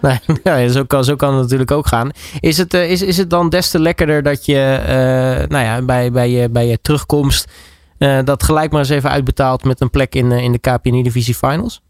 Nee, 0.00 0.18
ja, 0.44 0.68
zo, 0.68 0.84
kan, 0.84 1.04
zo 1.04 1.16
kan 1.16 1.32
het 1.32 1.42
natuurlijk 1.42 1.70
ook 1.70 1.86
gaan. 1.86 2.10
Is 2.40 2.58
het, 2.58 2.74
uh, 2.74 2.90
is, 2.90 3.02
is 3.02 3.16
het 3.16 3.30
dan 3.30 3.48
des 3.48 3.70
te 3.70 3.78
lekkerder 3.78 4.22
dat 4.22 4.44
je 4.44 4.78
uh, 4.80 5.48
nou 5.48 5.64
ja, 5.64 5.82
bij, 5.82 6.12
bij, 6.12 6.30
je, 6.30 6.48
bij 6.50 6.66
je 6.66 6.78
terugkomst 6.82 7.52
uh, 7.98 8.18
dat 8.24 8.42
gelijk 8.42 8.70
maar 8.70 8.80
eens 8.80 8.88
even 8.88 9.10
uitbetaalt 9.10 9.64
met 9.64 9.80
een 9.80 9.90
plek 9.90 10.14
in, 10.14 10.32
in 10.32 10.52
de 10.52 10.58
KPN 10.58 11.02
Divisie 11.02 11.34
Finals? 11.34 11.82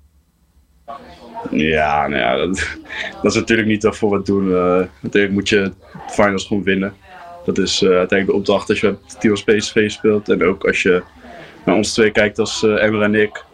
Ja, 1.51 2.07
nou 2.09 2.23
ja, 2.23 2.37
dat, 2.37 2.77
dat 3.23 3.33
is 3.33 3.35
natuurlijk 3.35 3.69
niet 3.69 3.83
we 3.83 4.17
het 4.17 4.27
doen. 4.27 4.49
natuurlijk 5.01 5.33
moet 5.33 5.49
je 5.49 5.73
finals 6.09 6.47
gewoon 6.47 6.63
winnen. 6.63 6.95
Dat 7.45 7.59
is 7.59 7.83
uiteindelijk 7.83 8.27
de 8.27 8.35
opdracht 8.35 8.69
als 8.69 8.81
je 8.81 8.87
met 8.87 9.21
team 9.21 9.35
PSV 9.35 9.91
speelt. 9.91 10.29
En 10.29 10.45
ook 10.45 10.65
als 10.65 10.83
je 10.83 11.03
naar 11.65 11.75
ons 11.75 11.93
twee 11.93 12.11
kijkt 12.11 12.39
als 12.39 12.63
Emmer 12.63 13.03
en 13.03 13.15
ik 13.15 13.45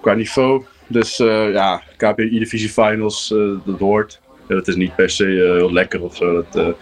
qua 0.00 0.14
niveau 0.14 0.64
dus 0.90 1.20
uh, 1.20 1.52
ja, 1.52 1.82
KPI 1.96 2.38
Divisie 2.38 2.68
Finals, 2.68 3.30
uh, 3.30 3.58
dat 3.64 3.78
hoort. 3.78 4.20
Ja, 4.48 4.54
dat 4.54 4.68
is 4.68 4.74
niet 4.76 4.94
per 4.94 5.10
se 5.10 5.24
uh, 5.24 5.52
heel 5.52 5.72
lekker 5.72 6.02
of 6.02 6.16
zo. 6.16 6.44
Dat 6.50 6.74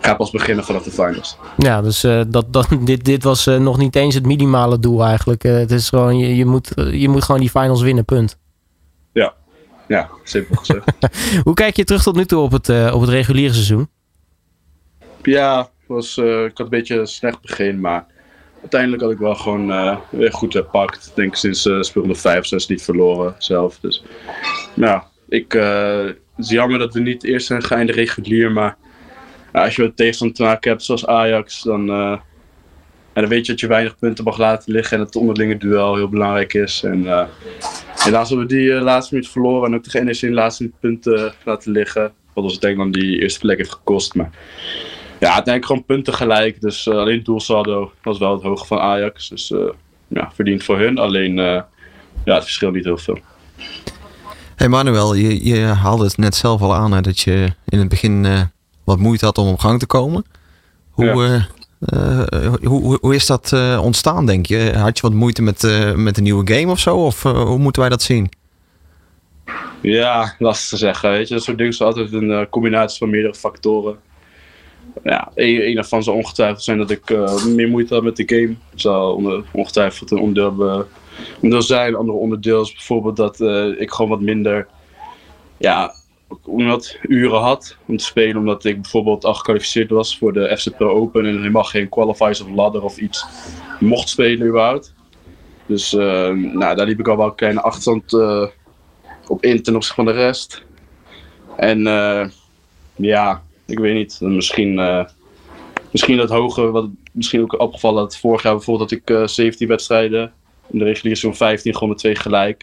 gaat 0.00 0.16
pas 0.16 0.30
beginnen 0.30 0.64
vanaf 0.64 0.82
de 0.82 0.90
finals. 0.90 1.36
Ja, 1.56 1.82
dus 1.82 2.00
dat, 2.28 2.52
dat, 2.52 2.68
dit, 2.84 3.04
dit 3.04 3.22
was 3.22 3.46
nog 3.46 3.78
niet 3.78 3.96
eens 3.96 4.14
het 4.14 4.26
minimale 4.26 4.78
doel 4.78 5.04
eigenlijk. 5.04 5.42
het 5.42 5.70
is 5.70 5.88
gewoon, 5.88 6.18
je, 6.18 6.36
je, 6.36 6.44
moet, 6.44 6.72
je 6.92 7.08
moet 7.08 7.24
gewoon 7.24 7.40
die 7.40 7.50
finals 7.50 7.82
winnen, 7.82 8.04
punt. 8.04 8.38
Ja, 9.12 9.34
ja 9.88 10.10
simpel 10.24 10.56
gezegd. 10.56 10.84
Hoe 11.44 11.54
kijk 11.54 11.76
je 11.76 11.84
terug 11.84 12.02
tot 12.02 12.16
nu 12.16 12.24
toe 12.24 12.40
op 12.40 12.52
het, 12.52 12.92
op 12.92 13.00
het 13.00 13.10
reguliere 13.10 13.52
seizoen? 13.52 13.88
Ja, 15.22 15.68
was, 15.86 16.16
ik 16.18 16.58
had 16.58 16.60
een 16.60 16.68
beetje 16.68 16.98
een 16.98 17.06
slecht 17.06 17.40
begin, 17.40 17.80
maar 17.80 18.06
uiteindelijk 18.62 19.02
had 19.02 19.10
ik 19.10 19.18
wel 19.18 19.34
gewoon 19.34 19.70
uh, 19.70 19.96
weer 20.10 20.32
goed 20.32 20.52
gepakt. 20.54 21.06
Ik 21.06 21.14
denk 21.14 21.34
sinds 21.34 21.66
uh, 21.66 21.80
speelde 21.80 22.14
5, 22.14 22.44
6 22.44 22.66
niet 22.66 22.82
verloren 22.82 23.34
zelf. 23.38 23.78
Dus 23.80 24.04
nou, 24.74 25.02
ik, 25.28 25.54
uh, 25.54 26.04
het 26.04 26.16
is 26.36 26.48
jammer 26.48 26.78
dat 26.78 26.94
we 26.94 27.00
niet 27.00 27.24
eerst 27.24 27.46
zijn 27.46 27.62
geëindigd 27.62 27.98
regulier. 27.98 28.52
Maar 28.52 28.76
als 29.52 29.76
je 29.76 29.82
wat 29.82 29.96
tegenstand 29.96 30.34
te 30.34 30.42
maken 30.42 30.70
hebt 30.70 30.82
zoals 30.82 31.06
Ajax, 31.06 31.62
dan, 31.62 31.86
dan 33.12 33.28
weet 33.28 33.46
je 33.46 33.52
dat 33.52 33.60
je 33.60 33.66
weinig 33.66 33.98
punten 33.98 34.24
mag 34.24 34.38
laten 34.38 34.72
liggen. 34.72 34.92
En 34.92 34.98
dat 35.04 35.14
het 35.14 35.22
onderlinge 35.22 35.56
duel 35.56 35.96
heel 35.96 36.08
belangrijk 36.08 36.54
is. 36.54 36.82
En 36.84 37.28
helaas 37.96 38.28
hebben 38.28 38.46
we 38.46 38.54
die 38.54 38.70
laatste 38.72 39.14
minuut 39.14 39.30
verloren. 39.30 39.68
En 39.68 39.74
ook 39.74 39.90
de 39.90 40.02
NEC 40.02 40.20
de 40.20 40.30
laatste 40.30 40.70
punten 40.80 41.32
laten 41.44 41.72
liggen. 41.72 42.12
Wat 42.34 42.44
ons 42.44 42.60
denk 42.60 42.72
ik 42.72 42.78
dan 42.78 42.92
die 42.92 43.20
eerste 43.20 43.40
plek 43.40 43.56
heeft 43.56 43.72
gekost. 43.72 44.14
Maar 44.14 44.30
ja, 45.22 45.34
uiteindelijk 45.34 45.66
gewoon 45.66 45.84
punten 45.84 46.14
gelijk. 46.14 46.60
Dus 46.60 46.86
uh, 46.86 46.94
alleen 46.94 47.22
doelsaldo 47.22 47.92
was 48.02 48.18
wel 48.18 48.32
het 48.32 48.42
hoge 48.42 48.66
van 48.66 48.78
Ajax. 48.78 49.28
Dus 49.28 49.50
uh, 49.50 49.70
ja, 50.08 50.30
verdiend 50.34 50.64
voor 50.64 50.78
hun. 50.78 50.98
Alleen 50.98 51.38
uh, 51.38 51.60
ja, 52.24 52.34
het 52.34 52.42
verschil 52.42 52.70
niet 52.70 52.84
heel 52.84 52.98
veel. 52.98 53.18
Hey 54.56 54.68
Manuel, 54.68 55.14
je, 55.14 55.44
je 55.44 55.64
haalde 55.64 56.04
het 56.04 56.16
net 56.16 56.34
zelf 56.34 56.60
al 56.60 56.74
aan 56.74 56.92
hè, 56.92 57.00
dat 57.00 57.20
je 57.20 57.52
in 57.68 57.78
het 57.78 57.88
begin 57.88 58.26
wat 58.84 58.98
moeite 58.98 59.24
had 59.24 59.38
om 59.38 59.48
op 59.48 59.58
gang 59.58 59.78
te 59.78 59.86
komen. 59.86 60.24
Hoe, 60.90 61.06
ja. 61.06 62.26
hoe, 62.62 62.98
hoe 63.00 63.14
is 63.14 63.26
dat 63.26 63.52
ontstaan, 63.80 64.26
denk 64.26 64.46
je? 64.46 64.72
Had 64.76 64.96
je 64.96 65.02
wat 65.02 65.12
moeite 65.12 65.42
met, 65.42 65.62
met 65.96 66.16
een 66.16 66.22
nieuwe 66.22 66.54
game 66.54 66.70
of 66.70 66.78
zo? 66.78 66.96
Of 66.96 67.22
hoe 67.22 67.58
moeten 67.58 67.80
wij 67.80 67.90
dat 67.90 68.02
zien? 68.02 68.28
Ja, 69.80 70.34
lastig 70.38 70.68
te 70.68 70.76
zeggen. 70.76 71.10
Weet 71.10 71.28
je, 71.28 71.34
dat 71.34 71.42
soort 71.42 71.56
dingen 71.56 71.72
is 71.72 71.82
altijd 71.82 72.12
een 72.12 72.46
combinatie 72.50 72.98
van 72.98 73.10
meerdere 73.10 73.34
factoren 73.34 73.98
ja, 75.02 75.30
een, 75.34 75.74
daarvan 75.74 76.02
zal 76.02 76.14
ongetwijfeld 76.14 76.62
zijn 76.62 76.78
dat 76.78 76.90
ik 76.90 77.10
uh, 77.10 77.44
meer 77.44 77.68
moeite 77.68 77.94
had 77.94 78.02
met 78.02 78.16
de 78.16 78.24
game. 78.26 78.54
Het 78.70 78.80
zal 78.80 79.22
ongetwijfeld 79.52 80.10
een 80.10 80.18
onderdeel, 80.18 80.86
onderdeel 81.34 81.62
zijn. 81.62 81.94
Andere 81.94 82.18
onderdeel 82.18 82.62
is 82.62 82.72
bijvoorbeeld 82.72 83.16
dat 83.16 83.40
uh, 83.40 83.80
ik 83.80 83.90
gewoon 83.90 84.10
wat 84.10 84.20
minder 84.20 84.66
ja, 85.56 85.94
wat 86.46 86.98
uren 87.02 87.40
had 87.40 87.76
om 87.86 87.96
te 87.96 88.04
spelen. 88.04 88.36
Omdat 88.36 88.64
ik 88.64 88.82
bijvoorbeeld 88.82 89.24
al 89.24 89.34
gekwalificeerd 89.34 89.90
was 89.90 90.18
voor 90.18 90.32
de 90.32 90.56
FC 90.58 90.76
Pro 90.76 90.88
Open. 90.88 91.26
En 91.26 91.36
helemaal 91.36 91.64
geen 91.64 91.88
qualifiers 91.88 92.40
of 92.40 92.48
ladder 92.50 92.82
of 92.82 92.96
iets 92.96 93.24
mocht 93.80 94.08
spelen 94.08 94.46
überhaupt. 94.46 94.94
Dus 95.66 95.92
nou, 95.92 96.74
daar 96.74 96.86
liep 96.86 96.98
ik 96.98 97.08
al 97.08 97.16
wel 97.16 97.26
een 97.26 97.34
kleine 97.34 97.60
achterstand 97.60 98.12
op 99.26 99.44
in 99.44 99.62
ten 99.62 99.74
opzichte 99.74 100.02
van 100.02 100.12
de 100.14 100.20
rest. 100.20 100.62
En 101.56 101.82
ja, 102.96 103.42
ik 103.72 103.78
weet 103.78 103.94
niet. 103.94 104.18
Misschien, 104.20 104.78
uh, 104.78 105.04
misschien 105.90 106.16
dat 106.16 106.30
hoge, 106.30 106.70
wat 106.70 106.88
misschien 107.12 107.40
ook 107.42 107.60
opgevallen 107.60 108.02
dat 108.02 108.16
vorig 108.16 108.42
jaar 108.42 108.54
bijvoorbeeld 108.54 108.90
dat 108.90 108.98
ik 108.98 109.10
uh, 109.10 109.22
eh, 109.22 109.28
17 109.28 109.68
wedstrijden 109.68 110.32
in 110.70 110.78
de 110.78 110.84
reguliere 110.84 111.20
zo'n 111.20 111.34
15 111.34 111.72
gewoon 111.72 111.88
met 111.88 111.98
twee 111.98 112.14
gelijk. 112.14 112.62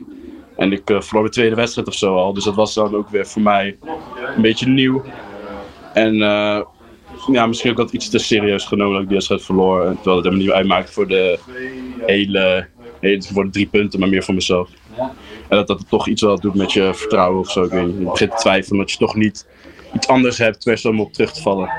En 0.56 0.72
ik 0.72 0.90
uh, 0.90 1.02
verloor 1.02 1.24
de 1.26 1.32
tweede 1.32 1.56
wedstrijd 1.56 1.88
of 1.88 1.94
zo 1.94 2.16
al. 2.16 2.34
Dus 2.34 2.44
dat 2.44 2.56
was 2.56 2.74
dan 2.74 2.96
ook 2.96 3.10
weer 3.10 3.28
voor 3.28 3.42
mij 3.42 3.78
een 4.36 4.42
beetje 4.42 4.68
nieuw. 4.68 5.04
En 5.94 6.16
ja, 7.32 7.48
misschien 7.48 7.72
ook 7.72 7.78
dat 7.78 7.92
iets 7.92 8.10
te 8.10 8.18
serieus 8.18 8.66
genomen 8.66 8.94
dat 8.94 9.02
ik 9.02 9.08
die 9.08 9.16
wedstrijd 9.16 9.46
verloor. 9.46 9.82
Terwijl 9.82 10.16
het 10.16 10.26
helemaal 10.26 10.46
niet 10.46 10.52
uitmaakt 10.52 10.92
voor 10.92 11.08
de 11.08 11.40
hele, 12.06 12.68
hele 13.00 13.22
voor 13.22 13.50
drie 13.50 13.68
punten, 13.68 14.00
maar 14.00 14.10
meer 14.10 14.24
voor 14.24 14.34
mezelf. 14.34 14.70
En 15.50 15.58
dat 15.58 15.68
dat 15.68 15.90
toch 15.90 16.08
iets 16.08 16.22
wat 16.22 16.42
doet 16.42 16.56
met 16.56 16.72
je 16.72 16.94
vertrouwen 16.94 17.40
of 17.40 17.52
zo. 17.52 17.64
Ik 17.64 17.72
weet 17.72 18.00
niet. 18.00 18.20
Je 18.20 18.28
te 18.28 18.36
twijfelen 18.36 18.80
dat 18.80 18.92
je 18.92 18.98
toch 18.98 19.16
niet 19.16 19.48
iets 19.94 20.08
anders 20.08 20.38
hebt 20.38 20.86
om 20.86 21.00
op 21.00 21.14
terug 21.14 21.32
te 21.32 21.42
vallen. 21.42 21.70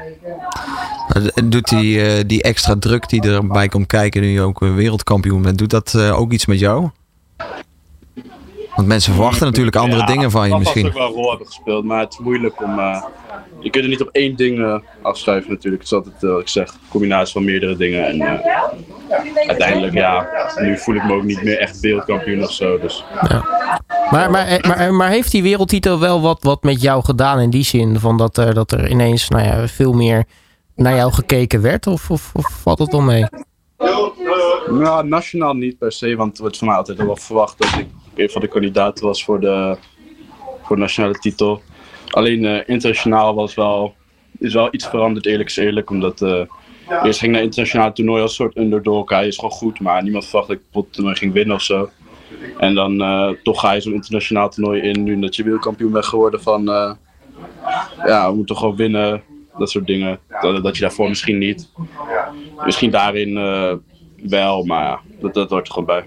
Doet 1.44 1.68
die, 1.68 1.96
uh, 1.96 2.25
die 2.27 2.42
extra 2.42 2.77
druk 2.79 3.09
die 3.09 3.23
erbij 3.23 3.68
komt 3.68 3.87
kijken 3.87 4.20
nu 4.20 4.29
je 4.29 4.40
ook 4.40 4.59
wereldkampioen 4.59 5.42
bent, 5.42 5.59
doet 5.59 5.70
dat 5.70 5.92
uh, 5.96 6.18
ook 6.18 6.33
iets 6.33 6.46
met 6.46 6.59
jou? 6.59 6.90
Want 8.75 8.88
mensen 8.88 9.12
verwachten 9.12 9.46
natuurlijk 9.46 9.77
andere 9.77 10.07
dingen 10.07 10.31
van 10.31 10.49
je 10.49 10.59
misschien. 10.59 10.87
Ik 10.87 10.92
ook 10.92 10.99
wel 10.99 11.07
een 11.07 11.14
rol 11.14 11.29
hebben 11.29 11.46
gespeeld, 11.46 11.85
maar 11.85 12.01
het 12.01 12.12
is 12.12 12.18
moeilijk 12.18 12.62
om... 12.62 12.79
Uh, 12.79 13.05
je 13.61 13.71
kunt 13.71 13.85
er 13.85 13.90
niet 13.90 14.01
op 14.01 14.09
één 14.12 14.37
ding 14.37 14.59
uh, 14.59 14.79
afschuiven 15.03 15.51
natuurlijk. 15.51 15.83
Het 15.83 15.93
is 15.93 15.99
altijd, 15.99 16.23
uh, 16.23 16.38
ik 16.38 16.49
zeg, 16.49 16.73
een 16.73 16.79
combinatie 16.88 17.33
van 17.33 17.45
meerdere 17.45 17.77
dingen. 17.77 18.07
En 18.07 18.43
uiteindelijk, 19.47 19.93
ja, 19.93 20.29
nu 20.57 20.79
voel 20.79 20.95
ik 20.95 21.05
me 21.05 21.14
ook 21.14 21.23
niet 21.23 21.43
meer 21.43 21.59
echt 21.59 21.81
wereldkampioen 21.81 22.43
of 22.43 22.53
zo. 22.53 22.79
Dus. 22.79 23.05
Ja. 23.29 23.45
Maar, 24.11 24.31
maar, 24.31 24.64
maar, 24.66 24.95
maar, 24.95 25.11
heeft 25.11 25.31
die 25.31 25.43
wereldtitel 25.43 25.99
wel 26.01 26.21
wat, 26.21 26.43
wat 26.43 26.62
met 26.62 26.83
jou 26.83 27.05
gedaan 27.05 27.40
in 27.40 27.51
die 27.51 27.64
zin? 27.64 27.99
Van 27.99 28.16
dat, 28.16 28.37
er, 28.37 28.55
dat 28.55 28.73
er 28.73 28.90
ineens 28.90 29.29
nou 29.29 29.45
ja, 29.45 29.69
veel 29.69 29.93
meer 29.93 30.25
naar 30.75 30.97
jou 30.97 31.12
gekeken 31.12 31.62
werd? 31.62 31.87
Of, 31.87 32.11
of, 32.11 32.31
of 32.35 32.47
valt 32.62 32.79
het 32.79 32.95
om 32.95 33.05
mee? 33.05 33.25
Nou, 34.71 35.07
nationaal 35.07 35.55
niet 35.55 35.79
per 35.79 35.93
se, 35.93 36.16
want 36.16 36.31
het 36.31 36.38
wordt 36.38 36.59
van 36.59 36.69
mij 36.69 36.77
altijd 36.77 36.99
wel 36.99 37.16
verwacht 37.16 37.59
dat 37.59 37.69
ik 37.79 37.87
een 38.14 38.31
van 38.31 38.40
de 38.40 38.49
kandidaten 38.49 39.05
was 39.05 39.25
voor 39.25 39.40
de, 39.40 39.77
voor 40.62 40.77
de 40.77 40.83
nationale 40.83 41.19
titel. 41.19 41.62
Alleen 42.11 42.42
uh, 42.42 42.59
internationaal 42.66 43.35
was 43.35 43.55
wel, 43.55 43.94
is 44.38 44.55
wel 44.55 44.68
iets 44.70 44.87
veranderd, 44.87 45.27
eerlijk 45.27 45.49
is 45.49 45.57
eerlijk. 45.57 45.90
Omdat 45.90 46.20
uh, 46.20 46.42
eerst 47.03 47.18
ging 47.18 47.33
naar 47.33 47.42
internationaal 47.42 47.92
toernooi 47.92 48.23
als 48.23 48.35
soort 48.35 48.57
underdog. 48.57 49.09
Hij 49.11 49.27
is 49.27 49.35
gewoon 49.35 49.51
goed, 49.51 49.81
maar 49.81 50.03
niemand 50.03 50.27
verwacht 50.27 50.49
dat 50.49 50.57
ik 50.57 50.85
toernooi 50.90 51.16
ging 51.16 51.33
winnen 51.33 51.57
of 51.57 51.62
zo. 51.62 51.90
En 52.59 52.75
dan 52.75 53.01
uh, 53.03 53.29
toch 53.42 53.61
ga 53.61 53.73
je 53.73 53.81
zo'n 53.81 53.92
internationaal 53.92 54.49
toernooi 54.49 54.81
in, 54.81 55.03
nu 55.03 55.18
dat 55.18 55.37
je 55.37 55.42
wereldkampioen 55.42 55.92
bent 55.92 56.07
geworden 56.07 56.42
van... 56.42 56.64
ja, 58.05 58.31
we 58.31 58.37
moeten 58.37 58.57
gewoon 58.57 58.77
winnen, 58.77 59.23
dat 59.59 59.70
soort 59.70 59.87
dingen. 59.87 60.18
Dat, 60.40 60.62
dat 60.62 60.75
je 60.75 60.81
daarvoor 60.83 61.09
misschien 61.09 61.38
niet. 61.38 61.73
Misschien 62.64 62.90
daarin 62.90 63.35
wel, 64.23 64.64
maar 64.64 64.85
ja, 64.85 65.01
dat, 65.20 65.35
dat 65.35 65.51
hoort 65.51 65.66
er 65.66 65.73
gewoon 65.73 65.88
bij. 65.88 66.05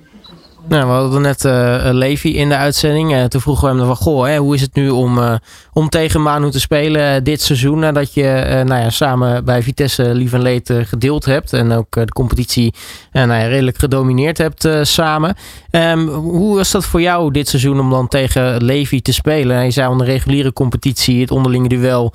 Nou, 0.67 0.85
we 0.85 0.91
hadden 0.91 1.21
net 1.21 1.45
uh, 1.45 1.89
Levi 1.91 2.35
in 2.35 2.49
de 2.49 2.55
uitzending. 2.55 3.13
Uh, 3.13 3.23
toen 3.23 3.41
vroegen 3.41 3.69
we 3.69 3.77
hem 3.77 3.85
van, 3.85 3.95
goh, 3.95 4.25
hè, 4.25 4.37
hoe 4.37 4.55
is 4.55 4.61
het 4.61 4.75
nu 4.75 4.89
om, 4.89 5.39
om 5.73 5.89
tegen 5.89 6.21
Manu 6.21 6.51
te 6.51 6.59
spelen 6.59 7.23
dit 7.23 7.41
seizoen? 7.41 7.79
Nadat 7.79 8.13
je 8.13 8.61
nou 8.65 8.81
ja, 8.81 8.89
samen 8.89 9.45
bij 9.45 9.63
Vitesse 9.63 10.13
Lief 10.13 10.33
en 10.33 10.41
Leed 10.41 10.73
gedeeld 10.83 11.25
hebt. 11.25 11.53
En 11.53 11.71
ook 11.71 11.91
de 11.91 12.11
competitie 12.13 12.73
nou 13.11 13.27
ja, 13.27 13.47
redelijk 13.47 13.77
gedomineerd 13.77 14.37
hebt 14.37 14.67
samen. 14.81 15.35
Um, 15.71 16.07
hoe 16.09 16.55
was 16.55 16.71
dat 16.71 16.85
voor 16.85 17.01
jou 17.01 17.31
dit 17.31 17.47
seizoen 17.47 17.79
om 17.79 17.89
dan 17.89 18.07
tegen 18.07 18.63
Levi 18.63 19.01
te 19.01 19.13
spelen? 19.13 19.63
Je 19.63 19.71
zei 19.71 19.87
al, 19.87 19.97
de 19.97 20.03
reguliere 20.03 20.53
competitie, 20.53 21.21
het 21.21 21.31
onderlinge 21.31 21.67
duel, 21.67 22.13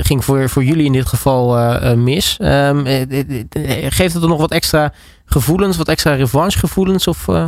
ging 0.00 0.24
voor, 0.24 0.48
voor 0.48 0.64
jullie 0.64 0.86
in 0.86 0.92
dit 0.92 1.06
geval 1.06 1.56
mis. 1.96 2.38
Um, 2.42 2.86
geeft 3.88 4.14
het 4.14 4.22
er 4.22 4.28
nog 4.28 4.40
wat 4.40 4.52
extra 4.52 4.92
gevoelens, 5.26 5.76
wat 5.76 5.88
extra 5.88 6.14
revanchegevoelens? 6.14 7.06
Of, 7.06 7.28
uh... 7.28 7.46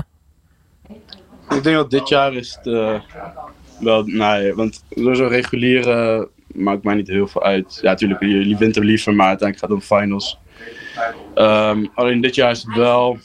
Ik 1.51 1.63
denk 1.63 1.77
dat 1.77 1.91
dit 1.91 2.09
jaar 2.09 2.35
is 2.35 2.59
het 2.63 3.03
wel, 3.81 4.03
nee, 4.05 4.55
want 4.55 4.85
zo 4.95 5.27
reguliere 5.27 6.29
maakt 6.55 6.85
mij 6.85 6.95
niet 6.95 7.09
heel 7.09 7.27
veel 7.27 7.43
uit. 7.43 7.79
Ja, 7.83 7.91
natuurlijk, 7.91 8.21
je 8.21 8.57
wint 8.57 8.77
liever, 8.77 9.15
maar 9.15 9.27
uiteindelijk 9.27 9.71
gaat 9.71 9.81
het 9.83 9.91
om 9.91 9.99
finals. 9.99 10.39
Um, 11.35 11.91
alleen 11.95 12.21
dit 12.21 12.35
jaar 12.35 12.51
is 12.51 12.63
het 12.63 12.77
wel 12.77 13.19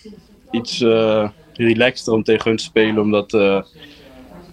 iets 0.52 0.82
uh, 0.82 1.30
relaxter 1.54 2.14
om 2.14 2.24
tegen 2.24 2.48
hun 2.48 2.58
te 2.58 2.64
spelen, 2.64 3.02
omdat 3.02 3.34
uh, 3.34 3.62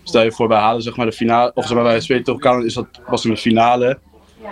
stel 0.03 0.23
je 0.23 0.33
voor, 0.33 0.49
wij 0.49 0.59
halen 0.59 0.83
zeg 0.83 0.97
maar 0.97 1.07
de 1.07 1.13
finale, 1.13 1.51
of 1.55 1.67
zeg 1.67 1.75
maar, 1.75 1.85
wij 1.85 2.01
spelen 2.01 2.25
tegen 2.25 2.41
elkaar, 2.41 2.65
is 2.65 2.75
dat 2.75 2.87
was 3.07 3.25
een 3.25 3.37
finale. 3.37 3.99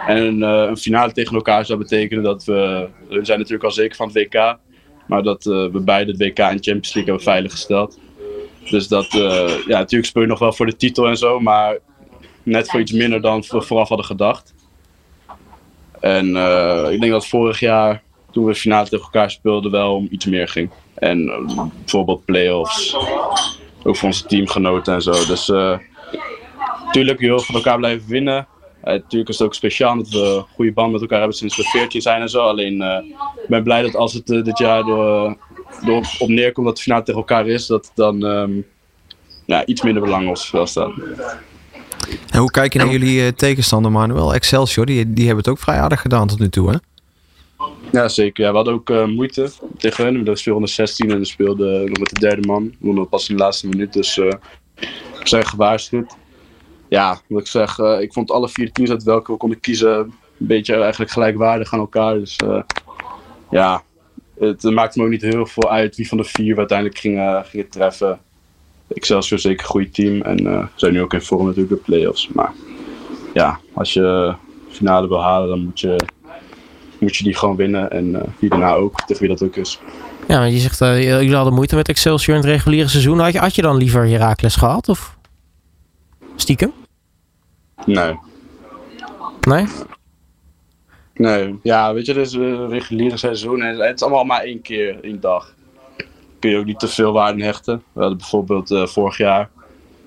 En 0.06 0.42
een 0.42 0.76
finale 0.76 1.12
tegen 1.12 1.34
elkaar 1.34 1.64
zou 1.66 1.78
betekenen 1.78 2.22
dat 2.22 2.44
we, 2.44 2.88
we 3.08 3.24
zijn 3.24 3.38
natuurlijk 3.38 3.64
al 3.64 3.70
zeker 3.70 3.96
van 3.96 4.10
het 4.12 4.16
WK. 4.16 4.56
Maar 5.08 5.22
dat 5.22 5.46
uh, 5.46 5.66
we 5.66 5.80
beide 5.80 6.10
het 6.10 6.20
WK 6.20 6.38
en 6.38 6.48
Champions 6.48 6.94
League 6.94 7.04
hebben 7.04 7.22
veiliggesteld. 7.22 7.98
Dus 8.70 8.88
dat, 8.88 9.14
uh, 9.14 9.48
ja, 9.66 9.78
natuurlijk 9.78 10.08
speel 10.08 10.22
je 10.22 10.28
nog 10.28 10.38
wel 10.38 10.52
voor 10.52 10.66
de 10.66 10.76
titel 10.76 11.06
en 11.06 11.16
zo, 11.16 11.40
maar 11.40 11.78
net 12.42 12.70
voor 12.70 12.80
iets 12.80 12.92
minder 12.92 13.20
dan 13.20 13.44
we 13.48 13.62
vooraf 13.62 13.88
hadden 13.88 14.06
gedacht. 14.06 14.54
En 16.00 16.28
uh, 16.28 16.86
ik 16.90 17.00
denk 17.00 17.12
dat 17.12 17.26
vorig 17.26 17.60
jaar, 17.60 18.02
toen 18.30 18.44
we 18.44 18.54
finale 18.54 18.88
tegen 18.88 19.04
elkaar 19.04 19.30
speelden, 19.30 19.70
wel 19.70 19.94
om 19.94 20.06
iets 20.10 20.26
meer 20.26 20.48
ging. 20.48 20.70
En 20.94 21.26
bijvoorbeeld 21.78 22.24
play-offs, 22.24 22.94
ook 23.82 23.96
voor 23.96 24.08
onze 24.08 24.26
teamgenoten 24.26 24.94
en 24.94 25.02
zo. 25.02 25.12
Dus 25.12 25.48
natuurlijk, 26.84 27.20
je 27.20 27.26
wil 27.26 27.40
van 27.40 27.54
elkaar 27.54 27.78
blijven 27.78 28.08
winnen. 28.08 28.46
Uh, 28.84 28.92
natuurlijk 28.92 29.30
is 29.30 29.38
het 29.38 29.46
ook 29.46 29.54
speciaal 29.54 29.96
dat 29.96 30.08
we 30.08 30.18
een 30.18 30.54
goede 30.54 30.72
band 30.72 30.92
met 30.92 31.00
elkaar 31.00 31.18
hebben 31.18 31.36
sinds 31.36 31.56
we 31.56 31.62
14 31.62 32.00
zijn 32.02 32.20
en 32.20 32.28
zo. 32.28 32.40
Alleen 32.40 32.82
uh, 32.82 32.98
ik 33.42 33.48
ben 33.48 33.62
blij 33.62 33.82
dat 33.82 33.96
als 33.96 34.12
het 34.12 34.30
uh, 34.30 34.44
dit 34.44 34.58
jaar 34.58 34.84
door, 34.84 35.36
door 35.84 36.16
op 36.18 36.28
neerkomt 36.28 36.66
dat 36.66 36.74
het 36.74 36.84
finale 36.84 37.02
tegen 37.02 37.20
elkaar 37.20 37.46
is, 37.46 37.66
dat 37.66 37.84
het 37.84 37.96
dan 37.96 38.22
um, 38.22 38.66
ja, 39.44 39.66
iets 39.66 39.82
minder 39.82 40.02
belangrijk 40.02 40.48
was 40.50 40.70
staan. 40.70 41.02
En 42.30 42.38
hoe 42.38 42.50
kijk 42.50 42.72
je 42.72 42.78
naar 42.78 42.90
jullie 42.90 43.34
tegenstander 43.34 43.92
Manuel? 43.92 44.34
Excelsior, 44.34 44.86
die, 44.86 45.12
die 45.12 45.26
hebben 45.26 45.44
het 45.44 45.52
ook 45.52 45.58
vrij 45.58 45.78
aardig 45.78 46.00
gedaan 46.00 46.26
tot 46.26 46.38
nu 46.38 46.48
toe 46.48 46.70
hè? 46.70 46.76
Ja, 47.92 48.08
zeker. 48.08 48.44
Ja, 48.44 48.50
we 48.50 48.56
hadden 48.56 48.74
ook 48.74 49.06
moeite 49.06 49.50
tegen 49.76 50.04
hen. 50.04 50.24
We 50.24 50.36
speelden 50.36 50.68
16 50.68 51.10
en 51.10 51.18
we 51.18 51.24
speelden 51.24 51.84
nog 51.84 51.98
met 51.98 52.08
de 52.08 52.20
derde 52.20 52.46
man. 52.46 52.64
We 52.64 52.76
wonnen 52.80 53.08
pas 53.08 53.28
in 53.28 53.36
de 53.36 53.42
laatste 53.42 53.68
minuut, 53.68 53.92
dus 53.92 54.16
we 54.16 54.38
zijn 55.22 55.46
gewaarschuwd 55.46 56.16
ja, 56.88 57.20
wat 57.26 57.40
ik 57.40 57.46
zeg, 57.46 57.78
uh, 57.78 58.00
ik 58.00 58.12
vond 58.12 58.30
alle 58.30 58.48
vier 58.48 58.72
teams 58.72 58.90
uit 58.90 59.02
welke 59.02 59.32
we 59.32 59.38
konden 59.38 59.60
kiezen 59.60 59.98
een 59.98 60.12
beetje 60.36 60.74
eigenlijk 60.74 61.10
gelijkwaardig 61.10 61.72
aan 61.72 61.78
elkaar. 61.78 62.14
Dus 62.14 62.38
uh, 62.44 62.60
ja, 63.50 63.82
het 64.38 64.62
maakte 64.62 64.98
me 64.98 65.04
ook 65.04 65.10
niet 65.10 65.22
heel 65.22 65.46
veel 65.46 65.70
uit 65.70 65.96
wie 65.96 66.08
van 66.08 66.18
de 66.18 66.24
vier 66.24 66.52
we 66.52 66.58
uiteindelijk 66.58 66.98
gingen, 66.98 67.44
gingen 67.44 67.68
treffen. 67.68 68.18
Excelsior 68.94 69.38
zeker 69.38 69.64
een 69.64 69.70
goed 69.70 69.94
team 69.94 70.22
en 70.22 70.46
uh, 70.46 70.66
zijn 70.74 70.92
nu 70.92 71.02
ook 71.02 71.12
in 71.12 71.22
vorm 71.22 71.46
natuurlijk 71.46 71.74
de 71.74 71.82
play-offs. 71.84 72.28
Maar 72.28 72.52
ja, 73.34 73.60
als 73.74 73.92
je 73.92 74.34
finale 74.70 75.08
wil 75.08 75.22
halen, 75.22 75.48
dan 75.48 75.64
moet 75.64 75.80
je, 75.80 75.96
moet 76.98 77.16
je 77.16 77.24
die 77.24 77.34
gewoon 77.34 77.56
winnen. 77.56 77.90
En 77.90 78.34
wie 78.38 78.50
daarna 78.50 78.74
ook, 78.74 79.00
tegen 79.00 79.26
wie 79.26 79.36
dat 79.36 79.42
ook 79.42 79.56
is. 79.56 79.78
Ja, 80.28 80.44
je 80.44 80.58
zegt, 80.58 80.78
jullie 80.78 81.34
hadden 81.34 81.54
moeite 81.54 81.76
met 81.76 81.88
Excelsior 81.88 82.36
in 82.36 82.42
het 82.42 82.50
reguliere 82.50 82.88
seizoen. 82.88 83.18
Had 83.18 83.32
je, 83.32 83.38
had 83.38 83.54
je 83.54 83.62
dan 83.62 83.76
liever 83.76 84.08
Herakles 84.08 84.56
gehad? 84.56 84.88
Of? 84.88 85.16
Stiekem? 86.36 86.72
Nee. 87.86 88.18
Nee? 89.46 89.66
Nee, 91.14 91.58
ja, 91.62 91.94
weet 91.94 92.06
je, 92.06 92.12
het 92.12 92.26
is 92.26 92.32
een 92.32 92.68
reguliere 92.68 93.16
seizoen 93.16 93.62
en 93.62 93.78
het 93.78 93.94
is 93.94 94.02
allemaal 94.02 94.24
maar 94.24 94.40
één 94.40 94.62
keer, 94.62 94.98
één 95.02 95.20
dag. 95.20 95.54
Kun 96.38 96.50
je 96.50 96.56
ook 96.56 96.64
niet 96.64 96.78
te 96.78 96.88
veel 96.88 97.12
waarde 97.12 97.44
hechten. 97.44 97.82
We 97.92 98.00
hadden 98.00 98.18
bijvoorbeeld 98.18 98.70
uh, 98.70 98.86
vorig 98.86 99.16
jaar 99.16 99.50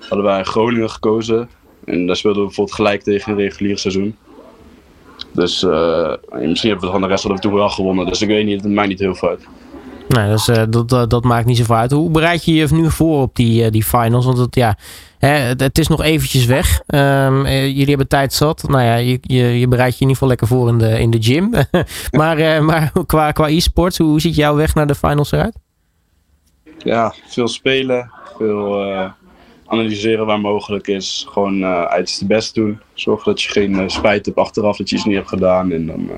hadden 0.08 0.26
wij 0.26 0.44
Groningen 0.44 0.90
gekozen. 0.90 1.50
En 1.86 2.08
daar 2.08 2.16
speelden 2.16 2.42
we 2.42 2.48
bijvoorbeeld 2.48 2.76
gelijk 2.76 3.02
tegen 3.02 3.32
een 3.32 3.38
reguliere 3.38 3.78
seizoen. 3.78 4.16
Dus 5.32 5.64
uh, 5.64 6.14
misschien 6.32 6.70
hebben 6.70 6.88
we 6.88 6.92
van 6.92 7.02
de 7.02 7.08
rest 7.08 7.24
van 7.24 7.36
de 7.36 7.42
tour 7.42 7.56
wel 7.56 7.70
gewonnen. 7.70 8.06
Dus 8.06 8.22
ik 8.22 8.28
weet 8.28 8.46
niet, 8.46 8.64
het 8.64 8.72
maakt 8.72 8.88
niet 8.88 9.00
heel 9.00 9.16
veel 9.16 9.30
uit. 9.30 9.48
Uh, 10.18 10.64
dat, 10.70 10.94
uh, 10.94 11.04
dat 11.08 11.24
maakt 11.24 11.46
niet 11.46 11.58
zoveel 11.58 11.76
uit. 11.76 11.92
Hoe 11.92 12.10
bereid 12.10 12.46
je 12.46 12.54
je 12.54 12.68
nu 12.72 12.90
voor 12.90 13.22
op 13.22 13.36
die, 13.36 13.70
die 13.70 13.84
finals? 13.84 14.26
Want 14.26 14.38
het, 14.38 14.56
ja, 14.56 14.78
hè, 15.18 15.30
het, 15.30 15.78
is 15.78 15.88
nog 15.88 16.02
eventjes 16.02 16.46
weg. 16.46 16.82
Um, 16.88 17.48
jullie 17.48 17.86
hebben 17.86 18.08
tijd 18.08 18.34
zat. 18.34 18.64
Nou 18.68 18.84
ja, 18.84 18.96
je, 18.96 19.18
je, 19.22 19.60
je 19.60 19.68
bereidt 19.68 19.98
je 19.98 20.02
in 20.02 20.10
ieder 20.10 20.14
geval 20.14 20.28
lekker 20.28 20.48
voor 20.48 20.70
in 20.70 20.78
de, 20.78 21.00
in 21.00 21.10
de 21.10 21.22
gym. 21.22 21.50
maar 22.20 22.64
maar 22.64 22.92
qua, 23.06 23.32
qua 23.32 23.48
e-sports, 23.48 23.98
hoe, 23.98 24.22
ziet 24.22 24.36
jouw 24.36 24.56
weg 24.56 24.76
naar 24.76 24.88
de 24.88 24.96
finals 24.96 25.32
eruit? 25.32 25.56
Ja, 26.78 27.14
veel 27.28 27.48
spelen. 27.48 28.12
Veel 28.38 28.86
analyseren 29.66 30.26
waar 30.26 30.40
mogelijk 30.40 30.88
is. 30.88 31.26
Gewoon 31.30 31.60
uh, 31.60 31.84
uiterste 31.84 32.26
best 32.26 32.56
doen. 32.56 32.80
Zorg 32.94 33.24
dat 33.24 33.42
je 33.42 33.50
geen 33.50 33.90
spijt 33.90 34.26
hebt 34.26 34.38
achteraf 34.38 34.78
dat 34.78 34.90
je 34.90 34.96
iets 34.96 35.06
niet 35.06 35.16
hebt 35.16 35.30
gedaan. 35.30 35.72
En 35.72 35.86
dan 35.86 36.10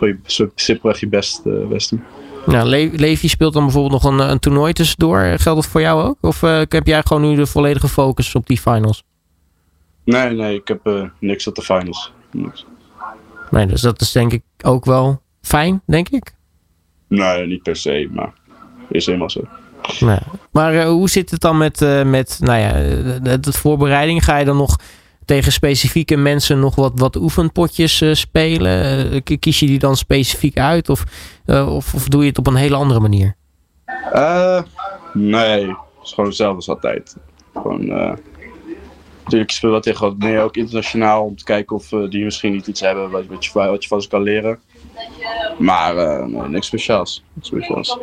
uh, 0.00 0.14
je 0.34 0.50
simpelweg 0.54 1.00
je 1.00 1.08
best, 1.08 1.42
best 1.68 1.90
doen. 1.90 2.02
Le 2.46 2.90
Levi 2.92 3.28
speelt 3.28 3.52
dan 3.52 3.62
bijvoorbeeld 3.64 4.02
nog 4.02 4.12
een, 4.12 4.30
een 4.30 4.38
toernooi 4.38 4.72
tussendoor. 4.72 5.20
Geldt 5.20 5.44
dat 5.44 5.66
voor 5.66 5.80
jou 5.80 6.02
ook? 6.02 6.16
Of 6.20 6.40
heb 6.68 6.86
jij 6.86 7.02
gewoon 7.02 7.22
nu 7.22 7.36
de 7.36 7.46
volledige 7.46 7.88
focus 7.88 8.34
op 8.34 8.46
die 8.46 8.58
finals? 8.58 9.04
Nee, 10.04 10.30
nee, 10.30 10.54
ik 10.54 10.68
heb 10.68 11.10
niks 11.20 11.46
op 11.46 11.54
de 11.54 11.62
finals. 11.62 12.12
Niks. 12.30 12.66
Nee, 13.50 13.66
dus 13.66 13.80
dat 13.80 14.00
is 14.00 14.12
denk 14.12 14.32
ik 14.32 14.42
ook 14.62 14.84
wel 14.84 15.22
fijn, 15.40 15.82
denk 15.86 16.08
ik? 16.08 16.34
Nee, 17.08 17.46
niet 17.46 17.62
per 17.62 17.76
se, 17.76 18.08
maar 18.12 18.32
is 18.88 19.06
helemaal 19.06 19.30
zo. 19.30 19.40
Maar 20.50 20.74
uh, 20.74 20.84
hoe 20.84 21.10
zit 21.10 21.30
het 21.30 21.40
dan 21.40 21.58
met, 21.58 21.80
met 22.04 22.38
nou 22.40 22.58
ja, 22.60 22.72
de, 23.20 23.40
de, 23.40 23.52
voorbereiding? 23.52 24.24
Ga 24.24 24.36
je 24.36 24.44
dan 24.44 24.56
nog 24.56 24.76
tegen 25.26 25.52
specifieke 25.52 26.16
mensen 26.16 26.58
nog 26.60 26.74
wat, 26.74 26.92
wat 26.94 27.16
oefenpotjes 27.16 28.00
uh, 28.00 28.14
spelen? 28.14 29.22
kies 29.22 29.60
je 29.60 29.66
die 29.66 29.78
dan 29.78 29.96
specifiek 29.96 30.58
uit? 30.58 30.88
Of, 30.88 31.04
of, 31.46 31.94
of, 31.94 32.08
doe 32.08 32.22
je 32.22 32.28
het 32.28 32.38
op 32.38 32.46
een 32.46 32.56
hele 32.56 32.76
andere 32.76 33.00
manier? 33.00 33.34
nee, 35.12 35.66
het 35.66 35.76
is 36.02 36.10
gewoon 36.12 36.26
hetzelfde 36.26 36.56
als 36.56 36.68
altijd. 36.68 37.16
Gewoon, 37.54 37.86
natuurlijk 39.24 39.50
speel 39.50 39.70
wat 39.70 39.82
tegen 39.82 40.06
wat 40.06 40.18
meer 40.18 40.40
ook 40.40 40.56
internationaal 40.56 41.24
om 41.24 41.36
te 41.36 41.44
kijken 41.44 41.76
of 41.76 41.88
die 41.88 42.24
misschien 42.24 42.52
niet 42.52 42.66
iets 42.66 42.80
hebben 42.80 43.10
wat, 43.10 43.26
wat, 43.26 43.44
je, 43.44 43.50
wat 43.52 43.82
je 43.82 43.88
van 43.88 44.02
ze 44.02 44.08
kan 44.08 44.22
leren. 44.22 44.58
Maar 45.58 45.96
uh, 45.96 46.24
nee, 46.24 46.48
niks 46.48 46.66
speciaals. 46.66 47.24
Niks 47.32 47.48
speciaals. 47.48 47.98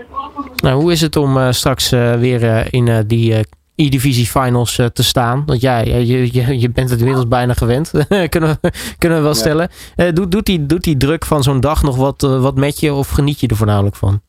Nou, 0.55 0.81
hoe 0.81 0.91
is 0.91 1.01
het 1.01 1.15
om 1.15 1.37
uh, 1.37 1.51
straks 1.51 1.91
uh, 1.91 2.13
weer 2.13 2.73
in 2.73 3.03
die 3.07 3.35
E-Divisie 3.75 4.25
Finals 4.25 4.75
te 4.75 5.03
staan? 5.03 5.43
Want 5.45 5.61
ja, 5.61 5.79
je, 5.79 6.33
je, 6.33 6.59
je 6.59 6.69
bent 6.69 6.89
het 6.89 6.99
inmiddels 6.99 7.27
bijna 7.27 7.53
gewend, 7.53 7.91
kunnen, 8.29 8.57
we, 8.61 8.71
kunnen 8.97 9.17
we 9.17 9.23
wel 9.23 9.33
stellen. 9.33 9.69
doet, 10.13 10.31
doet, 10.31 10.45
die, 10.45 10.65
doet 10.65 10.83
die 10.83 10.97
druk 10.97 11.25
van 11.25 11.43
zo'n 11.43 11.59
dag 11.59 11.83
nog 11.83 11.95
wat, 11.95 12.21
wat 12.21 12.55
met 12.55 12.79
je 12.79 12.93
of 12.93 13.09
geniet 13.09 13.39
je 13.39 13.47
er 13.47 13.55
voornamelijk 13.55 13.95
van? 13.95 14.21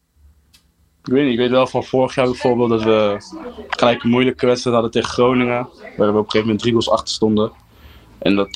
Ik 1.05 1.12
weet 1.12 1.22
niet, 1.22 1.32
ik 1.32 1.38
weet 1.38 1.51
wel 1.51 1.66
van 1.66 1.84
vorig 1.84 2.14
jaar 2.14 2.24
bijvoorbeeld 2.24 2.70
dat 2.70 2.82
we 2.82 3.16
gelijk 3.68 4.03
een 4.03 4.11
moeilijke 4.11 4.47
wedstrijd 4.47 4.74
hadden 4.74 4.92
tegen 4.92 5.11
Groningen. 5.11 5.68
Waar 5.97 6.12
we 6.12 6.18
op 6.18 6.24
een 6.24 6.30
gegeven 6.30 6.40
moment 6.40 6.59
drie 6.59 6.72
goals 6.72 6.90
achter 6.90 7.14
stonden. 7.14 7.53
En 8.18 8.36
dat, 8.36 8.55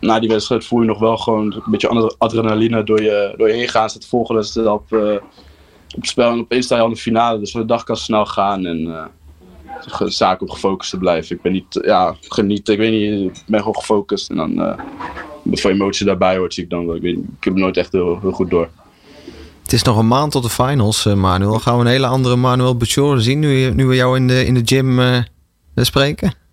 na 0.00 0.18
die 0.20 0.28
wedstrijd 0.28 0.64
voel 0.64 0.80
je 0.80 0.86
nog 0.86 0.98
wel 0.98 1.16
gewoon 1.16 1.52
een 1.52 1.62
beetje 1.70 2.14
adrenaline 2.18 2.84
door 2.84 3.02
je, 3.02 3.34
door 3.36 3.48
je 3.48 3.54
heen 3.54 3.68
gaan. 3.68 3.90
Zit 3.90 4.06
volgende 4.06 4.40
wedstrijd 4.40 4.68
op, 4.68 4.92
op 5.96 6.04
spel 6.04 6.30
en 6.30 6.38
opeens 6.38 6.64
sta 6.64 6.74
je 6.74 6.80
al 6.80 6.88
in 6.88 6.94
de 6.94 7.00
finale. 7.00 7.38
Dus 7.38 7.52
de 7.52 7.64
dag 7.64 7.84
kan 7.84 7.96
snel 7.96 8.26
gaan 8.26 8.66
en 8.66 9.10
zaak 10.06 10.42
op 10.42 10.50
gefocust 10.50 10.90
te 10.90 10.98
blijven. 10.98 11.36
Ik 11.36 11.42
ben 11.42 11.52
niet, 11.52 11.80
ja, 11.82 12.16
geniet, 12.20 12.68
ik 12.68 12.78
weet 12.78 12.90
niet, 12.90 13.36
ik 13.36 13.42
ben 13.46 13.58
gewoon 13.58 13.76
gefocust. 13.76 14.30
En 14.30 14.36
dan 14.36 14.50
uh, 14.52 14.78
voor 15.52 15.70
emotie 15.70 16.06
daarbij 16.06 16.36
hoort, 16.36 16.54
zie 16.54 16.64
ik 16.64 16.70
dan 16.70 16.86
wel. 16.86 16.94
Ik, 16.94 17.02
weet, 17.02 17.16
ik 17.16 17.44
heb 17.44 17.54
nooit 17.54 17.76
echt 17.76 17.92
heel, 17.92 18.20
goed 18.32 18.50
door. 18.50 18.68
Het 19.62 19.72
is 19.72 19.82
nog 19.82 19.98
een 19.98 20.08
maand 20.08 20.32
tot 20.32 20.42
de 20.42 20.50
finals, 20.50 21.04
Manuel. 21.04 21.58
Gaan 21.58 21.74
we 21.74 21.80
een 21.80 21.90
hele 21.90 22.06
andere 22.06 22.36
Manuel 22.36 22.76
Bachor 22.76 23.20
zien 23.20 23.38
nu, 23.38 23.70
nu 23.70 23.86
we 23.86 23.94
jou 23.94 24.16
in 24.16 24.26
de, 24.26 24.46
in 24.46 24.54
de 24.54 24.62
gym 24.64 25.00
spreken? 25.74 26.43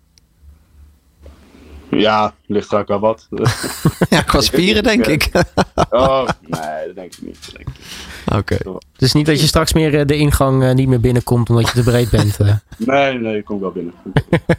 Ja, 1.98 2.34
ligt 2.46 2.72
er 2.72 2.78
ook 2.78 2.88
wel 2.88 3.00
wat. 3.00 3.28
ja, 4.10 4.20
qua 4.22 4.40
spieren 4.40 4.82
denk 4.82 5.06
ik. 5.06 5.30
oh, 5.90 6.28
nee, 6.40 6.86
dat 6.86 6.94
denk 6.94 7.12
ik 7.12 7.22
niet. 7.22 7.52
Oké. 8.26 8.36
Okay. 8.36 8.78
Dus 8.96 9.12
niet 9.12 9.26
dat 9.26 9.40
je 9.40 9.46
straks 9.46 9.72
meer 9.72 9.98
eh, 9.98 10.06
de 10.06 10.16
ingang 10.16 10.62
uh, 10.62 10.72
niet 10.72 10.88
meer 10.88 11.00
binnenkomt 11.00 11.50
omdat 11.50 11.66
je 11.66 11.72
te 11.72 11.82
breed 11.82 12.10
bent. 12.10 12.40
Uh. 12.40 12.54
nee, 12.76 13.18
nee, 13.18 13.36
ik 13.36 13.44
kom 13.44 13.60
wel 13.60 13.72
binnen. 13.72 13.92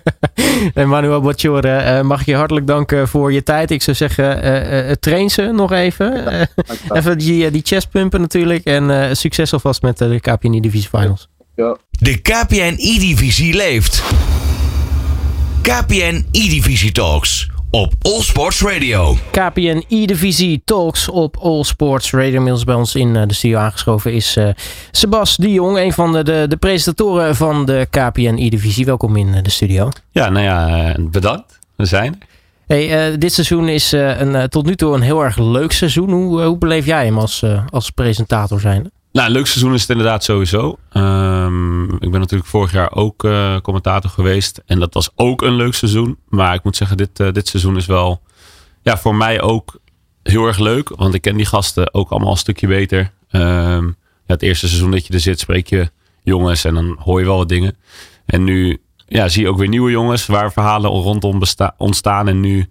en 0.73 0.89
Manuel 0.89 1.21
Bacciore, 1.21 2.03
mag 2.03 2.19
ik 2.19 2.25
je 2.25 2.35
hartelijk 2.35 2.67
danken 2.67 3.07
voor 3.07 3.33
je 3.33 3.43
tijd. 3.43 3.71
Ik 3.71 3.81
zou 3.81 3.97
zeggen, 3.97 4.99
train 4.99 5.29
ze 5.29 5.41
nog 5.41 5.71
even. 5.71 6.47
even 6.87 7.17
die, 7.17 7.51
die 7.51 7.61
chest 7.63 7.89
pumpen 7.89 8.21
natuurlijk. 8.21 8.65
En 8.65 9.17
succes 9.17 9.53
alvast 9.53 9.81
met 9.81 9.97
de 9.97 10.19
KPN 10.19 10.59
Divisie 10.59 10.89
Finals. 10.89 11.29
Ja. 11.55 11.77
De 11.89 12.21
KPN 12.21 12.75
E-Divisie 12.77 13.55
leeft. 13.55 14.03
KPN 15.63 16.25
E-Divisie 16.31 16.91
Talks 16.91 17.49
op 17.69 17.93
All 18.01 18.21
Sports 18.21 18.61
Radio. 18.61 19.17
KPN 19.31 19.83
E-Divisie 19.87 20.61
Talks 20.65 21.09
op 21.09 21.37
All 21.37 21.63
Sports 21.63 22.11
Radio. 22.11 22.33
Inmiddels 22.33 22.63
bij 22.63 22.75
ons 22.75 22.95
in 22.95 23.13
de 23.13 23.33
studio 23.33 23.57
aangeschoven 23.57 24.13
is 24.13 24.37
uh, 24.37 24.49
Sebas 24.91 25.37
de 25.37 25.51
Jong, 25.51 25.77
een 25.77 25.93
van 25.93 26.11
de, 26.11 26.23
de, 26.23 26.45
de 26.49 26.57
presentatoren 26.57 27.35
van 27.35 27.65
de 27.65 27.87
KPN 27.89 28.35
E-Divisie. 28.37 28.85
Welkom 28.85 29.15
in 29.15 29.43
de 29.43 29.49
studio. 29.49 29.89
Ja, 30.11 30.29
nou 30.29 30.45
ja, 30.45 30.95
bedankt. 30.99 31.59
We 31.75 31.85
zijn 31.85 32.15
er. 32.19 32.27
Hey, 32.67 33.11
uh, 33.11 33.19
dit 33.19 33.33
seizoen 33.33 33.69
is 33.69 33.93
uh, 33.93 34.19
een, 34.19 34.31
uh, 34.35 34.43
tot 34.43 34.65
nu 34.65 34.75
toe 34.75 34.93
een 34.93 35.01
heel 35.01 35.23
erg 35.23 35.37
leuk 35.37 35.71
seizoen. 35.71 36.11
Hoe, 36.11 36.41
hoe 36.41 36.57
beleef 36.57 36.85
jij 36.85 37.05
hem 37.05 37.17
als, 37.17 37.45
als 37.69 37.89
presentator 37.89 38.59
zijn? 38.59 38.91
Nou, 39.13 39.27
een 39.27 39.33
leuk 39.33 39.47
seizoen 39.47 39.73
is 39.73 39.81
het 39.81 39.89
inderdaad 39.89 40.23
sowieso. 40.23 40.77
Um, 40.93 41.93
ik 41.93 42.11
ben 42.11 42.19
natuurlijk 42.19 42.49
vorig 42.49 42.71
jaar 42.71 42.91
ook 42.91 43.23
uh, 43.23 43.59
commentator 43.59 44.09
geweest. 44.09 44.61
En 44.65 44.79
dat 44.79 44.93
was 44.93 45.09
ook 45.15 45.41
een 45.41 45.55
leuk 45.55 45.73
seizoen. 45.73 46.17
Maar 46.29 46.53
ik 46.53 46.63
moet 46.63 46.75
zeggen, 46.75 46.97
dit, 46.97 47.19
uh, 47.19 47.31
dit 47.31 47.47
seizoen 47.47 47.77
is 47.77 47.85
wel 47.85 48.21
ja, 48.81 48.97
voor 48.97 49.15
mij 49.15 49.41
ook 49.41 49.79
heel 50.23 50.47
erg 50.47 50.59
leuk. 50.59 50.89
Want 50.95 51.13
ik 51.13 51.21
ken 51.21 51.37
die 51.37 51.45
gasten 51.45 51.93
ook 51.93 52.09
allemaal 52.09 52.31
een 52.31 52.37
stukje 52.37 52.67
beter. 52.67 53.11
Um, 53.31 53.85
ja, 54.25 54.33
het 54.33 54.41
eerste 54.41 54.67
seizoen 54.67 54.91
dat 54.91 55.07
je 55.07 55.13
er 55.13 55.19
zit, 55.19 55.39
spreek 55.39 55.67
je 55.67 55.91
jongens 56.23 56.63
en 56.63 56.73
dan 56.73 56.97
hoor 56.99 57.19
je 57.19 57.25
wel 57.25 57.37
wat 57.37 57.49
dingen. 57.49 57.77
En 58.25 58.43
nu 58.43 58.81
ja, 59.07 59.27
zie 59.27 59.41
je 59.41 59.49
ook 59.49 59.57
weer 59.57 59.67
nieuwe 59.67 59.91
jongens 59.91 60.25
waar 60.25 60.51
verhalen 60.51 60.91
rondom 60.91 61.41
ontstaan. 61.77 62.27
En 62.27 62.39
nu 62.39 62.69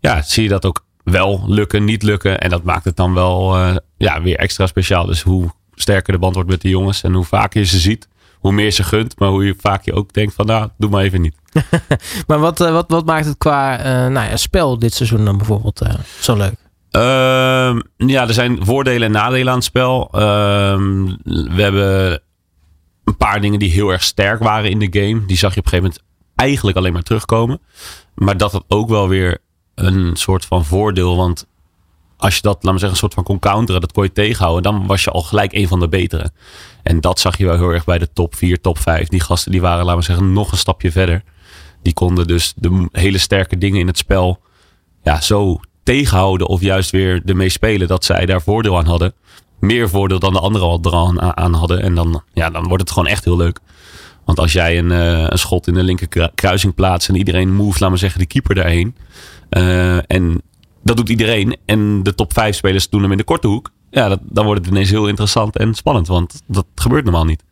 ja, 0.00 0.22
zie 0.22 0.42
je 0.42 0.48
dat 0.48 0.64
ook 0.64 0.84
wel 1.04 1.44
lukken, 1.46 1.84
niet 1.84 2.02
lukken. 2.02 2.40
En 2.40 2.50
dat 2.50 2.62
maakt 2.62 2.84
het 2.84 2.96
dan 2.96 3.14
wel 3.14 3.58
uh, 3.58 3.76
ja, 3.96 4.22
weer 4.22 4.36
extra 4.36 4.66
speciaal. 4.66 5.06
Dus 5.06 5.22
hoe 5.22 5.50
sterker 5.74 6.12
de 6.12 6.18
band 6.18 6.34
wordt 6.34 6.50
met 6.50 6.60
de 6.60 6.68
jongens 6.68 7.02
en 7.02 7.12
hoe 7.12 7.24
vaker 7.24 7.60
je 7.60 7.66
ze 7.66 7.78
ziet, 7.78 8.08
hoe 8.38 8.52
meer 8.52 8.70
ze 8.70 8.82
gunt. 8.82 9.18
Maar 9.18 9.28
hoe 9.28 9.44
je 9.44 9.54
vaak 9.58 9.84
je 9.84 9.94
ook 9.94 10.12
denkt 10.12 10.34
van 10.34 10.46
nou, 10.46 10.68
doe 10.78 10.90
maar 10.90 11.02
even 11.02 11.20
niet. 11.20 11.36
maar 12.26 12.38
wat, 12.38 12.60
uh, 12.60 12.72
wat, 12.72 12.84
wat 12.88 13.06
maakt 13.06 13.26
het 13.26 13.38
qua 13.38 13.78
uh, 13.78 14.12
nou 14.12 14.28
ja, 14.28 14.36
spel 14.36 14.78
dit 14.78 14.94
seizoen 14.94 15.24
dan 15.24 15.36
bijvoorbeeld 15.36 15.82
zo 16.20 16.36
leuk? 16.36 16.54
Uh, 16.96 17.80
ja, 17.96 18.26
er 18.26 18.34
zijn 18.34 18.64
voordelen 18.64 19.02
en 19.02 19.12
nadelen 19.12 19.48
aan 19.48 19.54
het 19.54 19.64
spel. 19.64 20.08
Ehm, 20.12 21.04
we 21.24 21.62
hebben 21.62 22.20
een 23.04 23.16
paar 23.16 23.40
dingen 23.40 23.58
die 23.58 23.70
heel 23.70 23.90
erg 23.90 24.02
sterk 24.02 24.42
waren 24.42 24.70
in 24.70 24.78
de 24.78 25.00
game. 25.00 25.26
Die 25.26 25.36
zag 25.36 25.54
je 25.54 25.60
op 25.60 25.64
een 25.64 25.70
gegeven 25.70 25.82
moment 25.82 26.02
eigenlijk 26.34 26.76
alleen 26.76 26.92
maar 26.92 27.02
terugkomen. 27.02 27.60
Maar 28.14 28.36
dat 28.36 28.52
het 28.52 28.64
ook 28.68 28.88
wel 28.88 29.08
weer 29.08 29.38
een 29.74 30.16
soort 30.16 30.44
van 30.44 30.64
voordeel. 30.64 31.16
Want 31.16 31.46
als 32.16 32.34
je 32.34 32.42
dat, 32.42 32.54
laat 32.54 32.62
maar 32.62 32.72
zeggen, 32.72 32.90
een 32.90 32.96
soort 32.96 33.14
van 33.14 33.22
kon 33.22 33.38
counteren, 33.38 33.80
dat 33.80 33.92
kon 33.92 34.04
je 34.04 34.12
tegenhouden, 34.12 34.62
dan 34.62 34.86
was 34.86 35.04
je 35.04 35.10
al 35.10 35.22
gelijk 35.22 35.52
een 35.52 35.68
van 35.68 35.80
de 35.80 35.88
betere. 35.88 36.30
En 36.82 37.00
dat 37.00 37.20
zag 37.20 37.38
je 37.38 37.44
wel 37.44 37.56
heel 37.56 37.70
erg 37.70 37.84
bij 37.84 37.98
de 37.98 38.12
top 38.12 38.34
4, 38.34 38.60
top 38.60 38.78
5. 38.78 39.08
Die 39.08 39.20
gasten 39.20 39.52
die 39.52 39.60
waren, 39.60 39.84
laten 39.84 40.00
we 40.00 40.04
zeggen, 40.04 40.32
nog 40.32 40.52
een 40.52 40.58
stapje 40.58 40.92
verder. 40.92 41.22
Die 41.82 41.92
konden 41.92 42.26
dus 42.26 42.52
de 42.56 42.88
hele 42.92 43.18
sterke 43.18 43.58
dingen 43.58 43.80
in 43.80 43.86
het 43.86 43.98
spel 43.98 44.40
ja, 45.02 45.20
zo 45.20 45.60
tegenhouden 45.82 46.46
of 46.46 46.60
juist 46.60 46.90
weer 46.90 47.22
ermee 47.26 47.48
spelen 47.48 47.88
dat 47.88 48.04
zij 48.04 48.26
daar 48.26 48.42
voordeel 48.42 48.78
aan 48.78 48.86
hadden. 48.86 49.14
Meer 49.60 49.88
voordeel 49.88 50.18
dan 50.18 50.32
de 50.32 50.40
anderen 50.40 50.68
al 50.68 51.20
aan 51.34 51.54
hadden. 51.54 51.82
En 51.82 51.94
dan, 51.94 52.22
ja, 52.32 52.50
dan 52.50 52.68
wordt 52.68 52.82
het 52.82 52.92
gewoon 52.92 53.08
echt 53.08 53.24
heel 53.24 53.36
leuk. 53.36 53.58
Want 54.24 54.38
als 54.38 54.52
jij 54.52 54.78
een, 54.78 54.90
uh, 54.90 55.26
een 55.28 55.38
schot 55.38 55.66
in 55.66 55.74
de 55.74 55.82
linker 55.82 56.30
kruising 56.34 56.74
plaatst 56.74 57.08
en 57.08 57.16
iedereen 57.16 57.54
move, 57.54 57.78
laat 57.80 57.88
maar 57.88 57.98
zeggen, 57.98 58.20
de 58.20 58.26
keeper 58.26 58.54
daarheen. 58.54 58.96
Uh, 59.50 60.10
en 60.10 60.42
dat 60.82 60.96
doet 60.96 61.08
iedereen. 61.08 61.56
En 61.64 62.02
de 62.02 62.14
top 62.14 62.32
5 62.32 62.56
spelers 62.56 62.88
doen 62.88 63.02
hem 63.02 63.10
in 63.10 63.16
de 63.16 63.24
korte 63.24 63.46
hoek. 63.46 63.70
Ja, 63.90 64.08
dat, 64.08 64.20
dan 64.22 64.44
wordt 64.44 64.60
het 64.60 64.70
ineens 64.70 64.90
heel 64.90 65.08
interessant 65.08 65.56
en 65.56 65.74
spannend. 65.74 66.06
Want 66.06 66.42
dat 66.46 66.66
gebeurt 66.74 67.04
normaal 67.04 67.24
niet. 67.24 67.44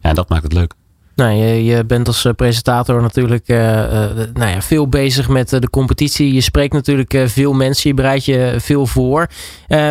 Ja, 0.00 0.08
en 0.08 0.14
dat 0.14 0.28
maakt 0.28 0.42
het 0.42 0.52
leuk. 0.52 0.74
Nou, 1.14 1.32
je, 1.32 1.84
bent 1.84 2.06
als 2.06 2.24
eh, 2.24 2.32
presentator 2.32 3.02
natuurlijk 3.02 3.46
nou 3.48 4.50
ja, 4.50 4.62
veel 4.62 4.88
bezig 4.88 5.28
met 5.28 5.48
de 5.48 5.70
competitie. 5.70 6.32
Je 6.32 6.40
spreekt 6.40 6.72
natuurlijk 6.72 7.22
veel 7.26 7.52
mensen, 7.52 7.90
je 7.90 7.96
bereidt 7.96 8.24
je 8.24 8.54
veel 8.58 8.86
voor. 8.86 9.26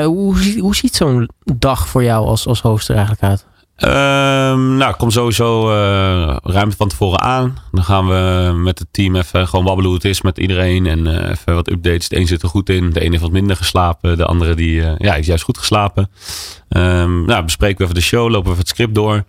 hoe, 0.04 0.60
hoe 0.60 0.76
ziet 0.76 0.96
zo'n 0.96 1.30
dag 1.56 1.88
voor 1.88 2.04
jou 2.04 2.26
als, 2.28 2.48
als 2.48 2.62
host 2.62 2.90
er 2.90 2.96
eigenlijk 2.96 3.24
uit? 3.24 3.46
Ehm, 3.78 4.78
nou, 4.78 4.95
kom 4.95 5.11
sowieso 5.11 5.71
uh, 5.71 6.36
ruim 6.43 6.71
van 6.71 6.88
tevoren 6.88 7.21
aan. 7.21 7.57
Dan 7.71 7.84
gaan 7.84 8.07
we 8.07 8.53
met 8.55 8.80
het 8.80 8.88
team 8.91 9.15
even 9.15 9.47
gewoon 9.47 9.65
wabbelen 9.65 9.89
hoe 9.89 9.99
het 9.99 10.09
is 10.09 10.21
met 10.21 10.38
iedereen. 10.38 10.86
En 10.86 11.05
uh, 11.05 11.30
even 11.30 11.53
wat 11.53 11.69
updates. 11.71 12.09
De 12.09 12.17
een 12.17 12.28
zit 12.28 12.41
er 12.41 12.49
goed 12.49 12.69
in. 12.69 12.89
De 12.89 12.99
ene 12.99 13.09
heeft 13.09 13.21
wat 13.21 13.32
minder 13.32 13.55
geslapen. 13.55 14.17
De 14.17 14.25
andere 14.25 14.55
die, 14.55 14.80
uh, 14.80 14.91
ja, 14.97 15.13
heeft 15.13 15.28
juist 15.28 15.43
goed 15.43 15.57
geslapen. 15.57 16.09
Um, 16.69 17.25
nou, 17.25 17.43
bespreken 17.43 17.78
we 17.78 17.84
even 17.84 17.95
de 17.95 18.01
show. 18.01 18.23
Lopen 18.23 18.43
we 18.43 18.49
even 18.49 18.59
het 18.59 18.67
script 18.67 18.95
door. 18.95 19.23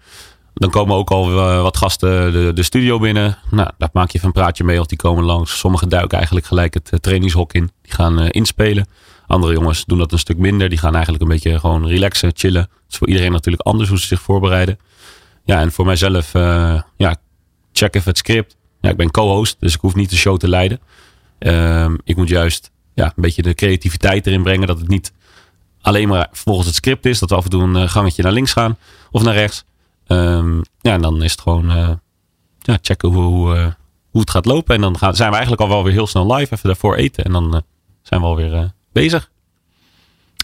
Dan 0.54 0.70
komen 0.70 0.96
ook 0.96 1.10
al 1.10 1.32
wat 1.62 1.76
gasten 1.76 2.32
de, 2.32 2.52
de, 2.54 2.62
studio 2.62 2.98
binnen. 2.98 3.38
Nou, 3.50 3.70
daar 3.78 3.88
maak 3.92 4.10
je 4.10 4.16
even 4.16 4.26
een 4.28 4.42
praatje 4.42 4.64
mee. 4.64 4.80
Of 4.80 4.86
die 4.86 4.98
komen 4.98 5.24
langs. 5.24 5.58
Sommigen 5.58 5.88
duiken 5.88 6.16
eigenlijk 6.16 6.46
gelijk 6.46 6.74
het 6.74 6.92
trainingshok 7.00 7.52
in. 7.52 7.70
Die 7.82 7.92
gaan 7.92 8.28
inspelen. 8.28 8.86
Andere 9.28 9.52
jongens 9.52 9.84
doen 9.84 9.98
dat 9.98 10.12
een 10.12 10.18
stuk 10.18 10.38
minder. 10.38 10.68
Die 10.68 10.78
gaan 10.78 10.94
eigenlijk 10.94 11.22
een 11.22 11.28
beetje 11.28 11.60
gewoon 11.60 11.86
relaxen, 11.86 12.30
chillen. 12.34 12.60
Het 12.60 12.90
is 12.90 12.96
voor 12.96 13.08
iedereen 13.08 13.32
natuurlijk 13.32 13.62
anders 13.62 13.88
hoe 13.88 13.98
ze 13.98 14.06
zich 14.06 14.20
voorbereiden. 14.20 14.78
Ja, 15.44 15.60
en 15.60 15.72
voor 15.72 15.84
mijzelf, 15.84 16.34
uh, 16.34 16.80
ja, 16.96 17.16
check 17.72 17.94
even 17.94 18.08
het 18.08 18.18
script. 18.18 18.56
Ja, 18.80 18.90
ik 18.90 18.96
ben 18.96 19.10
co-host, 19.10 19.56
dus 19.60 19.74
ik 19.74 19.80
hoef 19.80 19.94
niet 19.94 20.10
de 20.10 20.16
show 20.16 20.36
te 20.36 20.48
leiden. 20.48 20.80
Uh, 21.38 21.90
ik 22.04 22.16
moet 22.16 22.28
juist 22.28 22.70
ja, 22.94 23.04
een 23.04 23.22
beetje 23.22 23.42
de 23.42 23.54
creativiteit 23.54 24.26
erin 24.26 24.42
brengen. 24.42 24.66
Dat 24.66 24.78
het 24.78 24.88
niet 24.88 25.12
alleen 25.80 26.08
maar 26.08 26.28
volgens 26.32 26.66
het 26.66 26.76
script 26.76 27.06
is. 27.06 27.18
Dat 27.18 27.30
we 27.30 27.36
af 27.36 27.44
en 27.44 27.50
toe 27.50 27.62
een 27.62 27.76
eh, 27.76 27.88
gangetje 27.88 28.22
naar 28.22 28.32
links 28.32 28.52
gaan 28.52 28.76
of 29.10 29.22
naar 29.22 29.34
rechts. 29.34 29.64
Um, 30.06 30.62
ja, 30.80 30.92
en 30.92 31.02
dan 31.02 31.22
is 31.22 31.30
het 31.30 31.40
gewoon 31.40 31.70
uh, 31.70 31.90
ja, 32.58 32.78
checken 32.82 33.08
hoe, 33.08 33.22
hoe, 33.22 33.76
hoe 34.10 34.20
het 34.20 34.30
gaat 34.30 34.44
lopen. 34.44 34.74
En 34.74 34.80
dan 34.80 34.98
gaan, 34.98 35.16
zijn 35.16 35.28
we 35.28 35.36
eigenlijk 35.36 35.62
al 35.62 35.68
wel 35.68 35.84
weer 35.84 35.92
heel 35.92 36.06
snel 36.06 36.34
live. 36.34 36.54
Even 36.54 36.66
daarvoor 36.66 36.94
eten. 36.94 37.24
En 37.24 37.32
dan 37.32 37.62
zijn 38.02 38.20
we 38.20 38.26
alweer 38.26 38.72
bezig. 39.00 39.30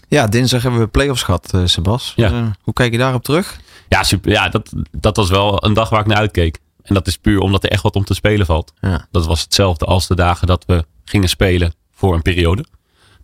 Ja, 0.07 0.27
dinsdag 0.27 0.61
hebben 0.61 0.79
we 0.79 0.87
playoffs 0.87 1.23
gehad, 1.23 1.51
uh, 1.55 1.61
Sebas. 1.65 2.13
Ja. 2.15 2.31
Uh, 2.31 2.47
hoe 2.61 2.73
kijk 2.73 2.91
je 2.91 2.97
daarop 2.97 3.23
terug? 3.23 3.59
Ja, 3.89 4.03
super. 4.03 4.31
Ja, 4.31 4.49
dat, 4.49 4.73
dat 4.91 5.15
was 5.15 5.29
wel 5.29 5.65
een 5.65 5.73
dag 5.73 5.89
waar 5.89 5.99
ik 5.99 6.05
naar 6.05 6.17
uitkeek. 6.17 6.59
En 6.81 6.93
dat 6.93 7.07
is 7.07 7.17
puur 7.17 7.39
omdat 7.39 7.63
er 7.63 7.69
echt 7.69 7.83
wat 7.83 7.95
om 7.95 8.03
te 8.03 8.13
spelen 8.13 8.45
valt. 8.45 8.73
Ja. 8.79 9.07
Dat 9.11 9.25
was 9.25 9.41
hetzelfde 9.41 9.85
als 9.85 10.07
de 10.07 10.15
dagen 10.15 10.47
dat 10.47 10.63
we 10.67 10.85
gingen 11.05 11.29
spelen 11.29 11.73
voor 11.91 12.13
een 12.13 12.21
periode. 12.21 12.65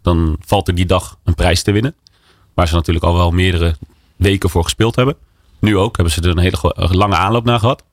Dan 0.02 0.38
valt 0.46 0.68
er 0.68 0.76
die 0.76 0.86
dag 0.86 1.18
een 1.24 1.36
prijs 1.36 1.64
te 1.64 1.72
winnen. 1.72 1.96
Waar 2.54 2.68
ze 2.68 2.74
natuurlijk 2.74 3.06
al 3.06 3.14
wel 3.14 3.32
meerdere 3.32 3.76
weken 4.16 4.50
voor 4.50 4.64
gespeeld 4.64 4.96
hebben. 4.96 5.16
Nu 5.60 5.78
ook 5.78 5.96
hebben 5.96 6.14
ze 6.14 6.22
er 6.22 6.30
een 6.30 6.38
hele 6.38 6.76
lange 6.76 7.16
aanloop 7.16 7.46
naar 7.46 7.60
gehad. 7.60 7.84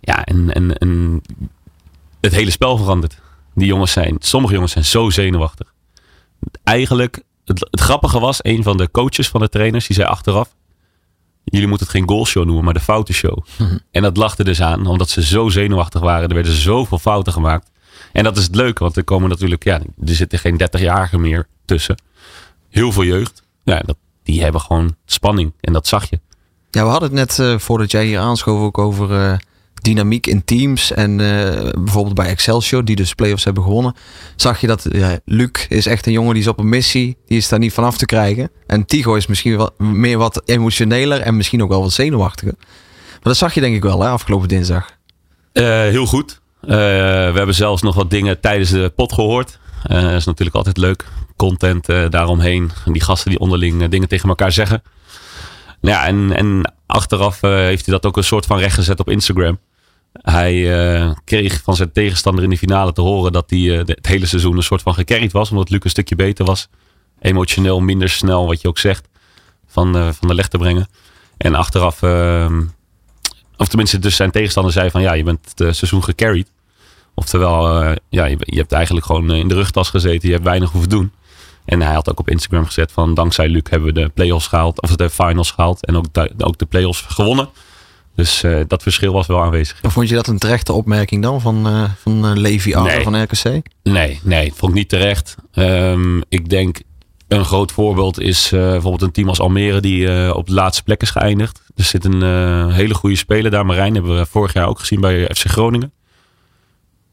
Ja, 0.00 0.24
en, 0.24 0.54
en, 0.54 0.78
en 0.78 1.22
het 2.20 2.34
hele 2.34 2.50
spel 2.50 2.76
verandert. 2.76 3.20
Die 3.54 3.66
jongens 3.66 3.92
zijn, 3.92 4.16
sommige 4.18 4.54
jongens 4.54 4.72
zijn 4.72 4.84
zo 4.84 5.10
zenuwachtig 5.10 5.73
eigenlijk, 6.62 7.22
het, 7.44 7.66
het, 7.70 7.80
grappige 7.80 8.20
was, 8.20 8.38
een 8.42 8.62
van 8.62 8.76
de 8.76 8.90
coaches 8.90 9.28
van 9.28 9.40
de 9.40 9.48
trainers, 9.48 9.86
die 9.86 9.96
zei 9.96 10.08
achteraf, 10.08 10.54
jullie 11.44 11.68
moeten 11.68 11.86
het 11.86 11.96
geen 11.96 12.08
goalshow 12.08 12.44
noemen, 12.44 12.64
maar 12.64 12.74
de 12.74 12.80
foutenshow. 12.80 13.38
Mm 13.58 13.80
En 13.90 14.02
dat 14.02 14.16
lachte 14.16 14.44
dus 14.44 14.62
aan, 14.62 14.86
omdat 14.86 15.10
ze 15.10 15.22
zo 15.22 15.48
zenuwachtig 15.48 16.00
waren. 16.00 16.28
Er 16.28 16.34
werden 16.34 16.52
zoveel 16.52 16.98
fouten 16.98 17.32
gemaakt. 17.32 17.70
En 18.12 18.24
dat 18.24 18.36
is 18.36 18.44
het 18.44 18.54
leuke, 18.54 18.82
want 18.82 18.96
er 18.96 19.04
komen 19.04 19.28
natuurlijk, 19.28 19.64
ja, 19.64 19.80
er 20.04 20.14
zitten 20.14 20.38
geen 20.38 20.60
30-jarigen 20.62 21.20
meer 21.20 21.46
tussen. 21.64 21.96
Heel 22.70 22.92
veel 22.92 23.04
jeugd. 23.04 23.42
Ja, 23.64 23.80
dat, 23.84 23.96
die 24.22 24.42
hebben 24.42 24.60
gewoon 24.60 24.96
spanning. 25.04 25.52
En 25.60 25.72
dat 25.72 25.86
zag 25.86 26.10
je. 26.10 26.20
Ja, 26.70 26.82
we 26.84 26.90
hadden 26.90 27.08
het 27.08 27.18
net 27.18 27.38
uh, 27.38 27.58
voordat 27.58 27.90
jij 27.90 28.06
hier 28.06 28.18
aanschoof 28.18 28.60
ook 28.60 28.78
over 28.78 29.10
uh, 29.10 29.36
dynamiek 29.84 30.26
in 30.26 30.44
teams. 30.44 30.92
En 30.92 31.18
uh, 31.18 31.70
bijvoorbeeld 31.78 32.14
bij 32.14 32.26
Excelsior, 32.26 32.84
die 32.84 32.96
dus 32.96 33.14
playoffs 33.14 33.44
hebben 33.44 33.62
gewonnen, 33.62 33.94
zag 34.36 34.60
je 34.60 34.66
dat 34.66 34.86
ja, 34.90 35.18
Luc 35.24 35.66
is 35.68 35.86
echt 35.86 36.06
een 36.06 36.12
jongen 36.12 36.32
die 36.32 36.42
is 36.42 36.48
op 36.48 36.58
een 36.58 36.68
missie. 36.68 37.16
Die 37.26 37.38
is 37.38 37.48
daar 37.48 37.58
niet 37.58 37.72
vanaf 37.72 37.96
te 37.96 38.06
krijgen. 38.06 38.50
En 38.66 38.86
Tigo 38.86 39.14
is 39.14 39.26
misschien 39.26 39.56
wat 39.56 39.78
meer 39.78 40.18
wat 40.18 40.42
emotioneler 40.44 41.20
en 41.20 41.36
misschien 41.36 41.62
ook 41.62 41.68
wel 41.68 41.82
wat 41.82 41.92
zenuwachtiger. 41.92 42.54
Maar 42.58 43.32
dat 43.32 43.36
zag 43.36 43.54
je 43.54 43.60
denk 43.60 43.76
ik 43.76 43.82
wel 43.82 44.00
hè, 44.00 44.08
afgelopen 44.08 44.48
dinsdag. 44.48 44.90
Uh, 45.52 45.64
heel 45.64 46.06
goed. 46.06 46.40
Uh, 46.62 46.68
we 46.70 47.32
hebben 47.34 47.54
zelfs 47.54 47.82
nog 47.82 47.94
wat 47.94 48.10
dingen 48.10 48.40
tijdens 48.40 48.70
de 48.70 48.92
pot 48.96 49.12
gehoord. 49.12 49.58
dat 49.82 50.12
is 50.12 50.24
natuurlijk 50.24 50.56
altijd 50.56 50.76
leuk. 50.76 51.04
Content 51.36 51.86
daaromheen. 51.86 52.70
Die 52.84 53.02
gasten 53.02 53.30
die 53.30 53.40
onderling 53.40 53.88
dingen 53.88 54.08
tegen 54.08 54.28
elkaar 54.28 54.52
zeggen. 54.52 54.82
Ja, 55.80 56.06
en, 56.06 56.32
en 56.36 56.72
achteraf 56.86 57.40
heeft 57.40 57.86
hij 57.86 57.94
dat 57.94 58.06
ook 58.06 58.16
een 58.16 58.24
soort 58.24 58.46
van 58.46 58.58
recht 58.58 58.74
gezet 58.74 59.00
op 59.00 59.10
Instagram. 59.10 59.58
Hij 60.22 60.54
uh, 60.54 61.12
kreeg 61.24 61.62
van 61.62 61.76
zijn 61.76 61.92
tegenstander 61.92 62.44
in 62.44 62.50
de 62.50 62.58
finale 62.58 62.92
te 62.92 63.00
horen 63.00 63.32
dat 63.32 63.50
hij 63.50 63.58
uh, 63.58 63.78
het 63.78 64.06
hele 64.06 64.26
seizoen 64.26 64.56
een 64.56 64.62
soort 64.62 64.82
van 64.82 64.94
gecarried 64.94 65.32
was. 65.32 65.50
Omdat 65.50 65.70
Luc 65.70 65.80
een 65.84 65.90
stukje 65.90 66.16
beter 66.16 66.44
was. 66.44 66.68
Emotioneel 67.20 67.80
minder 67.80 68.08
snel, 68.08 68.46
wat 68.46 68.60
je 68.60 68.68
ook 68.68 68.78
zegt, 68.78 69.08
van, 69.66 69.96
uh, 69.96 70.08
van 70.12 70.28
de 70.28 70.34
leg 70.34 70.48
te 70.48 70.58
brengen. 70.58 70.88
En 71.36 71.54
achteraf, 71.54 72.02
ehm, 72.02 72.62
of 73.56 73.68
tenminste 73.68 73.98
dus 73.98 74.16
zijn 74.16 74.30
tegenstander 74.30 74.72
zei 74.72 74.90
van 74.90 75.02
ja, 75.02 75.12
je 75.12 75.22
bent 75.22 75.52
het 75.54 75.76
seizoen 75.76 76.04
gecarried. 76.04 76.50
Oftewel, 77.14 77.82
ja, 78.08 78.24
je, 78.24 78.36
je, 78.38 78.58
hebt 78.58 78.72
eigenlijk 78.72 79.06
gewoon 79.06 79.32
in 79.32 79.48
de 79.48 79.54
rugtas 79.54 79.90
gezeten. 79.90 80.28
Je 80.28 80.34
hebt 80.34 80.46
weinig 80.46 80.70
hoeven 80.70 80.90
doen. 80.90 81.12
En 81.64 81.82
hij 81.82 81.94
had 81.94 82.10
ook 82.10 82.18
op 82.18 82.30
Instagram 82.30 82.64
gezet 82.66 82.92
van 82.92 83.14
dankzij 83.14 83.48
Luc 83.48 83.62
hebben 83.70 83.94
we 83.94 84.00
de 84.00 84.08
playoffs 84.08 84.46
gehaald. 84.46 84.82
Of 84.82 84.96
de 84.96 85.10
finals 85.10 85.50
gehaald. 85.50 85.86
En 85.86 85.96
ook 85.96 86.06
ook 86.38 86.58
de 86.58 86.66
playoffs 86.66 87.00
gewonnen. 87.00 87.48
Dus 88.14 88.42
uh, 88.42 88.60
dat 88.66 88.82
verschil 88.82 89.12
was 89.12 89.26
wel 89.26 89.42
aanwezig. 89.42 89.78
Vond 89.82 90.08
je 90.08 90.14
dat 90.14 90.26
een 90.26 90.38
terechte 90.38 90.72
opmerking 90.72 91.22
dan 91.22 91.40
van, 91.40 91.66
uh, 91.66 91.84
van 92.00 92.24
uh, 92.24 92.32
Levi 92.34 92.74
Arthur 92.74 92.94
nee. 92.94 93.04
van 93.04 93.22
RKC? 93.22 93.66
Nee, 93.82 94.20
nee, 94.22 94.52
vond 94.54 94.72
ik 94.72 94.78
niet 94.78 94.88
terecht. 94.88 95.36
Um, 95.54 96.22
ik 96.28 96.48
denk 96.48 96.80
een 97.28 97.44
groot 97.44 97.72
voorbeeld 97.72 98.20
is 98.20 98.48
bijvoorbeeld 98.50 99.02
een 99.02 99.10
team 99.10 99.28
als 99.28 99.40
Almere 99.40 99.80
die 99.80 100.34
op 100.34 100.46
de 100.46 100.52
laatste 100.52 100.82
plek 100.82 101.02
is 101.02 101.10
geëindigd. 101.10 101.62
Er 101.76 101.84
zit 101.84 102.04
een 102.04 102.70
hele 102.72 102.94
goede 102.94 103.16
speler 103.16 103.50
daar. 103.50 103.66
Marijn 103.66 103.94
hebben 103.94 104.18
we 104.18 104.26
vorig 104.26 104.52
jaar 104.52 104.68
ook 104.68 104.78
gezien 104.78 105.00
bij 105.00 105.30
FC 105.34 105.48
Groningen. 105.48 105.92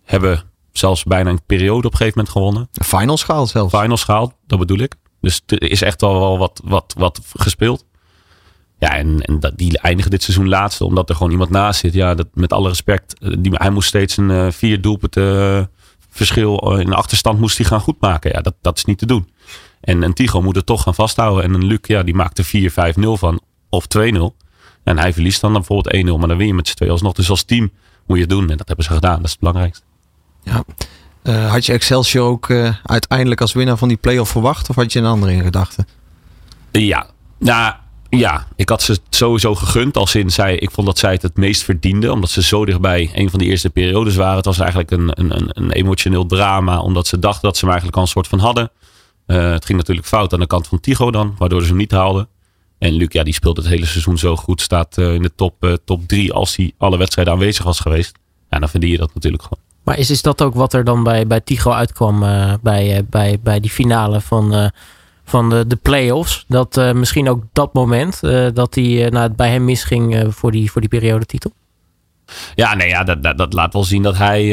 Hebben 0.03 0.43
zelfs 0.71 1.03
bijna 1.03 1.29
een 1.29 1.45
periode 1.45 1.87
op 1.87 1.91
een 1.91 1.97
gegeven 1.97 2.17
moment 2.17 2.35
gewonnen. 2.35 2.69
Finals 2.71 3.23
gehaald 3.23 3.49
zelfs. 3.49 3.77
Finals 3.77 4.03
gehaald, 4.03 4.33
dat 4.47 4.59
bedoel 4.59 4.79
ik. 4.79 4.95
Dus 5.21 5.41
er 5.45 5.71
is 5.71 5.81
echt 5.81 6.03
al 6.03 6.19
wel 6.19 6.37
wat, 6.37 6.61
wat, 6.63 6.93
wat 6.97 7.21
gespeeld. 7.33 7.85
Ja, 8.81 8.97
en, 8.97 9.21
en 9.21 9.39
dat, 9.39 9.57
die 9.57 9.77
eindigen 9.77 10.11
dit 10.11 10.23
seizoen 10.23 10.49
laatste, 10.49 10.85
omdat 10.85 11.09
er 11.09 11.15
gewoon 11.15 11.31
iemand 11.31 11.49
naast 11.49 11.79
zit. 11.79 11.93
Ja, 11.93 12.15
dat, 12.15 12.27
met 12.33 12.53
alle 12.53 12.67
respect. 12.67 13.19
Eh, 13.19 13.33
die, 13.39 13.51
hij 13.53 13.69
moest 13.69 13.87
steeds 13.87 14.17
een 14.17 14.29
uh, 14.29 14.51
vier 14.51 14.81
doelpunten 14.81 15.57
uh, 15.57 15.63
verschil 16.09 16.77
in 16.79 16.85
de 16.85 16.95
achterstand 16.95 17.39
moest 17.39 17.57
hij 17.57 17.65
gaan 17.65 17.79
goedmaken. 17.79 18.31
Ja, 18.31 18.41
dat, 18.41 18.53
dat 18.61 18.77
is 18.77 18.85
niet 18.85 18.97
te 18.97 19.05
doen. 19.05 19.29
En 19.81 20.01
een 20.01 20.13
Tigo 20.13 20.41
moet 20.41 20.55
het 20.55 20.65
toch 20.65 20.83
gaan 20.83 20.95
vasthouden. 20.95 21.43
En 21.43 21.53
een 21.53 21.65
Luc, 21.65 21.79
ja, 21.81 22.03
die 22.03 22.13
maakt 22.13 22.37
er 22.37 22.95
4-5-0 22.95 23.01
van. 23.19 23.41
Of 23.69 23.85
2-0. 23.97 23.99
En 24.83 24.97
hij 24.97 25.13
verliest 25.13 25.41
dan, 25.41 25.53
dan 25.53 25.63
bijvoorbeeld 25.67 26.05
1-0. 26.05 26.19
Maar 26.19 26.27
dan 26.27 26.37
win 26.37 26.47
je 26.47 26.53
met 26.53 26.67
z'n 26.67 26.75
twee 26.75 26.91
alsnog. 26.91 27.13
Dus 27.13 27.29
als 27.29 27.43
team 27.43 27.71
moet 28.05 28.17
je 28.17 28.23
het 28.23 28.31
doen. 28.31 28.49
En 28.49 28.57
dat 28.57 28.67
hebben 28.67 28.85
ze 28.85 28.91
gedaan. 28.91 29.15
Dat 29.15 29.25
is 29.25 29.31
het 29.31 29.39
belangrijkste. 29.39 29.83
Ja. 30.43 30.63
Uh, 31.23 31.51
had 31.51 31.65
je 31.65 31.73
Excelsior 31.73 32.27
ook 32.27 32.49
uh, 32.49 32.75
uiteindelijk 32.83 33.41
als 33.41 33.53
winnaar 33.53 33.77
van 33.77 33.87
die 33.87 33.97
play-off 33.97 34.31
verwacht? 34.31 34.69
Of 34.69 34.75
had 34.75 34.93
je 34.93 34.99
een 34.99 35.05
andere 35.05 35.31
in 35.33 35.43
gedachten? 35.43 35.87
Ja, 36.71 37.07
nou, 37.39 37.73
ja, 38.19 38.47
ik 38.55 38.69
had 38.69 38.81
ze 38.81 38.99
sowieso 39.09 39.55
gegund. 39.55 39.97
Als 39.97 40.15
in 40.15 40.29
zij, 40.29 40.55
ik 40.55 40.71
vond 40.71 40.87
dat 40.87 40.97
zij 40.97 41.11
het 41.11 41.21
het 41.21 41.37
meest 41.37 41.63
verdienden. 41.63 42.11
Omdat 42.11 42.29
ze 42.29 42.43
zo 42.43 42.65
dichtbij 42.65 43.09
een 43.13 43.29
van 43.29 43.39
de 43.39 43.45
eerste 43.45 43.69
periodes 43.69 44.15
waren. 44.15 44.35
Het 44.35 44.45
was 44.45 44.59
eigenlijk 44.59 44.91
een, 44.91 45.11
een, 45.13 45.49
een 45.49 45.71
emotioneel 45.71 46.25
drama. 46.25 46.79
Omdat 46.79 47.07
ze 47.07 47.19
dachten 47.19 47.41
dat 47.41 47.53
ze 47.53 47.59
hem 47.59 47.69
eigenlijk 47.69 47.97
al 47.97 48.03
een 48.03 48.11
soort 48.11 48.27
van 48.27 48.39
hadden. 48.39 48.71
Uh, 49.27 49.51
het 49.51 49.65
ging 49.65 49.77
natuurlijk 49.77 50.07
fout 50.07 50.33
aan 50.33 50.39
de 50.39 50.47
kant 50.47 50.67
van 50.67 50.79
Tigo 50.79 51.11
dan. 51.11 51.35
Waardoor 51.37 51.61
ze 51.61 51.67
hem 51.67 51.77
niet 51.77 51.91
haalden. 51.91 52.27
En 52.77 52.93
Luc, 52.93 53.07
die 53.07 53.33
speelt 53.33 53.57
het 53.57 53.67
hele 53.67 53.85
seizoen 53.85 54.17
zo 54.17 54.35
goed. 54.35 54.61
Staat 54.61 54.97
uh, 54.97 55.13
in 55.13 55.21
de 55.21 55.31
top, 55.35 55.65
uh, 55.65 55.73
top 55.85 56.07
drie 56.07 56.33
als 56.33 56.55
hij 56.55 56.73
alle 56.77 56.97
wedstrijden 56.97 57.33
aanwezig 57.33 57.65
was 57.65 57.79
geweest. 57.79 58.17
Ja, 58.49 58.59
dan 58.59 58.69
verdien 58.69 58.89
je 58.89 58.97
dat 58.97 59.13
natuurlijk 59.13 59.43
gewoon. 59.43 59.63
Maar 59.83 59.97
is, 59.97 60.09
is 60.09 60.21
dat 60.21 60.41
ook 60.41 60.53
wat 60.53 60.73
er 60.73 60.83
dan 60.83 61.03
bij, 61.03 61.27
bij 61.27 61.41
Tigo 61.41 61.71
uitkwam 61.71 62.19
bij, 62.61 63.05
bij, 63.09 63.39
bij 63.43 63.59
die 63.59 63.69
finale 63.69 64.21
van 64.21 64.71
van 65.23 65.49
de, 65.49 65.67
de 65.67 65.75
play-offs. 65.75 66.45
Dat 66.47 66.77
uh, 66.77 66.91
misschien 66.91 67.29
ook 67.29 67.43
dat 67.53 67.73
moment 67.73 68.19
uh, 68.21 68.47
dat 68.53 68.75
hij 68.75 69.05
uh, 69.05 69.09
nou, 69.09 69.29
bij 69.29 69.51
hem 69.51 69.65
misging 69.65 70.33
voor, 70.33 70.51
die, 70.51 70.71
voor 70.71 70.81
die 70.81 70.89
periodetitel. 70.89 71.51
Ja, 72.55 72.73
nee, 72.73 72.87
ja, 72.87 73.03
dat, 73.03 73.37
dat, 73.37 73.53
laat 73.53 73.73
wel 73.73 73.83
zien 73.83 74.03
dat 74.03 74.17
hij. 74.17 74.45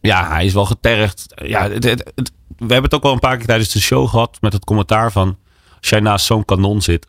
ja, 0.00 0.28
hij 0.28 0.44
is 0.44 0.52
wel 0.52 0.64
getergd. 0.64 1.34
Ja, 1.44 1.68
we 1.68 2.72
hebben 2.72 2.82
het 2.82 2.94
ook 2.94 3.02
wel 3.02 3.12
een 3.12 3.18
paar 3.18 3.36
keer 3.36 3.46
tijdens 3.46 3.72
de 3.72 3.80
show 3.80 4.08
gehad 4.08 4.36
met 4.40 4.52
het 4.52 4.64
commentaar 4.64 5.12
van. 5.12 5.38
Als 5.80 5.88
jij 5.88 6.00
naast 6.00 6.26
zo'n 6.26 6.44
kanon 6.44 6.82
zit 6.82 7.06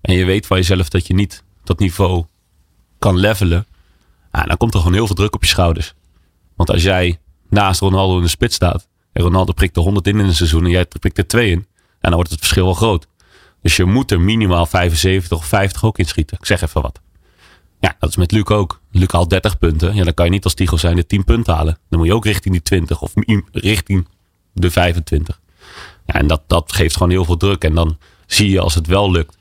en 0.00 0.14
je 0.14 0.24
weet 0.24 0.46
van 0.46 0.56
jezelf 0.56 0.88
dat 0.88 1.06
je 1.06 1.14
niet 1.14 1.44
dat 1.64 1.78
niveau 1.78 2.24
kan 2.98 3.16
levelen. 3.16 3.66
Dan 4.30 4.56
komt 4.56 4.74
er 4.74 4.78
gewoon 4.78 4.94
heel 4.94 5.06
veel 5.06 5.14
druk 5.14 5.34
op 5.34 5.42
je 5.42 5.48
schouders. 5.48 5.94
Want 6.56 6.70
als 6.70 6.82
jij 6.82 7.18
naast 7.48 7.80
Ronaldo 7.80 8.16
in 8.16 8.22
de 8.22 8.28
spits 8.28 8.54
staat. 8.54 8.88
En 9.12 9.22
Ronaldo 9.22 9.52
prikt 9.52 9.76
er 9.76 9.82
100 9.82 10.06
in 10.06 10.18
in 10.18 10.24
een 10.24 10.34
seizoen 10.34 10.64
en 10.64 10.70
jij 10.70 10.86
prikt 10.86 11.18
er 11.18 11.26
2 11.26 11.50
in 11.50 11.66
dan 12.08 12.14
wordt 12.14 12.30
het 12.30 12.38
verschil 12.38 12.64
wel 12.64 12.74
groot. 12.74 13.06
Dus 13.62 13.76
je 13.76 13.84
moet 13.84 14.10
er 14.10 14.20
minimaal 14.20 14.66
75 14.66 15.38
of 15.38 15.44
50 15.44 15.84
ook 15.84 15.98
in 15.98 16.06
schieten. 16.06 16.36
Ik 16.40 16.46
zeg 16.46 16.62
even 16.62 16.82
wat. 16.82 17.00
Ja, 17.80 17.96
dat 17.98 18.08
is 18.08 18.16
met 18.16 18.32
Luc 18.32 18.44
ook. 18.44 18.80
Luc 18.90 19.10
haalt 19.10 19.30
30 19.30 19.58
punten. 19.58 19.94
Ja, 19.94 20.04
dan 20.04 20.14
kan 20.14 20.24
je 20.24 20.30
niet 20.30 20.44
als 20.44 20.54
Tigo 20.54 20.76
zijn 20.76 20.96
de 20.96 21.06
10 21.06 21.24
punten 21.24 21.54
halen. 21.54 21.78
Dan 21.88 21.98
moet 21.98 22.08
je 22.08 22.14
ook 22.14 22.24
richting 22.24 22.54
die 22.54 22.62
20 22.62 23.02
of 23.02 23.12
richting 23.52 24.08
de 24.52 24.70
25. 24.70 25.40
Ja, 26.06 26.14
en 26.14 26.26
dat, 26.26 26.42
dat 26.46 26.72
geeft 26.72 26.96
gewoon 26.96 27.10
heel 27.10 27.24
veel 27.24 27.36
druk. 27.36 27.64
En 27.64 27.74
dan 27.74 27.98
zie 28.26 28.50
je 28.50 28.60
als 28.60 28.74
het 28.74 28.86
wel 28.86 29.10
lukt. 29.10 29.36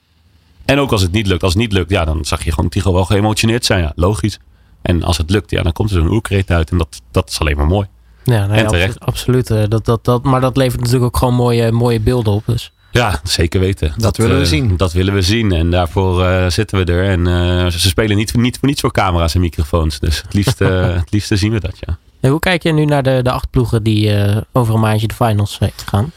En 0.65 0.79
ook 0.79 0.91
als 0.91 1.01
het 1.01 1.11
niet 1.11 1.27
lukt. 1.27 1.43
Als 1.43 1.53
het 1.53 1.61
niet 1.61 1.71
lukt, 1.71 1.89
ja, 1.89 2.05
dan 2.05 2.25
zag 2.25 2.43
je 2.43 2.51
gewoon 2.51 2.69
Tigo 2.69 2.93
wel 2.93 3.05
geëmotioneerd 3.05 3.65
zijn. 3.65 3.81
Ja, 3.81 3.91
logisch. 3.95 4.39
En 4.81 5.03
als 5.03 5.17
het 5.17 5.29
lukt, 5.29 5.51
ja, 5.51 5.63
dan 5.63 5.71
komt 5.71 5.91
er 5.91 5.99
zo'n 5.99 6.11
oerkreet 6.11 6.51
uit. 6.51 6.71
En 6.71 6.77
dat, 6.77 7.01
dat 7.11 7.29
is 7.29 7.39
alleen 7.39 7.57
maar 7.57 7.67
mooi. 7.67 7.87
Ja, 8.23 8.45
nee, 8.45 8.59
En 8.61 8.67
terecht. 8.67 8.99
absoluut. 8.99 9.49
eh, 9.49 9.63
Dat, 9.67 9.85
dat, 9.85 10.05
dat, 10.05 10.23
maar 10.23 10.41
dat 10.41 10.57
levert 10.57 10.77
natuurlijk 10.79 11.05
ook 11.05 11.17
gewoon 11.17 11.33
mooie, 11.33 11.71
mooie 11.71 11.99
beelden 11.99 12.33
op. 12.33 12.43
Dus. 12.45 12.71
Ja, 12.91 13.19
zeker 13.23 13.59
weten. 13.59 13.93
Dat 13.97 14.17
willen 14.17 14.35
we 14.35 14.41
eh, 14.41 14.47
zien. 14.47 14.77
Dat 14.77 14.93
willen 14.93 15.13
we 15.13 15.21
zien. 15.21 15.51
En 15.51 15.71
daarvoor 15.71 16.23
eh, 16.25 16.47
zitten 16.49 16.85
we 16.85 16.91
er. 16.91 17.09
En 17.09 17.27
eh, 17.27 17.67
ze 17.71 17.87
spelen 17.87 18.17
niet, 18.17 18.35
niet 18.35 18.57
voor 18.59 18.67
niets 18.67 18.81
voor 18.81 18.91
camera's 18.91 19.35
en 19.35 19.41
microfoons. 19.41 19.99
Dus 19.99 20.21
het 20.21 20.33
liefste, 20.33 20.63
het 20.99 21.11
liefste 21.11 21.35
zien 21.35 21.51
we 21.51 21.59
dat, 21.59 21.77
ja. 21.79 21.97
Hoe 22.29 22.39
kijk 22.39 22.63
je 22.63 22.71
nu 22.73 22.85
naar 22.85 23.03
de, 23.03 23.19
de 23.23 23.31
acht 23.31 23.49
ploegen 23.49 23.83
die 23.83 24.13
eh, 24.13 24.37
over 24.51 24.73
een 24.73 24.79
maandje 24.79 25.07
de 25.07 25.13
finals 25.13 25.59
gaan? 25.85 26.11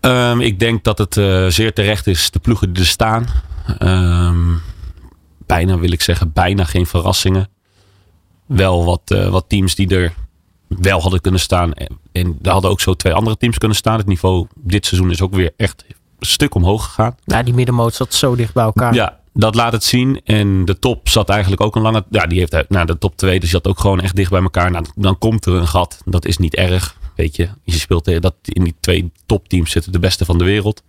Ehm, 0.00 0.40
ik 0.40 0.58
denk 0.58 0.84
dat 0.84 0.98
het 0.98 1.16
eh, 1.16 1.46
zeer 1.46 1.72
terecht 1.72 2.06
is, 2.06 2.30
de 2.30 2.38
ploegen 2.38 2.72
die 2.72 2.82
er 2.82 2.88
staan. 2.88 3.26
Ehm, 3.78 4.38
bijna 5.46 5.78
wil 5.78 5.92
ik 5.92 6.00
zeggen, 6.00 6.32
bijna 6.32 6.64
geen 6.64 6.86
verrassingen. 6.86 7.48
Wel 8.46 8.84
wat, 8.84 9.00
eh, 9.04 9.28
wat 9.28 9.44
teams 9.48 9.74
die 9.74 9.94
er 9.96 10.12
wel 10.78 11.00
hadden 11.00 11.20
kunnen 11.20 11.40
staan. 11.40 11.72
En, 11.72 11.98
en 12.12 12.38
er 12.42 12.50
hadden 12.50 12.70
ook 12.70 12.80
zo 12.80 12.94
twee 12.94 13.12
andere 13.12 13.36
teams 13.36 13.58
kunnen 13.58 13.76
staan. 13.76 13.98
Het 13.98 14.06
niveau 14.06 14.46
dit 14.54 14.86
seizoen 14.86 15.10
is 15.10 15.22
ook 15.22 15.34
weer 15.34 15.52
echt 15.56 15.84
een 15.88 16.26
stuk 16.26 16.54
omhoog 16.54 16.84
gegaan. 16.84 17.16
Nou, 17.24 17.44
die 17.44 17.54
middenmoot 17.54 17.94
zat 17.94 18.14
zo 18.14 18.34
dicht 18.36 18.54
bij 18.54 18.64
elkaar. 18.64 18.94
Ja, 18.94 19.18
dat 19.34 19.54
laat 19.54 19.72
het 19.72 19.84
zien. 19.84 20.20
En 20.24 20.64
de 20.64 20.78
top 20.78 21.08
zat 21.08 21.28
eigenlijk 21.28 21.60
ook 21.62 21.76
een 21.76 21.82
lange... 21.82 22.04
Ja, 22.10 22.26
die 22.26 22.38
heeft 22.38 22.68
nou, 22.68 22.86
de 22.86 22.98
top 22.98 23.16
2, 23.16 23.30
dus 23.30 23.40
die 23.40 23.48
zat 23.48 23.66
ook 23.68 23.80
gewoon 23.80 24.00
echt 24.00 24.16
dicht 24.16 24.30
bij 24.30 24.42
elkaar. 24.42 24.70
Nou, 24.70 24.84
dan 24.94 25.18
komt 25.18 25.46
er 25.46 25.52
een 25.54 25.68
gat. 25.68 26.00
Dat 26.04 26.24
is 26.26 26.36
niet 26.38 26.54
erg, 26.54 26.96
weet 27.16 27.36
je. 27.36 27.48
Je 27.64 27.72
speelt 27.72 28.22
dat 28.22 28.34
in 28.42 28.64
die 28.64 28.74
twee 28.80 29.12
topteams 29.26 29.70
zitten 29.70 29.92
de 29.92 29.98
beste 29.98 30.24
van 30.24 30.38
de 30.38 30.44
wereld. 30.44 30.82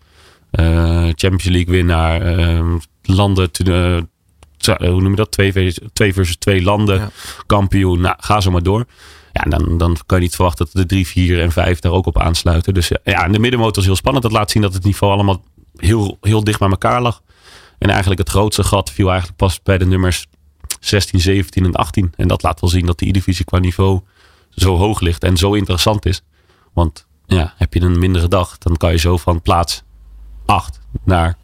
Eh, 0.51 0.65
Champions 1.03 1.43
League 1.43 1.73
winnaar. 1.73 2.21
eh, 2.21 2.75
landen, 3.03 3.51
tja, 3.51 4.77
hoe 4.77 5.01
noem 5.01 5.09
je 5.09 5.15
dat? 5.15 5.31
Twee, 5.31 5.51
versus- 5.51 5.87
twee 5.93 6.13
versus 6.13 6.35
twee 6.35 6.61
landen. 6.63 6.97
Ja. 6.97 7.09
Kampioen. 7.45 8.01
Nou, 8.01 8.15
ga 8.19 8.41
zo 8.41 8.51
maar 8.51 8.63
door. 8.63 8.85
Ja, 9.31 9.43
dan, 9.43 9.77
dan 9.77 9.97
kan 10.05 10.17
je 10.17 10.23
niet 10.23 10.35
verwachten 10.35 10.65
dat 10.65 10.73
de 10.73 10.85
3, 10.85 11.07
4 11.07 11.41
en 11.41 11.51
5 11.51 11.79
daar 11.79 11.91
ook 11.91 12.05
op 12.05 12.19
aansluiten. 12.19 12.73
Dus 12.73 12.87
ja, 12.87 12.97
ja, 13.03 13.25
en 13.25 13.31
de 13.31 13.39
middenmotor 13.39 13.77
is 13.77 13.85
heel 13.85 13.95
spannend. 13.95 14.23
Dat 14.23 14.33
laat 14.33 14.51
zien 14.51 14.61
dat 14.61 14.73
het 14.73 14.83
niveau 14.83 15.13
allemaal 15.13 15.43
heel, 15.75 16.17
heel 16.21 16.43
dicht 16.43 16.59
bij 16.59 16.69
elkaar 16.69 17.01
lag. 17.01 17.21
En 17.77 17.89
eigenlijk 17.89 18.19
het 18.19 18.29
grootste 18.29 18.63
gat 18.63 18.91
viel 18.91 19.07
eigenlijk 19.09 19.37
pas 19.37 19.61
bij 19.61 19.77
de 19.77 19.85
nummers 19.85 20.27
16, 20.79 21.19
17 21.19 21.65
en 21.65 21.75
18. 21.75 22.13
En 22.15 22.27
dat 22.27 22.43
laat 22.43 22.59
wel 22.59 22.69
zien 22.69 22.85
dat 22.85 22.99
de 22.99 23.07
E-divisie 23.07 23.45
qua 23.45 23.59
niveau 23.59 24.01
zo 24.49 24.77
hoog 24.77 24.99
ligt 24.99 25.23
en 25.23 25.37
zo 25.37 25.53
interessant 25.53 26.05
is. 26.05 26.23
Want 26.73 27.07
ja, 27.25 27.53
heb 27.57 27.73
je 27.73 27.81
een 27.81 27.99
mindere 27.99 28.27
dag, 28.27 28.57
dan 28.57 28.77
kan 28.77 28.91
je 28.91 28.97
zo 28.97 29.17
van 29.17 29.41
plaats 29.41 29.83
8 30.45 30.79
naar 31.03 31.37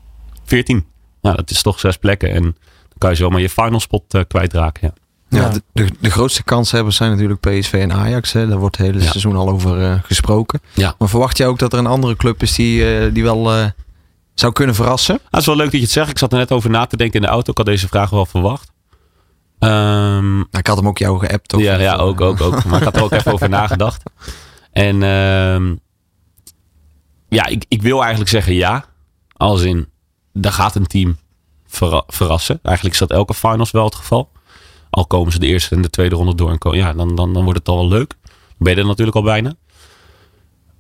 14. 0.44 0.86
Nou, 1.22 1.36
dat 1.36 1.50
is 1.50 1.62
toch 1.62 1.80
zes 1.80 1.98
plekken. 1.98 2.34
En 2.34 2.42
dan 2.42 2.98
kan 2.98 3.10
je 3.10 3.16
zomaar 3.16 3.42
je 3.42 3.50
final 3.50 3.80
spot 3.80 4.14
eh, 4.14 4.22
kwijtraken. 4.28 4.88
Ja. 4.88 5.02
Ja. 5.30 5.50
De, 5.50 5.62
de, 5.74 5.88
de 6.00 6.10
grootste 6.10 6.44
kanshebbers 6.44 6.96
zijn 6.96 7.12
natuurlijk 7.12 7.40
PSV 7.40 7.74
en 7.74 7.94
Ajax. 7.94 8.32
Hè. 8.34 8.48
Daar 8.48 8.58
wordt 8.58 8.78
het 8.78 8.86
hele 8.86 9.00
Ja. 9.02 9.06
seizoen 9.10 9.36
al 9.36 9.50
over 9.50 9.82
eh, 9.84 10.00
gesproken. 10.04 10.62
Ja. 10.74 10.96
Maar 11.00 11.10
verwacht 11.10 11.38
je 11.38 11.46
ook 11.46 11.60
dat 11.60 11.74
er 11.74 11.80
een 11.80 11.86
andere 11.88 12.16
club 12.16 12.42
is 12.42 12.56
die, 12.56 12.98
eh, 12.98 13.14
die 13.14 13.24
wel 13.24 13.54
eh, 13.54 13.66
zou 14.34 14.54
kunnen 14.54 14.76
verrassen? 14.76 15.16
Ah, 15.16 15.22
het 15.32 15.40
is 15.40 15.46
wel 15.46 15.56
leuk 15.56 15.66
dat 15.66 15.76
je 15.76 15.82
het 15.82 15.92
zegt. 15.92 16.10
Ik 16.10 16.18
zat 16.18 16.32
er 16.32 16.38
net 16.38 16.52
over 16.52 16.70
na 16.70 16.86
te 16.86 16.98
denken 16.98 17.16
in 17.16 17.26
de 17.26 17.32
auto. 17.32 17.52
Ik 17.52 17.58
had 17.58 17.66
deze 17.66 17.88
vraag 17.88 18.10
wel 18.10 18.26
verwacht. 18.26 18.72
Ehm, 19.60 20.36
Nou, 20.36 20.48
ik 20.52 20.68
had 20.68 20.78
hem 20.78 20.88
ook 20.88 20.98
jou 20.98 21.20
geappt. 21.20 21.48
Toch? 21.50 21.62
Ja, 21.62 21.80
ja 21.80 21.96
ook, 21.96 22.22
ook, 22.22 22.42
ook. 22.42 22.64
Maar 22.66 22.78
ik 22.78 22.84
had 22.84 22.96
er 22.96 23.04
ook 23.04 23.12
even 23.12 23.34
over 23.34 23.50
nagedacht. 23.50 24.04
En 24.72 25.04
ehm, 25.04 25.76
ja, 27.30 27.46
ik, 27.46 27.66
ik 27.68 27.82
wil 27.82 28.00
eigenlijk 28.00 28.30
zeggen 28.30 28.54
ja. 28.54 28.86
Als 29.34 29.62
in, 29.62 29.88
daar 30.34 30.52
gaat 30.52 30.76
een 30.76 30.88
team 30.88 31.18
verra- 31.68 32.04
verrassen. 32.08 32.60
Eigenlijk 32.64 32.96
is 32.96 33.02
dat 33.08 33.12
elke 33.12 33.34
finals 33.34 33.72
wel 33.72 33.86
het 33.86 33.96
geval. 33.96 34.30
Al 34.98 35.08
komen 35.08 35.32
ze 35.32 35.40
de 35.40 35.46
eerste 35.48 35.76
en 35.76 35.82
de 35.82 35.90
tweede 35.90 36.16
ronde 36.16 36.36
door. 36.36 36.50
En 36.50 36.58
ko- 36.58 36.76
ja, 36.76 36.94
dan, 36.94 37.16
dan, 37.16 37.34
dan 37.34 37.44
wordt 37.44 37.60
het 37.60 37.68
al 37.68 37.76
wel 37.78 37.88
leuk. 37.88 38.14
Ben 38.58 38.74
je 38.76 38.80
er 38.82 38.88
natuurlijk 38.88 39.16
al 39.18 39.24
bijna. 39.24 39.56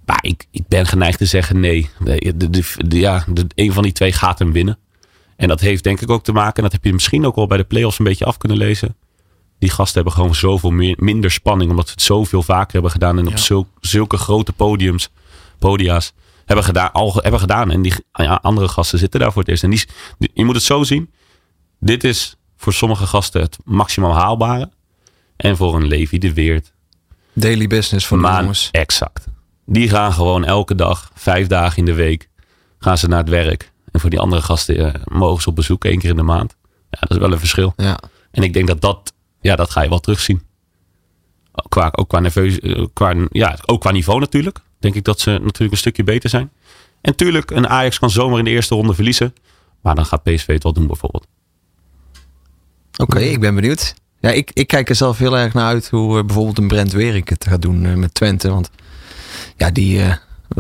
Maar 0.06 0.20
ik, 0.22 0.46
ik 0.52 0.68
ben 0.68 0.86
geneigd 0.86 1.18
te 1.18 1.26
zeggen 1.26 1.60
nee. 1.60 1.90
De, 2.00 2.34
de, 2.38 2.50
de, 2.50 2.64
de- 2.88 3.00
ja, 3.00 3.26
een 3.56 3.74
van 3.74 3.84
die 3.84 3.92
twee 3.92 4.12
gaat 4.12 4.40
hem 4.40 4.52
winnen. 4.52 4.78
En 5.36 5.48
dat 5.48 5.60
heeft 5.60 5.84
denk 5.84 6.02
ik 6.02 6.10
ook 6.10 6.24
te 6.24 6.32
maken. 6.32 6.56
En 6.56 6.64
dat 6.64 6.72
heb 6.72 6.84
je 6.84 6.94
misschien 6.94 7.26
ook 7.26 7.36
wel 7.36 7.48
bij 7.48 7.58
de 7.58 7.64
playoffs 7.64 8.00
een 8.00 8.06
beetje 8.06 8.26
af 8.26 8.38
kunnen 8.38 8.58
lezen 8.58 8.96
die 9.60 9.70
gasten 9.70 9.96
hebben 9.96 10.14
gewoon 10.14 10.36
zoveel 10.36 10.72
meer, 10.72 10.96
minder 11.00 11.32
spanning. 11.32 11.70
Omdat 11.70 11.86
ze 11.88 11.92
het 11.94 12.02
zoveel 12.02 12.44
vaker 12.44 12.74
hebben 12.74 12.92
gedaan. 12.92 13.18
En 13.18 13.26
op 13.26 13.32
Ja. 13.32 13.38
zul- 13.38 13.68
zulke 13.80 14.18
grote 14.18 14.54
podiums, 14.54 15.10
podia's 15.60 16.14
hebben 16.46 16.66
gedaan, 16.66 16.92
al 16.92 17.14
hebben 17.16 17.40
gedaan. 17.40 17.72
En 17.72 17.82
die 17.82 17.94
ja, 18.12 18.40
andere 18.42 18.68
gasten 18.68 19.00
zitten 19.00 19.20
daar 19.20 19.32
voor 19.32 19.42
het 19.42 19.52
eerst. 19.52 19.64
En 19.64 19.70
die- 19.70 19.86
je 20.34 20.46
moet 20.46 20.56
het 20.56 20.64
zo 20.64 20.84
zien. 20.84 21.12
Dit 21.80 22.04
is 22.04 22.36
voor 22.58 22.74
sommige 22.74 23.08
gasten 23.08 23.42
het 23.42 23.58
maximaal 23.64 24.14
haalbare. 24.14 24.70
En 25.36 25.58
voor 25.58 25.76
een 25.76 25.88
Levi 25.88 26.18
de 26.18 26.34
Weert. 26.34 26.74
Daily 27.34 27.68
business 27.68 28.06
voor 28.06 28.22
de 28.22 28.28
jongens. 28.28 28.70
exact. 28.72 29.28
Die 29.66 29.90
gaan 29.90 30.14
gewoon 30.14 30.46
elke 30.46 30.76
dag, 30.76 31.12
vijf 31.14 31.48
dagen 31.48 31.78
in 31.78 31.86
de 31.86 31.94
week, 31.94 32.30
gaan 32.80 32.98
ze 32.98 33.08
naar 33.08 33.20
het 33.20 33.30
werk. 33.30 33.72
En 33.92 34.00
voor 34.00 34.10
die 34.10 34.20
andere 34.20 34.42
gasten 34.42 34.94
eh, 34.94 35.02
mogen 35.06 35.42
ze 35.42 35.50
op 35.50 35.56
bezoek 35.56 35.86
één 35.86 36.00
keer 36.00 36.10
in 36.10 36.16
de 36.16 36.22
maand. 36.22 36.56
Ja, 36.90 37.00
dat 37.00 37.12
is 37.12 37.18
wel 37.18 37.32
een 37.32 37.40
verschil. 37.40 37.74
Ja. 37.78 38.00
En 38.32 38.44
ik 38.44 38.54
denk 38.54 38.68
dat 38.68 38.82
dat, 38.82 39.14
ja, 39.42 39.56
dat 39.56 39.70
ga 39.70 39.82
je 39.82 39.90
wel 39.90 40.00
terugzien. 40.00 40.42
Ook 41.52 41.70
qua, 41.70 41.90
ook 41.92 42.10
qua, 42.10 42.20
nerveus, 42.20 42.60
eh, 42.60 42.86
qua, 42.94 43.14
ja, 43.30 43.58
ook 43.66 43.82
qua 43.82 43.92
niveau 43.92 44.20
natuurlijk. 44.20 44.60
Denk 44.80 44.96
ik 44.96 45.04
dat 45.04 45.20
ze 45.20 45.32
natuurlijk 45.32 45.72
een 45.72 45.78
stukje 45.78 46.04
beter 46.04 46.30
zijn. 46.30 46.52
En 47.02 47.16
tuurlijk, 47.16 47.52
een 47.52 47.68
Ajax 47.68 48.00
kan 48.00 48.10
zomaar 48.10 48.40
in 48.40 48.46
de 48.46 48.52
eerste 48.52 48.76
ronde 48.76 48.94
verliezen. 48.94 49.36
Maar 49.82 49.96
dan 49.96 50.06
gaat 50.06 50.24
PSV 50.24 50.48
het 50.48 50.64
wel 50.64 50.74
doen 50.74 50.88
bijvoorbeeld. 50.88 51.28
Oké, 52.98 53.20
ik 53.20 53.40
ben 53.40 53.56
benieuwd. 53.56 53.94
Ja, 54.20 54.30
ik, 54.32 54.52
ik 54.54 54.68
kijk 54.68 54.90
er 54.90 54.96
zelf 54.96 55.18
heel 55.18 55.38
erg 55.38 55.54
naar 55.54 55.66
uit 55.66 55.90
hoe 55.90 56.18
eh, 56.20 56.26
bijvoorbeeld 56.26 56.58
een 56.58 56.68
Brent 56.68 56.92
Werik 56.92 57.30
het 57.30 57.46
gaat 57.48 57.62
doen 57.62 57.86
eh, 57.86 57.94
met 57.94 58.14
Twente. 58.14 58.50
Want 58.50 58.70
ja, 59.58 59.72
die, 59.72 60.02
eh, 60.02 60.14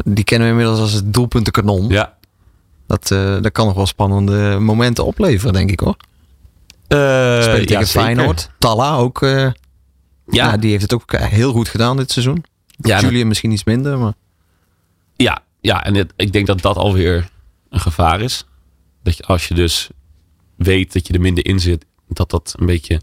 die 0.06 0.24
kennen 0.24 0.48
we 0.48 0.54
inmiddels 0.54 0.80
als 0.80 0.94
het 0.94 1.14
doelpuntenkanon. 1.14 1.90
Ja. 1.90 2.16
Dat, 2.88 3.08
dat 3.44 3.52
kan 3.52 3.66
nog 3.66 3.76
wel 3.76 3.86
spannende 3.86 4.58
momenten 4.60 5.06
opleveren, 5.06 5.54
denk 5.54 5.72
ik 5.72 5.80
hoor. 5.80 5.96
Uh, 6.88 7.42
Spelen 7.42 7.66
tegen 7.66 7.88
Feyenoord. 7.88 8.50
Talla 8.60 8.96
ook. 8.96 9.20
ja. 9.22 9.54
Ja, 10.30 10.58
die 10.58 10.70
heeft 10.70 10.82
het 10.82 10.94
ook 10.94 11.12
heel 11.18 11.52
goed 11.52 11.68
gedaan 11.70 11.98
dit 11.98 12.12
seizoen. 12.12 12.44
Ja, 12.78 13.00
Julian 13.02 13.28
misschien 13.28 13.52
iets 13.52 13.64
minder, 13.64 13.98
maar... 14.00 14.14
ja, 15.16 15.40
ja, 15.62 15.84
en 15.84 15.96
het- 15.96 16.14
ik 16.16 16.32
denk 16.34 16.48
dat 16.48 16.62
dat 16.62 16.76
alweer 16.76 17.30
een 17.70 17.80
gevaar 17.80 18.22
is. 18.22 18.46
Dat 19.04 19.18
je, 19.18 19.24
als 19.24 19.48
je 19.48 19.54
dus 19.54 19.90
weet 20.56 20.94
dat 20.94 21.08
je 21.08 21.14
er 21.14 21.22
minder 21.22 21.46
in 21.46 21.60
zit, 21.60 21.86
dat 22.08 22.30
dat 22.30 22.55
een 22.60 22.66
beetje, 22.66 23.01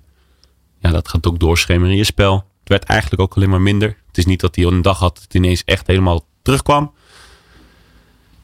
ja, 0.79 0.91
dat 0.91 1.09
gaat 1.09 1.27
ook 1.27 1.39
doorschemeren 1.39 1.91
in 1.91 1.97
je 1.97 2.05
spel. 2.05 2.35
Het 2.61 2.69
werd 2.69 2.85
eigenlijk 2.85 3.23
ook 3.23 3.35
alleen 3.37 3.51
maar 3.51 3.61
minder. 3.61 3.97
Het 4.07 4.19
is 4.19 4.27
niet 4.27 4.41
dat 4.41 4.57
hij 4.57 4.65
een 4.65 4.83
dag 4.83 4.99
had 4.99 5.15
dat 5.15 5.23
het 5.23 5.35
ineens 5.35 5.63
echt 5.65 5.87
helemaal 5.87 6.27
terugkwam. 6.43 6.93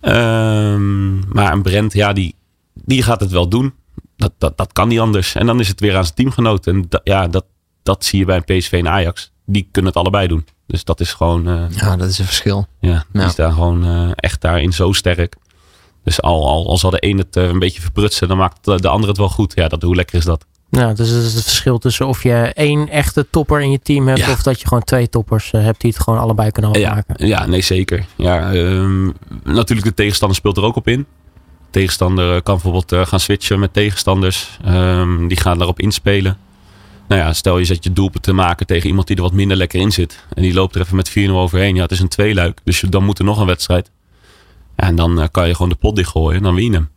Ehm, 0.00 1.18
maar 1.34 1.52
een 1.52 1.62
Brent, 1.62 1.92
ja, 1.92 2.12
die, 2.12 2.34
die 2.74 3.02
gaat 3.02 3.20
het 3.20 3.30
wel 3.30 3.48
doen. 3.48 3.74
Dat, 4.16 4.32
dat, 4.38 4.56
dat 4.56 4.72
kan 4.72 4.88
niet 4.88 4.98
anders. 4.98 5.34
En 5.34 5.46
dan 5.46 5.60
is 5.60 5.68
het 5.68 5.80
weer 5.80 5.96
aan 5.96 6.02
zijn 6.04 6.14
teamgenoot. 6.16 6.66
En 6.66 6.84
da- 6.88 7.00
ja, 7.04 7.28
dat, 7.28 7.44
dat 7.82 8.04
zie 8.04 8.18
je 8.18 8.24
bij 8.24 8.36
een 8.46 8.58
PSV 8.58 8.72
en 8.72 8.88
Ajax. 8.88 9.32
Die 9.46 9.68
kunnen 9.70 9.90
het 9.90 10.00
allebei 10.00 10.26
doen. 10.28 10.46
Dus 10.66 10.84
dat 10.84 11.00
is 11.00 11.12
gewoon, 11.12 11.48
eh, 11.48 11.64
Ja, 11.70 11.96
dat 11.96 12.08
is 12.08 12.18
een 12.18 12.24
verschil. 12.24 12.66
ja, 12.80 13.04
die 13.12 13.22
is 13.22 13.34
daar 13.34 13.52
gewoon 13.52 13.84
eh, 13.84 14.10
echt 14.14 14.40
daarin 14.40 14.72
zo 14.72 14.92
sterk. 14.92 15.36
Dus 16.04 16.22
al, 16.22 16.46
al, 16.48 16.68
al 16.68 16.78
zal 16.78 16.90
de 16.90 16.96
een 17.06 17.18
het 17.18 17.36
eh, 17.36 17.44
een 17.48 17.58
beetje 17.58 17.80
verprutsen, 17.80 18.28
dan 18.28 18.36
maakt 18.36 18.64
de, 18.64 18.80
de 18.80 18.88
ander 18.88 19.08
het 19.08 19.18
wel 19.18 19.28
goed. 19.28 19.52
Ja, 19.54 19.68
dat, 19.68 19.82
hoe 19.82 19.94
lekker 19.94 20.16
is 20.18 20.24
dat? 20.24 20.44
Ja, 20.70 20.92
dus 20.92 21.08
het 21.08 21.24
is 21.24 21.34
het 21.34 21.42
verschil 21.44 21.78
tussen 21.78 22.06
of 22.06 22.22
je 22.22 22.32
één 22.54 22.88
echte 22.88 23.26
topper 23.30 23.60
in 23.60 23.70
je 23.70 23.80
team 23.82 24.08
hebt. 24.08 24.20
Ja. 24.20 24.30
Of 24.30 24.42
dat 24.42 24.60
je 24.60 24.66
gewoon 24.66 24.84
twee 24.84 25.08
toppers 25.08 25.50
eh, 25.52 25.62
hebt 25.62 25.80
die 25.80 25.90
het 25.90 26.00
gewoon 26.02 26.18
allebei 26.18 26.50
kunnen 26.50 26.80
Ja, 26.80 26.88
afmaken. 26.88 27.26
ja, 27.26 27.46
nee, 27.46 27.60
zeker. 27.60 28.04
Ja, 28.16 28.52
ehm, 28.52 29.04
natuurlijk, 29.44 29.84
de 29.88 29.94
tegenstander 29.94 30.36
speelt 30.36 30.56
er 30.56 30.62
ook 30.62 30.76
op 30.76 30.88
in. 30.88 31.06
Tegenstander 31.70 32.34
eh, 32.34 32.42
kan 32.42 32.54
bijvoorbeeld 32.60 33.08
gaan 33.08 33.20
switchen 33.20 33.58
met 33.60 33.72
tegenstanders. 33.72 34.58
Ehm, 34.64 35.26
die 35.28 35.36
gaan 35.40 35.56
daarop 35.58 35.80
inspelen. 35.80 36.38
Nou 37.08 37.22
ja, 37.22 37.32
stel 37.32 37.58
je 37.58 37.64
zet 37.64 37.84
je 37.84 37.92
doelpunt 37.92 38.22
te 38.22 38.32
maken 38.32 38.66
tegen 38.66 38.88
iemand 38.88 39.06
die 39.06 39.16
er 39.16 39.22
wat 39.22 39.32
minder 39.32 39.56
lekker 39.56 39.80
in 39.80 39.92
zit. 39.92 40.24
En 40.34 40.42
die 40.42 40.54
loopt 40.54 40.74
er 40.74 40.80
even 40.80 40.96
met 40.96 41.10
4-0 41.10 41.12
overheen. 41.30 41.74
Ja, 41.74 41.82
het 41.82 41.90
is 41.90 42.00
een 42.00 42.08
tweeluik. 42.08 42.58
Dus 42.64 42.80
dan 42.88 43.04
moet 43.04 43.18
er 43.18 43.24
nog 43.24 43.38
een 43.40 43.46
wedstrijd. 43.46 43.90
En 44.80 44.94
dan 44.96 45.20
eh, 45.20 45.28
kan 45.30 45.46
je 45.46 45.54
gewoon 45.54 45.68
de 45.68 45.74
pot 45.74 45.96
dichtgooien 45.96 46.36
en 46.36 46.42
dan 46.42 46.54
win 46.54 46.64
je 46.64 46.72
hem. 46.72 46.88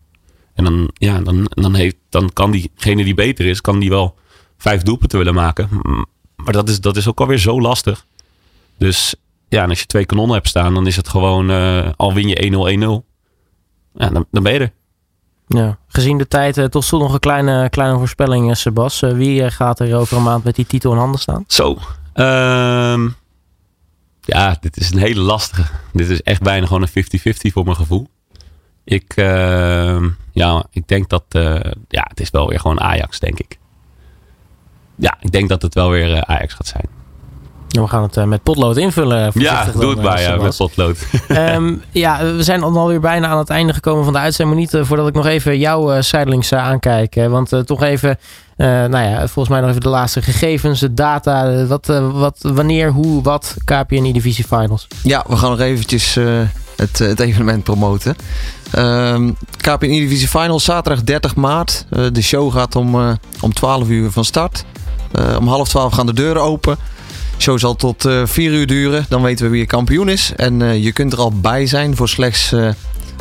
En 0.54 0.64
dan, 0.64 0.90
ja, 0.94 1.20
dan, 1.20 1.48
dan, 1.50 1.74
heeft, 1.76 1.96
dan 2.10 2.34
kan 2.34 2.52
diegene 2.52 3.04
die 3.04 3.14
beter 3.14 3.46
is, 3.46 3.62
kan 3.62 3.80
die 3.80 3.90
wel 3.90 4.16
vijf 4.58 4.82
doelpunten 4.82 5.18
willen 5.18 5.34
maken. 5.34 5.70
Maar 6.36 6.54
dat 6.54 6.70
is, 6.70 6.82
dat 6.82 6.98
is 6.98 7.08
ook 7.08 7.20
alweer 7.20 7.38
zo 7.38 7.62
lastig. 7.62 8.06
Dus 8.78 9.16
ja, 9.50 9.64
en 9.64 9.70
als 9.70 9.80
je 9.80 9.86
twee 9.86 10.06
kanonnen 10.06 10.36
hebt 10.36 10.48
staan, 10.48 10.74
dan 10.74 10.88
is 10.88 10.96
het 10.96 11.08
gewoon, 11.08 11.50
eh, 11.50 11.90
al 11.96 12.14
win 12.14 12.28
je 12.28 12.36
1-0, 12.36 12.70
1-0. 12.70 13.06
Ja, 13.94 14.10
dan, 14.10 14.26
dan 14.32 14.44
ben 14.44 14.54
je 14.54 14.60
er. 14.60 14.72
Ja. 15.48 15.78
Gezien 15.88 16.18
de 16.18 16.28
tijd, 16.28 16.58
eh, 16.58 16.66
tot 16.66 16.84
slot 16.84 17.02
nog 17.02 17.14
een 17.14 17.20
kleine, 17.20 17.70
kleine 17.70 17.98
voorspelling, 17.98 18.58
Sebas. 18.58 19.00
Wie 19.00 19.52
gaat 19.52 19.80
er 19.80 19.96
over 19.96 20.18
een 20.18 20.24
maand 20.24 20.44
met 20.44 20.56
die 20.56 20.66
titel 20.66 20.92
in 20.92 20.98
handen 20.98 21.20
staan? 21.20 21.44
Zo. 21.48 21.78
ehm, 22.14 23.10
ja, 24.26 24.58
dit 24.60 24.78
is 24.78 24.92
een 24.92 24.98
hele 25.00 25.22
lastige. 25.22 25.64
Dit 25.94 26.10
is 26.10 26.22
echt 26.22 26.42
bijna 26.42 26.66
gewoon 26.66 26.88
een 26.94 27.04
50-50 27.20 27.52
voor 27.54 27.64
mijn 27.64 27.76
gevoel. 27.76 28.08
Ik, 28.84 29.14
ehm, 29.16 30.10
Ja, 30.32 30.66
ik 30.72 30.88
denk 30.88 31.10
dat... 31.10 31.24
eh, 31.30 31.72
ja, 31.88 32.06
het 32.08 32.20
is 32.20 32.30
wel 32.30 32.48
weer 32.50 32.60
gewoon 32.60 32.80
Ajax, 32.82 33.20
denk 33.20 33.40
ik. 33.40 33.58
Ja, 34.96 35.18
ik 35.20 35.32
denk 35.32 35.50
dat 35.50 35.62
het 35.62 35.74
wel 35.74 35.90
weer 35.90 36.14
eh, 36.14 36.36
Ajax 36.36 36.54
gaat 36.54 36.68
zijn. 36.68 36.86
We 37.82 37.88
gaan 37.88 38.02
het 38.04 38.18
eh, 38.18 38.24
met 38.24 38.44
potlood 38.44 38.78
invullen. 38.78 39.18
Ja, 39.20 39.32
voorzichtig 39.32 39.74
doe 39.74 39.90
het 39.90 39.98
eh, 40.00 40.04
maar 40.04 40.22
ja, 40.22 40.36
met 40.36 40.58
potlood. 40.58 40.98
Ehm, 41.28 41.74
ja, 41.92 42.24
we 42.36 42.44
zijn 42.44 42.64
alweer 42.64 43.00
bijna 43.00 43.28
aan 43.28 43.38
het 43.38 43.50
einde 43.50 43.74
gekomen 43.74 44.04
van 44.04 44.14
de 44.14 44.20
uitzending. 44.20 44.58
Maar 44.58 44.66
niet 44.66 44.74
eh, 44.82 44.88
voordat 44.88 45.08
ik 45.08 45.14
nog 45.14 45.26
even 45.26 45.58
jou 45.60 45.96
eh 45.96 46.02
zijdelings 46.02 46.52
eh, 46.52 46.60
aankijk. 46.66 47.16
eh, 47.16 47.28
want 47.28 47.54
eh, 47.54 47.60
toch 47.60 47.84
even, 47.84 48.18
eh, 48.58 48.68
nou 48.68 48.98
ja, 49.10 49.18
volgens 49.18 49.48
mij 49.50 49.60
nog 49.60 49.70
even 49.70 49.82
de 49.82 49.90
laatste 49.90 50.22
gegevens, 50.22 50.80
de 50.80 50.94
data. 50.94 51.52
eh, 51.52 51.68
wat, 51.68 51.90
eh, 51.90 52.12
wat, 52.12 52.38
wanneer, 52.42 52.92
hoe, 52.92 53.24
wat, 53.24 53.56
KPN 53.66 54.12
Divisie 54.12 54.46
Finals. 54.46 54.88
Ja, 55.04 55.24
we 55.28 55.36
gaan 55.38 55.50
nog 55.50 55.60
eventjes 55.60 56.16
eh, 56.16 56.26
het, 56.76 57.00
het 57.00 57.20
evenement 57.20 57.64
promoten. 57.64 58.16
Ehm 58.72 59.30
KPN 59.58 59.88
Divisie 59.88 60.28
Finals 60.28 60.64
zaterdag 60.64 61.04
30 61.04 61.36
maart. 61.36 61.86
Eh, 61.90 62.04
de 62.12 62.22
show 62.22 62.54
gaat 62.54 62.76
om, 62.76 62.96
eh, 62.96 63.12
om 63.42 63.54
12 63.54 63.88
uur 63.88 64.12
van 64.12 64.26
start. 64.26 64.66
Eh, 65.12 65.36
om 65.40 65.48
half 65.48 65.68
12 65.70 65.94
gaan 65.94 66.06
de 66.06 66.14
deuren 66.14 66.42
open. 66.42 66.78
Show 67.38 67.60
zal 67.60 67.76
tot 67.76 68.06
eh 68.06 68.22
4 68.26 68.52
uur 68.52 68.68
duren. 68.68 69.06
Dan 69.10 69.22
weten 69.22 69.46
we 69.46 69.52
wie 69.52 69.60
je 69.60 69.66
kampioen 69.66 70.10
is. 70.10 70.32
En 70.36 70.62
eh, 70.62 70.84
je 70.84 70.92
kunt 70.92 71.14
er 71.14 71.20
al 71.20 71.32
bij 71.32 71.66
zijn 71.66 71.96
voor 71.96 72.10
slechts 72.10 72.52
eh, 72.52 72.70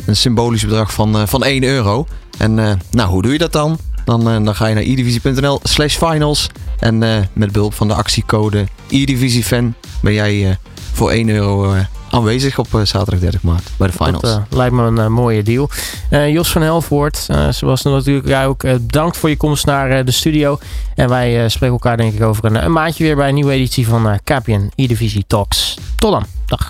een 0.05 0.15
symbolisch 0.15 0.63
bedrag 0.63 0.93
van, 0.93 1.15
eh, 1.17 1.27
van 1.27 1.43
1 1.43 1.63
euro. 1.63 2.07
En 2.37 2.59
eh, 2.59 2.71
nou, 2.91 3.09
hoe 3.09 3.21
doe 3.21 3.31
je 3.31 3.37
dat 3.37 3.51
dan? 3.53 3.77
Dan, 4.05 4.29
eh, 4.29 4.43
dan 4.43 4.55
ga 4.55 4.67
je 4.67 4.73
naar 4.73 4.83
edivisie.nl 4.83 5.59
slash 5.63 5.97
finals. 5.97 6.49
En 6.79 7.03
eh, 7.03 7.17
met 7.33 7.51
behulp 7.51 7.73
van 7.73 7.87
de 7.87 7.93
actiecode 7.93 8.67
eDivisiefan 8.89 9.73
ben 10.01 10.13
jij 10.13 10.49
eh, 10.49 10.55
voor 10.93 11.11
1 11.11 11.29
euro 11.29 11.73
eh, 11.73 11.79
aanwezig 12.13 12.57
op 12.59 12.75
eh, 12.75 12.81
zaterdag 12.81 13.19
30 13.19 13.41
maart 13.41 13.63
bij 13.77 13.87
de 13.87 13.93
finals. 13.93 14.21
Dat 14.21 14.31
eh, 14.49 14.57
lijkt 14.57 14.73
me 14.75 14.83
een 14.83 14.97
eh, 14.97 15.07
mooie 15.07 15.43
deal. 15.43 15.69
Eh, 16.09 16.29
Jos 16.29 16.51
van 16.51 16.61
Helvoort, 16.61 17.25
eh, 17.27 17.49
zoals 17.49 17.81
natuurlijk 17.81 18.27
jij 18.27 18.47
ook, 18.47 18.61
bedankt 18.61 19.17
voor 19.17 19.29
je 19.29 19.37
komst 19.37 19.65
naar 19.65 19.89
eh, 19.91 20.05
de 20.05 20.11
studio. 20.11 20.59
En 20.95 21.09
wij 21.09 21.49
spreken 21.49 21.73
elkaar 21.75 21.97
denk 21.97 22.13
ik 22.13 22.23
over 22.23 22.45
een, 22.45 22.63
een 22.63 22.71
maandje 22.71 23.03
weer 23.03 23.15
bij 23.15 23.27
een 23.27 23.33
nieuwe 23.35 23.51
editie 23.51 23.87
van 23.87 24.09
eh, 24.09 24.15
KPN 24.23 24.71
E-Divisie 24.75 25.23
Talks. 25.27 25.77
Tot 25.95 26.11
dan. 26.11 26.25
Dag. 26.45 26.67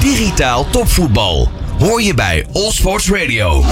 Digitaal 0.00 0.66
topvoetbal. 0.70 1.48
Hoor 1.78 2.02
je 2.02 2.14
bij 2.14 2.46
All 2.52 2.70
Sports 2.70 3.10
Radio. 3.10 3.64